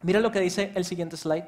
Mira 0.00 0.18
lo 0.20 0.32
que 0.32 0.40
dice 0.40 0.72
el 0.74 0.86
siguiente 0.86 1.18
slide. 1.18 1.44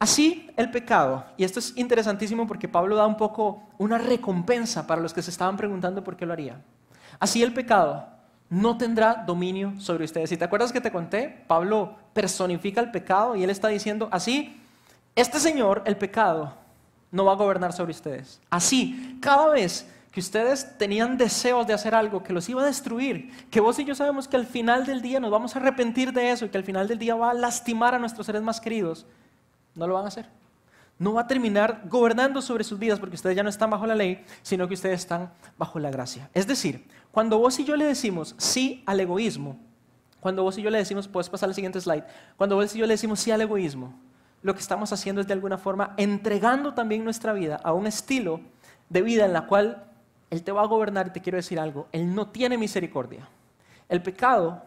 Así 0.00 0.50
el 0.56 0.72
pecado, 0.72 1.24
y 1.36 1.44
esto 1.44 1.60
es 1.60 1.76
interesantísimo 1.76 2.48
porque 2.48 2.66
Pablo 2.66 2.96
da 2.96 3.06
un 3.06 3.16
poco 3.16 3.62
una 3.78 3.96
recompensa 3.96 4.88
para 4.88 5.00
los 5.00 5.14
que 5.14 5.22
se 5.22 5.30
estaban 5.30 5.56
preguntando 5.56 6.02
por 6.02 6.16
qué 6.16 6.26
lo 6.26 6.32
haría. 6.32 6.60
Así 7.20 7.44
el 7.44 7.54
pecado 7.54 8.08
no 8.48 8.76
tendrá 8.76 9.22
dominio 9.24 9.74
sobre 9.78 10.04
ustedes. 10.04 10.30
Si 10.30 10.36
te 10.36 10.44
acuerdas 10.44 10.72
que 10.72 10.80
te 10.80 10.90
conté, 10.90 11.44
Pablo 11.46 11.94
personifica 12.12 12.80
el 12.80 12.90
pecado 12.90 13.36
y 13.36 13.44
él 13.44 13.50
está 13.50 13.68
diciendo 13.68 14.08
así, 14.10 14.60
este 15.16 15.40
Señor, 15.40 15.82
el 15.86 15.96
pecado, 15.96 16.54
no 17.10 17.24
va 17.24 17.32
a 17.32 17.36
gobernar 17.36 17.72
sobre 17.72 17.90
ustedes. 17.90 18.40
Así, 18.50 19.18
cada 19.20 19.48
vez 19.48 19.86
que 20.12 20.20
ustedes 20.20 20.76
tenían 20.76 21.16
deseos 21.16 21.66
de 21.66 21.72
hacer 21.72 21.94
algo 21.94 22.22
que 22.22 22.32
los 22.32 22.48
iba 22.48 22.62
a 22.62 22.66
destruir, 22.66 23.30
que 23.50 23.60
vos 23.60 23.78
y 23.78 23.84
yo 23.84 23.94
sabemos 23.94 24.26
que 24.26 24.36
al 24.36 24.46
final 24.46 24.84
del 24.84 25.02
día 25.02 25.20
nos 25.20 25.30
vamos 25.30 25.54
a 25.54 25.60
arrepentir 25.60 26.12
de 26.12 26.30
eso 26.30 26.44
y 26.44 26.48
que 26.48 26.58
al 26.58 26.64
final 26.64 26.88
del 26.88 26.98
día 26.98 27.14
va 27.14 27.30
a 27.30 27.34
lastimar 27.34 27.94
a 27.94 27.98
nuestros 27.98 28.26
seres 28.26 28.42
más 28.42 28.60
queridos, 28.60 29.06
no 29.74 29.86
lo 29.86 29.94
van 29.94 30.04
a 30.04 30.08
hacer. 30.08 30.26
No 30.98 31.14
va 31.14 31.22
a 31.22 31.26
terminar 31.26 31.84
gobernando 31.88 32.42
sobre 32.42 32.62
sus 32.62 32.78
vidas 32.78 33.00
porque 33.00 33.14
ustedes 33.14 33.34
ya 33.34 33.42
no 33.42 33.48
están 33.48 33.70
bajo 33.70 33.86
la 33.86 33.94
ley, 33.94 34.22
sino 34.42 34.68
que 34.68 34.74
ustedes 34.74 35.00
están 35.00 35.32
bajo 35.56 35.78
la 35.78 35.90
gracia. 35.90 36.28
Es 36.34 36.46
decir, 36.46 36.86
cuando 37.10 37.38
vos 37.38 37.58
y 37.58 37.64
yo 37.64 37.74
le 37.76 37.86
decimos 37.86 38.34
sí 38.36 38.82
al 38.84 39.00
egoísmo, 39.00 39.58
cuando 40.20 40.42
vos 40.42 40.56
y 40.58 40.62
yo 40.62 40.70
le 40.70 40.78
decimos, 40.78 41.08
puedes 41.08 41.28
pasar 41.28 41.48
al 41.48 41.54
siguiente 41.54 41.80
slide, 41.80 42.04
cuando 42.36 42.56
vos 42.56 42.74
y 42.74 42.78
yo 42.78 42.86
le 42.86 42.94
decimos 42.94 43.20
sí 43.20 43.30
al 43.30 43.40
egoísmo, 43.40 43.94
lo 44.42 44.54
que 44.54 44.60
estamos 44.60 44.92
haciendo 44.92 45.20
es 45.20 45.26
de 45.26 45.32
alguna 45.32 45.58
forma 45.58 45.94
entregando 45.96 46.74
también 46.74 47.04
nuestra 47.04 47.32
vida 47.32 47.60
a 47.62 47.72
un 47.72 47.86
estilo 47.86 48.40
de 48.88 49.02
vida 49.02 49.24
en 49.24 49.32
la 49.32 49.46
cual 49.46 49.84
Él 50.30 50.42
te 50.42 50.52
va 50.52 50.62
a 50.62 50.66
gobernar 50.66 51.08
y 51.08 51.10
te 51.10 51.20
quiero 51.20 51.36
decir 51.36 51.58
algo, 51.58 51.88
Él 51.92 52.14
no 52.14 52.28
tiene 52.28 52.56
misericordia. 52.56 53.28
El 53.88 54.02
pecado 54.02 54.62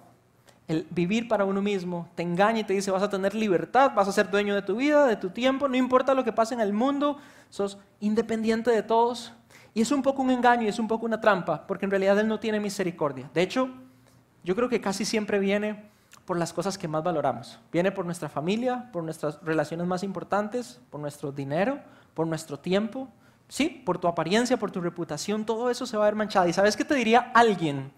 el 0.68 0.88
vivir 0.90 1.28
para 1.28 1.46
uno 1.46 1.62
mismo, 1.62 2.08
te 2.16 2.24
engaña 2.24 2.60
y 2.60 2.64
te 2.64 2.74
dice 2.74 2.92
vas 2.92 3.04
a 3.04 3.10
tener 3.10 3.36
libertad, 3.36 3.92
vas 3.94 4.08
a 4.08 4.12
ser 4.12 4.30
dueño 4.30 4.56
de 4.56 4.62
tu 4.62 4.76
vida, 4.76 5.06
de 5.06 5.18
tu 5.18 5.30
tiempo, 5.30 5.68
no 5.68 5.76
importa 5.76 6.14
lo 6.14 6.24
que 6.24 6.32
pase 6.32 6.54
en 6.54 6.62
el 6.62 6.74
mundo, 6.74 7.18
sos 7.50 7.78
independiente 8.00 8.72
de 8.72 8.84
todos. 8.84 9.34
Y 9.74 9.82
es 9.82 9.92
un 9.92 10.04
poco 10.04 10.22
un 10.22 10.30
engaño 10.30 10.64
y 10.64 10.68
es 10.68 10.80
un 10.80 10.88
poco 10.88 11.06
una 11.06 11.20
trampa, 11.20 11.66
porque 11.68 11.86
en 11.86 11.92
realidad 11.92 12.20
Él 12.20 12.28
no 12.28 12.40
tiene 12.40 12.60
misericordia. 12.60 13.30
De 13.34 13.42
hecho, 13.42 13.70
yo 14.44 14.56
creo 14.56 14.70
que 14.70 14.82
casi 14.82 15.06
siempre 15.06 15.40
viene 15.40 15.90
por 16.26 16.38
las 16.38 16.54
cosas 16.54 16.78
que 16.78 16.88
más 16.88 17.04
valoramos. 17.04 17.60
Viene 17.72 17.92
por 17.92 18.06
nuestra 18.06 18.30
familia, 18.30 18.90
por 18.92 19.04
nuestras 19.04 19.42
relaciones 19.44 19.88
más 19.88 20.04
importantes, 20.04 20.80
por 20.90 21.02
nuestro 21.02 21.32
dinero, 21.32 21.80
por 22.14 22.28
nuestro 22.28 22.60
tiempo, 22.60 23.10
sí, 23.48 23.70
por 23.70 23.98
tu 23.98 24.08
apariencia, 24.08 24.58
por 24.58 24.72
tu 24.72 24.82
reputación, 24.82 25.46
todo 25.46 25.70
eso 25.70 25.86
se 25.86 25.98
va 25.98 26.04
a 26.04 26.08
ver 26.08 26.16
manchado. 26.16 26.48
¿Y 26.48 26.54
sabes 26.54 26.78
qué 26.78 26.86
te 26.86 26.96
diría 26.96 27.32
alguien? 27.34 27.92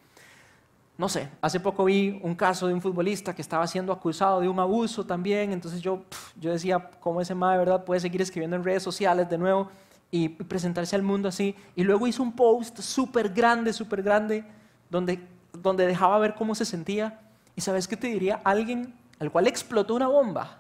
No 0.98 1.10
sé, 1.10 1.30
hace 1.42 1.60
poco 1.60 1.86
vi 1.86 2.20
un 2.24 2.36
caso 2.36 2.68
de 2.68 2.74
un 2.74 2.82
futbolista 2.82 3.36
que 3.36 3.42
estaba 3.42 3.68
siendo 3.68 3.92
acusado 3.92 4.40
de 4.40 4.48
un 4.48 4.60
abuso 4.60 5.06
también, 5.06 5.52
entonces 5.52 5.82
yo, 5.82 6.04
yo 6.40 6.52
decía, 6.52 6.90
¿cómo 7.02 7.20
ese 7.20 7.36
ma 7.36 7.52
de 7.52 7.58
verdad 7.58 7.84
puede 7.84 8.00
seguir 8.00 8.22
escribiendo 8.22 8.56
en 8.56 8.64
redes 8.64 8.82
sociales 8.82 9.30
de 9.30 9.38
nuevo 9.38 9.70
y 10.10 10.30
presentarse 10.30 10.96
al 10.96 11.04
mundo 11.04 11.28
así? 11.28 11.54
Y 11.76 11.84
luego 11.84 12.08
hizo 12.08 12.24
un 12.24 12.32
post 12.32 12.80
súper 12.80 13.30
grande, 13.30 13.74
súper 13.74 14.02
grande, 14.02 14.46
donde, 14.90 15.28
donde 15.66 15.88
dejaba 15.88 16.20
ver 16.20 16.36
cómo 16.36 16.56
se 16.56 16.64
sentía. 16.64 17.20
¿Y 17.56 17.62
sabes 17.62 17.88
qué 17.88 17.98
te 17.98 18.08
diría? 18.08 18.40
Alguien 18.44 18.94
al 19.20 19.32
cual 19.32 19.48
explotó 19.48 19.96
una 19.96 20.08
bomba. 20.08 20.60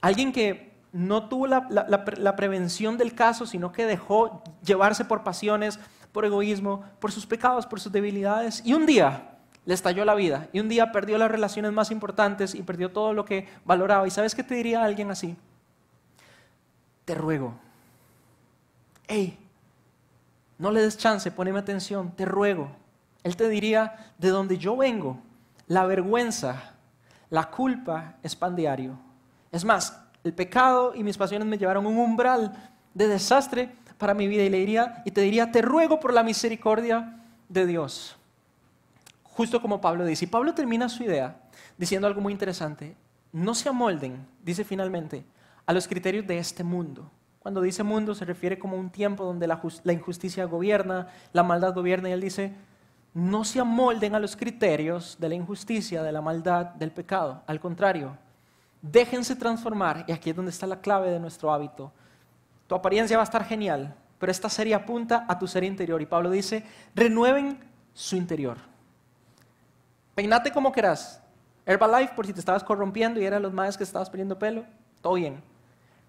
Alguien 0.00 0.32
que 0.32 0.72
no 0.92 1.28
tuvo 1.28 1.46
la, 1.46 2.36
prevención 2.36 2.98
del 2.98 3.14
caso, 3.14 3.46
sino 3.46 3.72
que 3.72 3.86
dejó 3.86 4.42
llevarse 4.62 5.04
por 5.04 5.24
pasiones, 5.24 5.80
por 6.12 6.24
egoísmo, 6.24 6.84
por 7.00 7.12
sus 7.12 7.26
pecados, 7.26 7.66
por 7.66 7.80
sus 7.80 7.92
debilidades. 7.92 8.62
Y 8.64 8.74
un 8.74 8.86
día 8.86 9.30
le 9.64 9.74
estalló 9.74 10.04
la 10.04 10.14
vida. 10.14 10.48
Y 10.52 10.60
un 10.60 10.68
día 10.68 10.92
perdió 10.92 11.16
las 11.18 11.30
relaciones 11.30 11.72
más 11.72 11.90
importantes 11.90 12.54
y 12.54 12.62
perdió 12.62 12.92
todo 12.92 13.14
lo 13.14 13.24
que 13.24 13.48
valoraba. 13.64 14.06
¿Y 14.06 14.10
sabes 14.10 14.34
qué 14.34 14.42
te 14.42 14.54
diría 14.54 14.84
alguien 14.84 15.10
así? 15.10 15.36
Te 17.06 17.14
ruego. 17.14 17.54
Hey, 19.08 19.38
no 20.58 20.70
le 20.70 20.82
des 20.82 20.98
chance, 20.98 21.30
poneme 21.30 21.58
atención, 21.58 22.10
te 22.10 22.24
ruego. 22.24 22.70
Él 23.26 23.34
te 23.34 23.48
diría, 23.48 24.12
de 24.18 24.28
donde 24.28 24.56
yo 24.56 24.76
vengo, 24.76 25.18
la 25.66 25.84
vergüenza, 25.84 26.74
la 27.28 27.50
culpa 27.50 28.14
es 28.22 28.36
pan 28.36 28.54
diario. 28.54 28.96
Es 29.50 29.64
más, 29.64 30.00
el 30.22 30.32
pecado 30.32 30.94
y 30.94 31.02
mis 31.02 31.18
pasiones 31.18 31.48
me 31.48 31.58
llevaron 31.58 31.86
un 31.86 31.98
umbral 31.98 32.52
de 32.94 33.08
desastre 33.08 33.74
para 33.98 34.14
mi 34.14 34.28
vida 34.28 34.44
y 34.44 34.48
le 34.48 34.58
diría 34.58 35.02
y 35.04 35.10
te 35.10 35.22
diría, 35.22 35.50
te 35.50 35.60
ruego 35.60 35.98
por 35.98 36.12
la 36.12 36.22
misericordia 36.22 37.20
de 37.48 37.66
Dios. 37.66 38.16
Justo 39.24 39.60
como 39.60 39.80
Pablo 39.80 40.04
dice. 40.04 40.26
Y 40.26 40.28
Pablo 40.28 40.54
termina 40.54 40.88
su 40.88 41.02
idea 41.02 41.36
diciendo 41.76 42.06
algo 42.06 42.20
muy 42.20 42.32
interesante. 42.32 42.94
No 43.32 43.56
se 43.56 43.68
amolden, 43.68 44.24
dice 44.44 44.62
finalmente, 44.62 45.24
a 45.66 45.72
los 45.72 45.88
criterios 45.88 46.28
de 46.28 46.38
este 46.38 46.62
mundo. 46.62 47.10
Cuando 47.40 47.60
dice 47.60 47.82
mundo 47.82 48.14
se 48.14 48.24
refiere 48.24 48.56
como 48.56 48.76
un 48.76 48.88
tiempo 48.88 49.24
donde 49.24 49.48
la 49.48 49.92
injusticia 49.92 50.44
gobierna, 50.44 51.08
la 51.32 51.42
maldad 51.42 51.74
gobierna 51.74 52.08
y 52.08 52.12
él 52.12 52.20
dice, 52.20 52.54
no 53.16 53.44
se 53.44 53.58
amolden 53.58 54.14
a 54.14 54.20
los 54.20 54.36
criterios 54.36 55.16
de 55.18 55.28
la 55.28 55.34
injusticia, 55.34 56.02
de 56.02 56.12
la 56.12 56.20
maldad, 56.20 56.66
del 56.66 56.92
pecado. 56.92 57.42
Al 57.46 57.58
contrario, 57.58 58.16
Déjense 58.82 59.34
transformar, 59.34 60.04
y 60.06 60.12
aquí 60.12 60.30
es 60.30 60.36
donde 60.36 60.50
está 60.50 60.66
la 60.66 60.80
clave 60.80 61.10
de 61.10 61.18
nuestro 61.18 61.52
hábito. 61.52 61.92
Tu 62.66 62.74
apariencia 62.74 63.16
va 63.16 63.22
a 63.22 63.24
estar 63.24 63.44
genial, 63.44 63.94
pero 64.18 64.30
esta 64.30 64.48
serie 64.48 64.74
apunta 64.74 65.24
a 65.28 65.38
tu 65.38 65.48
ser 65.48 65.64
interior. 65.64 66.00
Y 66.00 66.06
Pablo 66.06 66.30
dice, 66.30 66.64
renueven 66.94 67.58
su 67.92 68.16
interior. 68.16 68.58
Peinate 70.14 70.52
como 70.52 70.72
quieras. 70.72 71.20
Herbalife, 71.64 72.14
por 72.14 72.26
si 72.26 72.32
te 72.32 72.38
estabas 72.38 72.62
corrompiendo 72.62 73.20
y 73.20 73.24
eran 73.24 73.42
los 73.42 73.52
más 73.52 73.76
que 73.76 73.82
estabas 73.82 74.08
perdiendo 74.08 74.38
pelo, 74.38 74.64
todo 75.00 75.14
bien. 75.14 75.42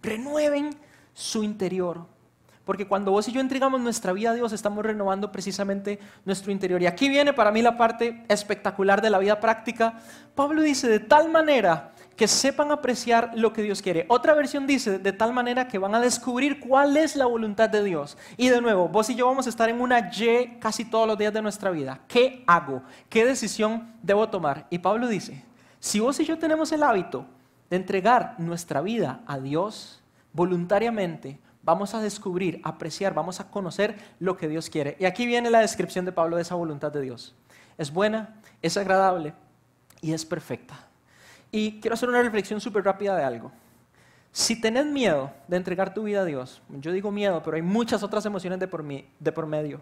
Renueven 0.04 0.70
su 1.14 1.44
interior. 1.44 2.06
Porque 2.68 2.86
cuando 2.86 3.12
vos 3.12 3.26
y 3.30 3.32
yo 3.32 3.40
entregamos 3.40 3.80
nuestra 3.80 4.12
vida 4.12 4.32
a 4.32 4.34
Dios, 4.34 4.52
estamos 4.52 4.86
renovando 4.86 5.32
precisamente 5.32 6.00
nuestro 6.26 6.52
interior. 6.52 6.82
Y 6.82 6.86
aquí 6.86 7.08
viene 7.08 7.32
para 7.32 7.50
mí 7.50 7.62
la 7.62 7.78
parte 7.78 8.26
espectacular 8.28 9.02
de 9.02 9.10
la 9.10 9.20
vida 9.20 9.40
práctica. 9.40 9.94
Pablo 10.36 10.62
dice, 10.62 10.90
de 10.90 11.00
tal 11.00 11.30
manera 11.30 11.94
que 12.18 12.28
sepan 12.28 12.74
apreciar 12.74 13.32
lo 13.36 13.54
que 13.54 13.62
Dios 13.62 13.82
quiere. 13.82 14.06
Otra 14.10 14.34
versión 14.34 14.68
dice, 14.68 15.00
de 15.00 15.14
tal 15.14 15.32
manera 15.32 15.70
que 15.70 15.78
van 15.78 15.96
a 15.96 16.02
descubrir 16.02 16.60
cuál 16.60 16.98
es 16.98 17.16
la 17.16 17.26
voluntad 17.26 17.70
de 17.70 17.86
Dios. 17.86 18.18
Y 18.36 18.50
de 18.50 18.60
nuevo, 18.60 18.90
vos 18.90 19.10
y 19.10 19.16
yo 19.16 19.28
vamos 19.28 19.46
a 19.46 19.50
estar 19.50 19.70
en 19.70 19.80
una 19.80 20.12
Y 20.12 20.58
casi 20.60 20.84
todos 20.84 21.08
los 21.08 21.18
días 21.18 21.34
de 21.34 21.42
nuestra 21.42 21.72
vida. 21.72 22.02
¿Qué 22.10 22.44
hago? 22.48 22.84
¿Qué 23.08 23.24
decisión 23.24 23.94
debo 24.04 24.28
tomar? 24.28 24.68
Y 24.70 24.80
Pablo 24.80 25.08
dice, 25.08 25.42
si 25.80 26.02
vos 26.02 26.20
y 26.20 26.26
yo 26.26 26.38
tenemos 26.38 26.70
el 26.74 26.84
hábito 26.84 27.26
de 27.70 27.78
entregar 27.78 28.36
nuestra 28.40 28.82
vida 28.82 29.22
a 29.26 29.40
Dios 29.40 30.04
voluntariamente, 30.34 31.40
vamos 31.68 31.94
a 31.94 32.02
descubrir, 32.02 32.62
apreciar, 32.64 33.14
vamos 33.14 33.42
a 33.42 33.52
conocer 33.52 33.98
lo 34.20 34.38
que 34.38 34.48
Dios 34.48 34.70
quiere. 34.70 34.96
Y 35.02 35.06
aquí 35.06 35.26
viene 35.26 35.50
la 35.50 35.60
descripción 35.60 36.06
de 36.06 36.14
Pablo 36.14 36.38
de 36.38 36.44
esa 36.44 36.56
voluntad 36.56 36.94
de 36.94 37.02
Dios. 37.02 37.36
Es 37.78 37.92
buena, 37.92 38.40
es 38.62 38.78
agradable 38.78 39.34
y 40.00 40.14
es 40.14 40.26
perfecta. 40.26 40.80
Y 41.52 41.82
quiero 41.82 41.96
hacer 41.96 42.08
una 42.08 42.24
reflexión 42.24 42.62
súper 42.62 42.86
rápida 42.86 43.18
de 43.18 43.26
algo. 43.26 43.52
Si 44.32 44.62
tenés 44.62 44.86
miedo 44.86 45.30
de 45.50 45.58
entregar 45.58 45.94
tu 45.94 46.04
vida 46.04 46.22
a 46.22 46.26
Dios, 46.26 46.62
yo 46.70 46.94
digo 46.94 47.12
miedo, 47.12 47.44
pero 47.44 47.58
hay 47.58 47.62
muchas 47.62 48.02
otras 48.02 48.26
emociones 48.26 48.60
de 48.60 48.68
por, 48.70 48.86
de 48.86 49.32
por 49.34 49.46
medio. 49.46 49.82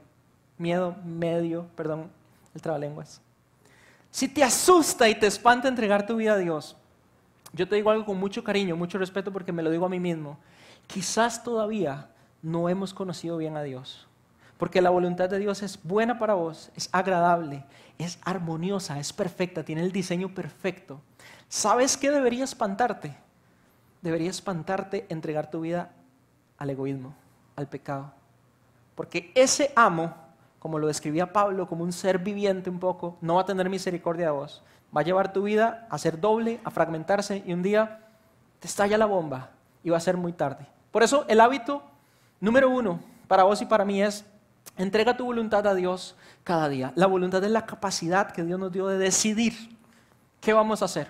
Miedo, 0.58 0.95
medio, 1.06 1.67
perdón, 1.76 2.10
el 2.56 2.62
trabalenguas. 2.63 3.21
Si 4.10 4.28
te 4.28 4.43
asusta 4.43 5.08
y 5.08 5.13
te 5.13 5.28
espanta 5.28 5.67
entregar 5.67 6.08
tu 6.08 6.15
vida 6.15 6.34
a 6.34 6.38
Dios, 6.38 6.78
yo 7.54 7.67
te 7.67 7.76
digo 7.76 7.91
algo 7.91 8.06
con 8.06 8.17
mucho 8.17 8.43
cariño, 8.43 8.76
mucho 8.76 8.98
respeto 8.98 9.32
porque 9.32 9.52
me 9.52 9.62
lo 9.62 9.69
digo 9.69 9.86
a 9.86 9.89
mí 9.89 10.00
mismo. 10.00 10.39
Quizás 10.88 11.43
todavía 11.43 12.10
no 12.41 12.69
hemos 12.69 12.93
conocido 12.93 13.38
bien 13.38 13.58
a 13.58 13.63
Dios. 13.63 14.08
Porque 14.58 14.82
la 14.82 14.89
voluntad 14.89 15.30
de 15.30 15.39
Dios 15.39 15.63
es 15.63 15.82
buena 15.84 16.17
para 16.17 16.34
vos, 16.34 16.71
es 16.76 16.88
agradable, 16.93 17.65
es 17.98 18.19
armoniosa, 18.24 19.00
es 19.00 19.12
perfecta, 19.12 19.63
tiene 19.63 19.82
el 19.82 19.91
diseño 19.91 20.34
perfecto. 20.34 21.02
¿Sabes 21.50 21.98
qué 21.98 22.10
debería 22.10 22.45
espantarte? 22.45 23.15
Debería 24.02 24.30
espantarte 24.30 25.06
entregar 25.10 25.52
tu 25.52 25.62
vida 25.62 25.91
al 26.58 26.69
egoísmo, 26.69 27.13
al 27.56 27.67
pecado. 27.67 28.13
Porque 28.95 29.32
ese 29.36 29.74
amo, 29.76 30.15
como 30.60 30.80
lo 30.80 30.88
describía 30.88 31.34
Pablo, 31.34 31.67
como 31.67 31.84
un 31.84 31.91
ser 31.91 32.19
viviente 32.19 32.69
un 32.69 32.80
poco, 32.80 33.17
no 33.19 33.36
va 33.36 33.41
a 33.41 33.45
tener 33.45 33.69
misericordia 33.69 34.28
de 34.28 34.32
vos. 34.32 34.63
Va 34.95 35.02
a 35.02 35.04
llevar 35.04 35.34
tu 35.34 35.43
vida 35.43 35.86
a 35.89 35.98
ser 35.98 36.21
doble, 36.21 36.62
a 36.63 36.71
fragmentarse 36.71 37.43
y 37.45 37.52
un 37.52 37.62
día 37.62 38.00
te 38.60 38.67
estalla 38.67 38.98
la 38.98 39.06
bomba 39.06 39.50
y 39.84 39.89
va 39.89 39.98
a 39.98 40.02
ser 40.02 40.15
muy 40.15 40.32
tarde. 40.32 40.65
Por 40.95 41.03
eso 41.03 41.25
el 41.27 41.41
hábito 41.41 41.84
número 42.39 42.69
uno 42.69 43.01
para 43.27 43.43
vos 43.43 43.62
y 43.62 43.65
para 43.65 43.84
mí 43.84 44.01
es 44.01 44.23
entrega 44.77 45.17
tu 45.17 45.25
voluntad 45.25 45.67
a 45.67 45.75
Dios 45.75 46.15
cada 46.45 46.69
día. 46.69 46.93
La 46.95 47.05
voluntad 47.05 47.43
es 47.43 47.51
la 47.51 47.65
capacidad 47.65 48.31
que 48.31 48.43
Dios 48.43 48.58
nos 48.58 48.71
dio 48.71 48.88
de 48.88 48.97
decidir 48.97 49.75
qué 50.39 50.53
vamos 50.53 50.81
a 50.81 50.86
hacer. 50.86 51.10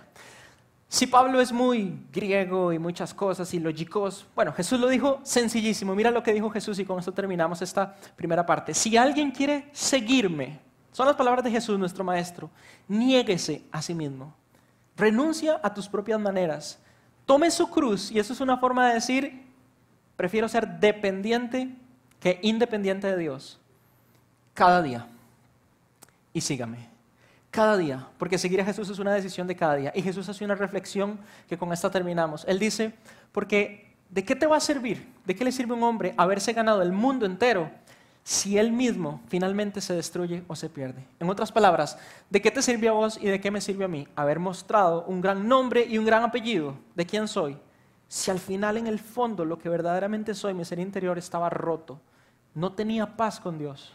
Si 0.88 1.06
Pablo 1.06 1.39
es 1.39 1.52
muy 1.52 2.04
griego 2.12 2.74
y 2.74 2.80
muchas 2.80 3.13
cosas 3.13 3.54
y 3.54 3.60
lógicos, 3.60 4.26
bueno, 4.34 4.52
Jesús 4.54 4.80
lo 4.80 4.88
dijo 4.88 5.19
sencillísimo. 5.21 5.93
Mira 5.93 6.10
lo 6.10 6.24
que 6.24 6.34
dijo 6.34 6.50
Jesús 6.50 6.80
y 6.80 6.86
con 6.86 6.98
esto 6.98 7.12
terminamos 7.12 7.62
esta 7.62 7.95
primera 8.15 8.43
parte. 8.43 8.74
Si 8.74 8.98
alguien 8.98 9.30
quiere 9.30 9.69
seguirme, 9.71 10.62
son 10.93 11.06
las 11.06 11.15
palabras 11.15 11.43
de 11.43 11.52
Jesús, 11.52 11.78
nuestro 11.78 12.04
Maestro, 12.04 12.50
niéguese 12.88 13.62
a 13.71 13.84
sí 13.84 13.93
mismo. 13.93 14.34
Renuncia 14.98 15.60
a 15.62 15.71
tus 15.71 15.88
propias 15.88 16.19
maneras. 16.19 16.80
Tome 17.28 17.52
su 17.52 17.69
cruz, 17.69 18.10
y 18.10 18.17
eso 18.17 18.34
es 18.34 18.41
una 18.41 18.58
forma 18.58 18.88
de 18.88 18.95
decir, 18.95 19.45
prefiero 20.15 20.47
ser 20.47 20.80
dependiente 20.80 21.69
que 22.19 22.39
independiente 22.41 23.07
de 23.07 23.18
Dios, 23.18 23.59
cada 24.53 24.82
día. 24.82 25.07
Y 26.34 26.41
sígame 26.41 26.95
cada 27.55 27.78
día, 27.78 28.05
porque 28.18 28.38
seguir 28.38 28.59
a 28.59 28.66
Jesús 28.66 28.89
es 28.89 28.99
una 28.99 29.13
decisión 29.13 29.47
de 29.47 29.55
cada 29.55 29.78
día. 29.78 29.91
Y 29.95 30.01
Jesús 30.01 30.28
hace 30.28 30.43
una 30.43 30.55
reflexión 30.55 31.18
que 31.47 31.57
con 31.57 31.72
esta 31.72 31.89
terminamos. 31.89 32.43
Él 32.49 32.59
dice, 32.59 32.93
porque 33.32 33.93
¿de 34.09 34.26
qué 34.26 34.36
te 34.36 34.45
va 34.45 34.57
a 34.57 34.59
servir? 34.59 35.07
¿De 35.26 35.36
qué 35.36 35.45
le 35.45 35.53
sirve 35.53 35.74
un 35.74 35.84
hombre 35.84 36.13
haberse 36.18 36.51
ganado 36.51 36.82
el 36.82 36.91
mundo 36.91 37.26
entero 37.26 37.72
si 38.24 38.57
él 38.57 38.74
mismo 38.74 39.22
finalmente 39.30 39.80
se 39.80 39.93
destruye 39.93 40.43
o 40.49 40.55
se 40.57 40.70
pierde? 40.70 41.05
En 41.18 41.30
otras 41.30 41.53
palabras, 41.53 41.97
¿de 42.30 42.41
qué 42.41 42.51
te 42.51 42.61
sirve 42.61 42.89
a 42.89 42.91
vos 42.91 43.18
y 43.22 43.28
de 43.28 43.39
qué 43.39 43.49
me 43.51 43.61
sirve 43.61 43.86
a 43.86 43.88
mí 43.88 44.05
haber 44.18 44.39
mostrado 44.39 45.05
un 45.05 45.22
gran 45.22 45.47
nombre 45.47 45.86
y 45.86 45.97
un 45.97 46.05
gran 46.05 46.24
apellido 46.24 46.76
de 46.93 47.05
quién 47.05 47.26
soy? 47.26 47.57
Si 48.08 48.32
al 48.32 48.39
final 48.39 48.78
en 48.78 48.88
el 48.88 48.99
fondo 48.99 49.45
lo 49.45 49.58
que 49.58 49.70
verdaderamente 49.70 50.34
soy, 50.34 50.53
mi 50.53 50.66
ser 50.66 50.80
interior 50.80 51.18
estaba 51.18 51.49
roto, 51.49 51.99
no 52.53 52.74
tenía 52.74 53.18
paz 53.18 53.39
con 53.39 53.58
Dios 53.58 53.93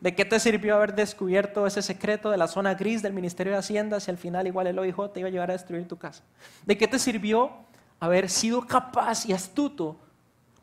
¿De 0.00 0.14
qué 0.14 0.26
te 0.26 0.38
sirvió 0.38 0.76
haber 0.76 0.94
descubierto 0.94 1.66
ese 1.66 1.80
secreto 1.80 2.30
de 2.30 2.36
la 2.36 2.48
zona 2.48 2.74
gris 2.74 3.00
del 3.02 3.14
Ministerio 3.14 3.54
de 3.54 3.58
Hacienda 3.58 3.98
si 3.98 4.10
al 4.10 4.18
final 4.18 4.46
igual 4.46 4.66
el 4.66 4.78
OIJ 4.78 5.12
te 5.12 5.20
iba 5.20 5.28
a 5.28 5.32
llevar 5.32 5.50
a 5.50 5.54
destruir 5.54 5.88
tu 5.88 5.96
casa? 5.96 6.22
¿De 6.66 6.76
qué 6.76 6.86
te 6.86 6.98
sirvió 6.98 7.50
haber 7.98 8.28
sido 8.28 8.60
capaz 8.66 9.24
y 9.24 9.32
astuto 9.32 9.96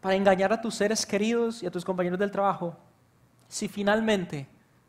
para 0.02 0.16
engañar 0.16 0.54
a 0.54 0.62
tus 0.62 0.76
seres 0.76 1.06
queridos 1.06 1.64
y 1.64 1.66
a 1.66 1.72
tus 1.72 1.84
compañeros 1.84 2.20
del 2.20 2.30
trabajo 2.30 2.78
si 3.48 3.68
finalmente 3.68 4.48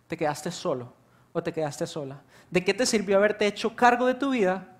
te 0.09 0.17
quedaste 0.17 0.51
solo 0.51 0.93
o 1.33 1.43
te 1.43 1.53
quedaste 1.53 1.87
sola? 1.87 2.21
¿De 2.51 2.63
qué 2.63 2.75
te 2.75 2.85
sirvió 2.85 3.17
haberte 3.17 3.47
hecho 3.47 3.75
cargo 3.75 4.07
de 4.07 4.15
tu 4.15 4.31
vida 4.31 4.77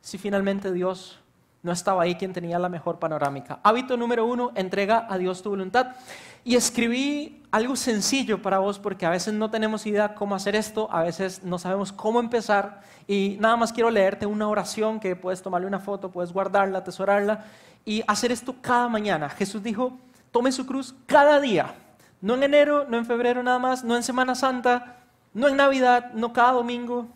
si 0.00 0.18
finalmente 0.18 0.72
Dios 0.72 1.20
no 1.64 1.72
estaba 1.72 2.02
ahí 2.02 2.14
quien 2.14 2.32
tenía 2.32 2.58
la 2.58 2.68
mejor 2.68 2.98
panorámica? 2.98 3.58
Hábito 3.62 3.96
número 3.96 4.26
uno, 4.26 4.52
entrega 4.54 5.06
a 5.08 5.18
Dios 5.18 5.42
tu 5.42 5.50
voluntad. 5.50 5.96
Y 6.44 6.56
escribí 6.56 7.42
algo 7.50 7.74
sencillo 7.74 8.42
para 8.42 8.58
vos 8.58 8.78
porque 8.78 9.06
a 9.06 9.10
veces 9.10 9.32
no 9.32 9.50
tenemos 9.50 9.86
idea 9.86 10.14
cómo 10.14 10.34
hacer 10.34 10.54
esto, 10.54 10.88
a 10.92 11.02
veces 11.02 11.42
no 11.42 11.58
sabemos 11.58 11.90
cómo 11.90 12.20
empezar 12.20 12.82
y 13.06 13.38
nada 13.40 13.56
más 13.56 13.72
quiero 13.72 13.90
leerte 13.90 14.26
una 14.26 14.46
oración 14.46 15.00
que 15.00 15.16
puedes 15.16 15.40
tomarle 15.40 15.66
una 15.66 15.80
foto, 15.80 16.10
puedes 16.10 16.32
guardarla, 16.32 16.78
atesorarla 16.78 17.44
y 17.84 18.04
hacer 18.06 18.30
esto 18.30 18.54
cada 18.60 18.88
mañana. 18.88 19.30
Jesús 19.30 19.62
dijo, 19.62 19.98
tome 20.30 20.52
su 20.52 20.66
cruz 20.66 20.94
cada 21.06 21.40
día, 21.40 21.74
no 22.20 22.34
en 22.34 22.42
enero, 22.42 22.84
no 22.90 22.98
en 22.98 23.06
febrero 23.06 23.42
nada 23.42 23.58
más, 23.58 23.82
no 23.82 23.96
en 23.96 24.02
Semana 24.02 24.34
Santa, 24.34 24.98
no 25.32 25.48
en 25.48 25.56
Navidad, 25.56 26.12
no 26.12 26.34
cada 26.34 26.52
domingo, 26.52 27.06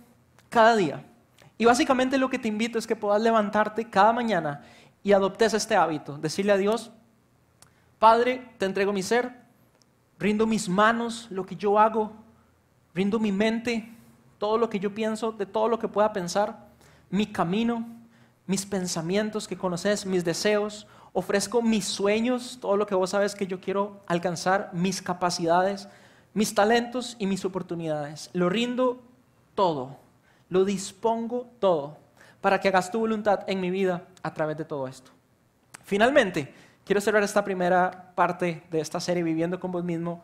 cada 0.49 0.75
día. 0.75 1.05
Y 1.59 1.65
básicamente 1.65 2.17
lo 2.19 2.31
que 2.31 2.39
te 2.39 2.49
invito 2.49 2.79
es 2.79 2.87
que 2.87 2.97
puedas 2.97 3.21
levantarte 3.21 3.91
cada 3.91 4.13
mañana 4.13 4.63
y 5.03 5.13
adoptes 5.13 5.55
este 5.55 5.75
hábito, 5.75 6.17
decirle 6.17 6.53
a 6.53 6.57
Dios, 6.57 6.93
Padre, 7.99 8.53
te 8.59 8.65
entrego 8.65 8.93
mi 8.93 9.03
ser, 9.03 9.33
rindo 10.19 10.47
mis 10.47 10.69
manos, 10.69 11.27
lo 11.31 11.45
que 11.45 11.57
yo 11.57 11.79
hago, 11.79 12.13
rindo 12.95 13.19
mi 13.19 13.33
mente, 13.33 13.93
todo 14.39 14.57
lo 14.57 14.71
que 14.71 14.79
yo 14.79 14.95
pienso, 14.95 15.33
de 15.33 15.47
todo 15.47 15.69
lo 15.69 15.81
que 15.81 15.89
pueda 15.89 16.13
pensar, 16.13 16.69
mi 17.11 17.27
camino, 17.27 17.87
mis 18.47 18.65
pensamientos 18.65 19.49
que 19.49 19.59
conoces, 19.59 20.07
mis 20.07 20.25
deseos, 20.25 20.87
ofrezco 21.13 21.61
mis 21.61 21.87
sueños, 21.87 22.59
todo 22.61 22.77
lo 22.77 22.87
que 22.87 22.95
vos 22.95 23.11
sabes 23.11 23.35
que 23.35 23.49
yo 23.49 23.61
quiero 23.61 24.01
alcanzar, 24.07 24.71
mis 24.73 25.03
capacidades, 25.03 25.89
mis 26.35 26.55
talentos 26.55 27.17
y 27.19 27.27
mis 27.27 27.45
oportunidades. 27.45 28.31
Lo 28.33 28.49
rindo 28.49 29.03
todo, 29.57 29.97
lo 30.49 30.65
dispongo 30.65 31.51
todo 31.59 31.97
para 32.41 32.61
que 32.61 32.69
hagas 32.69 32.91
tu 32.91 33.01
voluntad 33.01 33.41
en 33.47 33.61
mi 33.61 33.71
vida 33.71 34.05
a 34.23 34.33
través 34.33 34.57
de 34.57 34.65
todo 34.65 34.87
esto. 34.87 35.11
Finalmente, 35.85 36.53
quiero 36.85 37.01
cerrar 37.01 37.23
esta 37.23 37.45
primera 37.45 38.13
parte 38.15 38.63
de 38.71 38.81
esta 38.81 39.01
serie 39.01 39.23
viviendo 39.23 39.59
con 39.59 39.73
vos 39.73 39.85
mismo, 39.85 40.23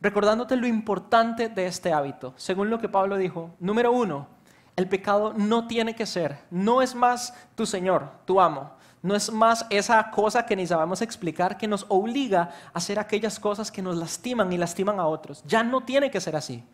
recordándote 0.00 0.56
lo 0.56 0.66
importante 0.66 1.48
de 1.48 1.66
este 1.66 1.92
hábito. 1.92 2.34
Según 2.36 2.70
lo 2.70 2.78
que 2.78 2.88
Pablo 2.88 3.16
dijo, 3.16 3.54
número 3.60 3.92
uno, 3.92 4.26
el 4.76 4.88
pecado 4.88 5.32
no 5.34 5.66
tiene 5.66 5.94
que 5.94 6.06
ser, 6.06 6.38
no 6.50 6.82
es 6.82 6.94
más 6.94 7.34
tu 7.54 7.64
Señor, 7.64 8.10
tu 8.24 8.40
amo, 8.40 8.72
no 9.02 9.14
es 9.14 9.30
más 9.30 9.66
esa 9.70 10.10
cosa 10.10 10.46
que 10.46 10.56
ni 10.56 10.66
sabemos 10.66 11.02
explicar 11.02 11.56
que 11.56 11.68
nos 11.68 11.86
obliga 11.88 12.50
a 12.72 12.78
hacer 12.78 12.98
aquellas 12.98 13.38
cosas 13.38 13.70
que 13.70 13.82
nos 13.82 13.96
lastiman 13.96 14.52
y 14.52 14.58
lastiman 14.58 14.98
a 14.98 15.06
otros. 15.06 15.44
Ya 15.46 15.62
no 15.62 15.82
tiene 15.82 16.10
que 16.10 16.20
ser 16.20 16.34
así. 16.34 16.64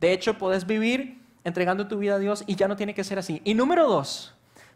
De 0.00 0.12
hecho, 0.12 0.36
puedes 0.36 0.66
vivir 0.66 1.23
entregando 1.44 1.86
tu 1.86 1.98
vida 1.98 2.16
a 2.16 2.18
Dios 2.18 2.42
y 2.46 2.56
ya 2.56 2.66
no 2.66 2.76
tiene 2.76 2.94
que 2.94 3.04
ser 3.04 3.18
así. 3.18 3.40
Y 3.44 3.54
número 3.54 3.86
dos, 3.86 4.34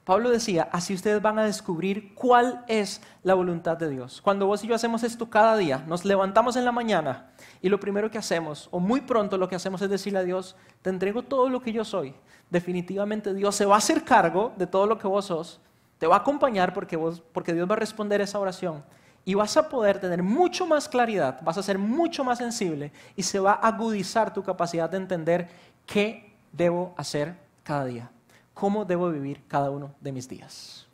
Pablo 0.09 0.31
decía, 0.31 0.71
así 0.73 0.95
ustedes 0.95 1.21
van 1.21 1.39
a 1.39 1.45
descubrir 1.45 2.15
cuál 2.15 2.65
es 2.67 3.03
la 3.23 3.35
voluntad 3.35 3.77
de 3.77 3.91
Dios. 3.91 4.23
Cuando 4.23 4.47
vos 4.47 4.65
y 4.65 4.67
yo 4.67 4.75
hacemos 4.75 5.03
esto 5.03 5.29
cada 5.29 5.55
día, 5.57 5.85
nos 5.87 6.07
levantamos 6.07 6.57
en 6.57 6.65
la 6.65 6.73
mañana 6.73 7.31
y 7.61 7.69
lo 7.69 7.79
primero 7.79 8.11
que 8.11 8.17
hacemos, 8.17 8.69
o 8.71 8.81
muy 8.81 9.03
pronto 9.03 9.37
lo 9.37 9.51
que 9.51 9.57
hacemos 9.57 9.83
es 9.83 9.91
decirle 9.91 10.21
a 10.21 10.25
Dios, 10.25 10.57
te 10.81 10.89
entrego 10.89 11.25
todo 11.25 11.51
lo 11.51 11.61
que 11.61 11.73
yo 11.73 11.85
soy. 11.85 12.15
Definitivamente 12.49 13.35
Dios 13.35 13.55
se 13.55 13.67
va 13.67 13.75
a 13.75 13.79
hacer 13.79 14.03
cargo 14.03 14.53
de 14.57 14.67
todo 14.67 14.87
lo 14.87 14.97
que 14.97 15.07
vos 15.07 15.27
sos, 15.27 15.61
te 15.99 16.07
va 16.07 16.17
a 16.17 16.21
acompañar 16.21 16.73
porque, 16.73 16.97
vos, 16.97 17.21
porque 17.33 17.53
Dios 17.53 17.69
va 17.69 17.75
a 17.75 17.79
responder 17.79 18.23
esa 18.23 18.39
oración 18.39 18.83
y 19.27 19.35
vas 19.35 19.59
a 19.59 19.69
poder 19.69 20.01
tener 20.01 20.23
mucho 20.23 20.67
más 20.67 20.89
claridad, 20.89 21.39
vas 21.43 21.59
a 21.59 21.63
ser 21.63 21.77
mucho 21.77 22.25
más 22.25 22.39
sensible 22.39 22.93
y 23.15 23.25
se 23.25 23.39
va 23.39 23.53
a 23.53 23.69
agudizar 23.69 24.33
tu 24.33 24.43
capacidad 24.43 24.89
de 24.89 24.97
entender 24.97 25.49
qué 25.85 26.28
debo 26.53 26.95
hacer 26.97 27.35
cada 27.65 27.85
día 27.85 28.11
cómo 28.59 28.85
debo 28.85 29.09
vivir 29.11 29.41
cada 29.47 29.71
uno 29.71 29.93
de 30.01 30.11
mis 30.11 30.29
días. 30.29 30.85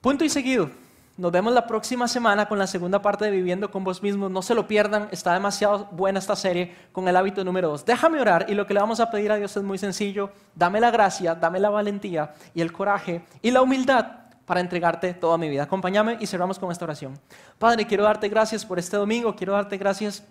Punto 0.00 0.24
y 0.24 0.28
seguido. 0.28 0.70
Nos 1.16 1.30
vemos 1.30 1.52
la 1.52 1.66
próxima 1.66 2.08
semana 2.08 2.48
con 2.48 2.58
la 2.58 2.66
segunda 2.66 3.00
parte 3.00 3.26
de 3.26 3.30
Viviendo 3.30 3.70
con 3.70 3.84
vos 3.84 4.02
mismos. 4.02 4.28
No 4.28 4.42
se 4.42 4.54
lo 4.54 4.66
pierdan, 4.66 5.08
está 5.12 5.34
demasiado 5.34 5.86
buena 5.92 6.18
esta 6.18 6.34
serie 6.34 6.74
con 6.90 7.06
el 7.06 7.14
hábito 7.16 7.44
número 7.44 7.68
dos. 7.68 7.84
Déjame 7.84 8.20
orar 8.20 8.46
y 8.48 8.54
lo 8.54 8.66
que 8.66 8.74
le 8.74 8.80
vamos 8.80 8.98
a 8.98 9.08
pedir 9.10 9.30
a 9.30 9.36
Dios 9.36 9.56
es 9.56 9.62
muy 9.62 9.78
sencillo. 9.78 10.30
Dame 10.56 10.80
la 10.80 10.90
gracia, 10.90 11.36
dame 11.36 11.60
la 11.60 11.70
valentía 11.70 12.34
y 12.54 12.60
el 12.60 12.72
coraje 12.72 13.24
y 13.40 13.52
la 13.52 13.62
humildad 13.62 14.06
para 14.44 14.60
entregarte 14.60 15.14
toda 15.14 15.38
mi 15.38 15.48
vida. 15.48 15.64
Acompáñame 15.64 16.16
y 16.18 16.26
cerramos 16.26 16.58
con 16.58 16.72
esta 16.72 16.86
oración. 16.86 17.16
Padre, 17.58 17.86
quiero 17.86 18.02
darte 18.02 18.28
gracias 18.28 18.66
por 18.66 18.80
este 18.80 18.96
domingo, 18.96 19.36
quiero 19.36 19.52
darte 19.52 19.76
gracias 19.76 20.24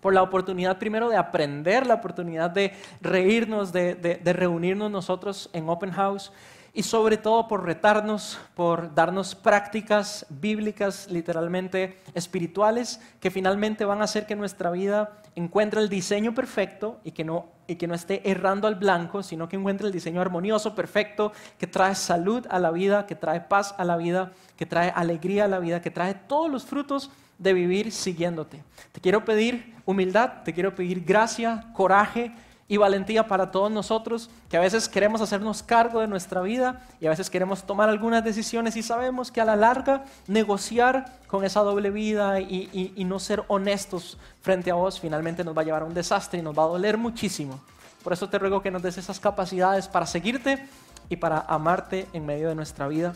por 0.00 0.14
la 0.14 0.22
oportunidad 0.22 0.78
primero 0.78 1.08
de 1.08 1.16
aprender, 1.16 1.86
la 1.86 1.94
oportunidad 1.94 2.50
de 2.50 2.72
reírnos, 3.00 3.72
de, 3.72 4.20
reunirnos 4.24 4.90
nosotros 4.90 5.50
en 5.52 5.68
Open 5.68 5.90
House 5.92 6.32
y 6.76 6.82
sobre 6.82 7.16
todo 7.16 7.48
por 7.48 7.64
retarnos, 7.64 8.38
por 8.54 8.94
darnos 8.94 9.34
prácticas 9.34 10.26
bíblicas, 10.28 11.10
literalmente 11.10 11.98
espirituales, 12.12 13.00
que 13.18 13.30
finalmente 13.30 13.86
van 13.86 14.02
a 14.02 14.04
hacer 14.04 14.26
que 14.26 14.36
nuestra 14.36 14.70
vida 14.70 15.22
encuentre 15.36 15.80
el 15.80 15.88
diseño 15.88 16.34
perfecto 16.34 17.00
y 17.02 17.12
que 17.12 17.24
no, 17.24 17.46
y 17.66 17.76
que 17.76 17.86
no 17.86 17.94
esté 17.94 18.30
errando 18.30 18.68
al 18.68 18.74
blanco, 18.74 19.22
sino 19.22 19.48
que 19.48 19.56
encuentre 19.56 19.86
el 19.86 19.92
diseño 19.92 20.20
armonioso, 20.20 20.74
perfecto, 20.74 21.32
que 21.58 21.66
trae 21.66 21.94
salud 21.94 22.46
a 22.50 22.58
la 22.58 22.70
vida, 22.70 23.06
que 23.06 23.14
trae 23.14 23.40
paz 23.40 23.74
a 23.78 23.84
la 23.84 23.96
vida, 23.96 24.32
que 24.58 24.66
trae 24.66 24.92
alegría 24.94 25.46
a 25.46 25.48
la 25.48 25.60
vida, 25.60 25.80
que 25.80 25.90
trae 25.90 26.12
todos 26.12 26.50
los 26.50 26.66
frutos 26.66 27.10
de 27.38 27.52
vivir 27.52 27.92
siguiéndote. 27.92 28.62
Te 28.92 29.00
quiero 29.00 29.24
pedir 29.24 29.74
humildad, 29.84 30.42
te 30.44 30.52
quiero 30.52 30.74
pedir 30.74 31.04
gracia, 31.04 31.66
coraje 31.74 32.32
y 32.68 32.76
valentía 32.78 33.28
para 33.28 33.50
todos 33.50 33.70
nosotros 33.70 34.28
que 34.48 34.56
a 34.56 34.60
veces 34.60 34.88
queremos 34.88 35.20
hacernos 35.20 35.62
cargo 35.62 36.00
de 36.00 36.08
nuestra 36.08 36.40
vida 36.40 36.84
y 37.00 37.06
a 37.06 37.10
veces 37.10 37.30
queremos 37.30 37.64
tomar 37.64 37.88
algunas 37.88 38.24
decisiones 38.24 38.76
y 38.76 38.82
sabemos 38.82 39.30
que 39.30 39.40
a 39.40 39.44
la 39.44 39.54
larga 39.54 40.04
negociar 40.26 41.20
con 41.28 41.44
esa 41.44 41.60
doble 41.60 41.90
vida 41.90 42.40
y, 42.40 43.04
no 43.06 43.20
ser 43.20 43.44
honestos 43.46 44.18
frente 44.42 44.72
a 44.72 44.74
vos 44.74 44.98
finalmente 44.98 45.44
nos 45.44 45.56
va 45.56 45.62
a 45.62 45.64
llevar 45.64 45.82
a 45.82 45.84
un 45.84 45.94
desastre 45.94 46.40
y 46.40 46.42
nos 46.42 46.58
va 46.58 46.64
a 46.64 46.66
doler 46.66 46.98
muchísimo. 46.98 47.60
Por 48.02 48.12
eso 48.12 48.28
te 48.28 48.38
ruego 48.38 48.62
que 48.62 48.70
nos 48.70 48.82
des 48.82 48.98
esas 48.98 49.20
capacidades 49.20 49.86
para 49.86 50.06
seguirte 50.06 50.64
y 51.08 51.16
para 51.16 51.40
amarte 51.40 52.08
en 52.12 52.26
medio 52.26 52.48
de 52.48 52.56
nuestra 52.56 52.88
vida 52.88 53.14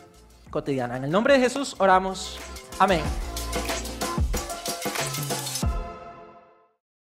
cotidiana. 0.51 0.97
En 0.97 1.05
el 1.05 1.11
nombre 1.11 1.35
de 1.35 1.41
Jesús 1.41 1.75
oramos. 1.79 2.39
Amén. 2.79 3.03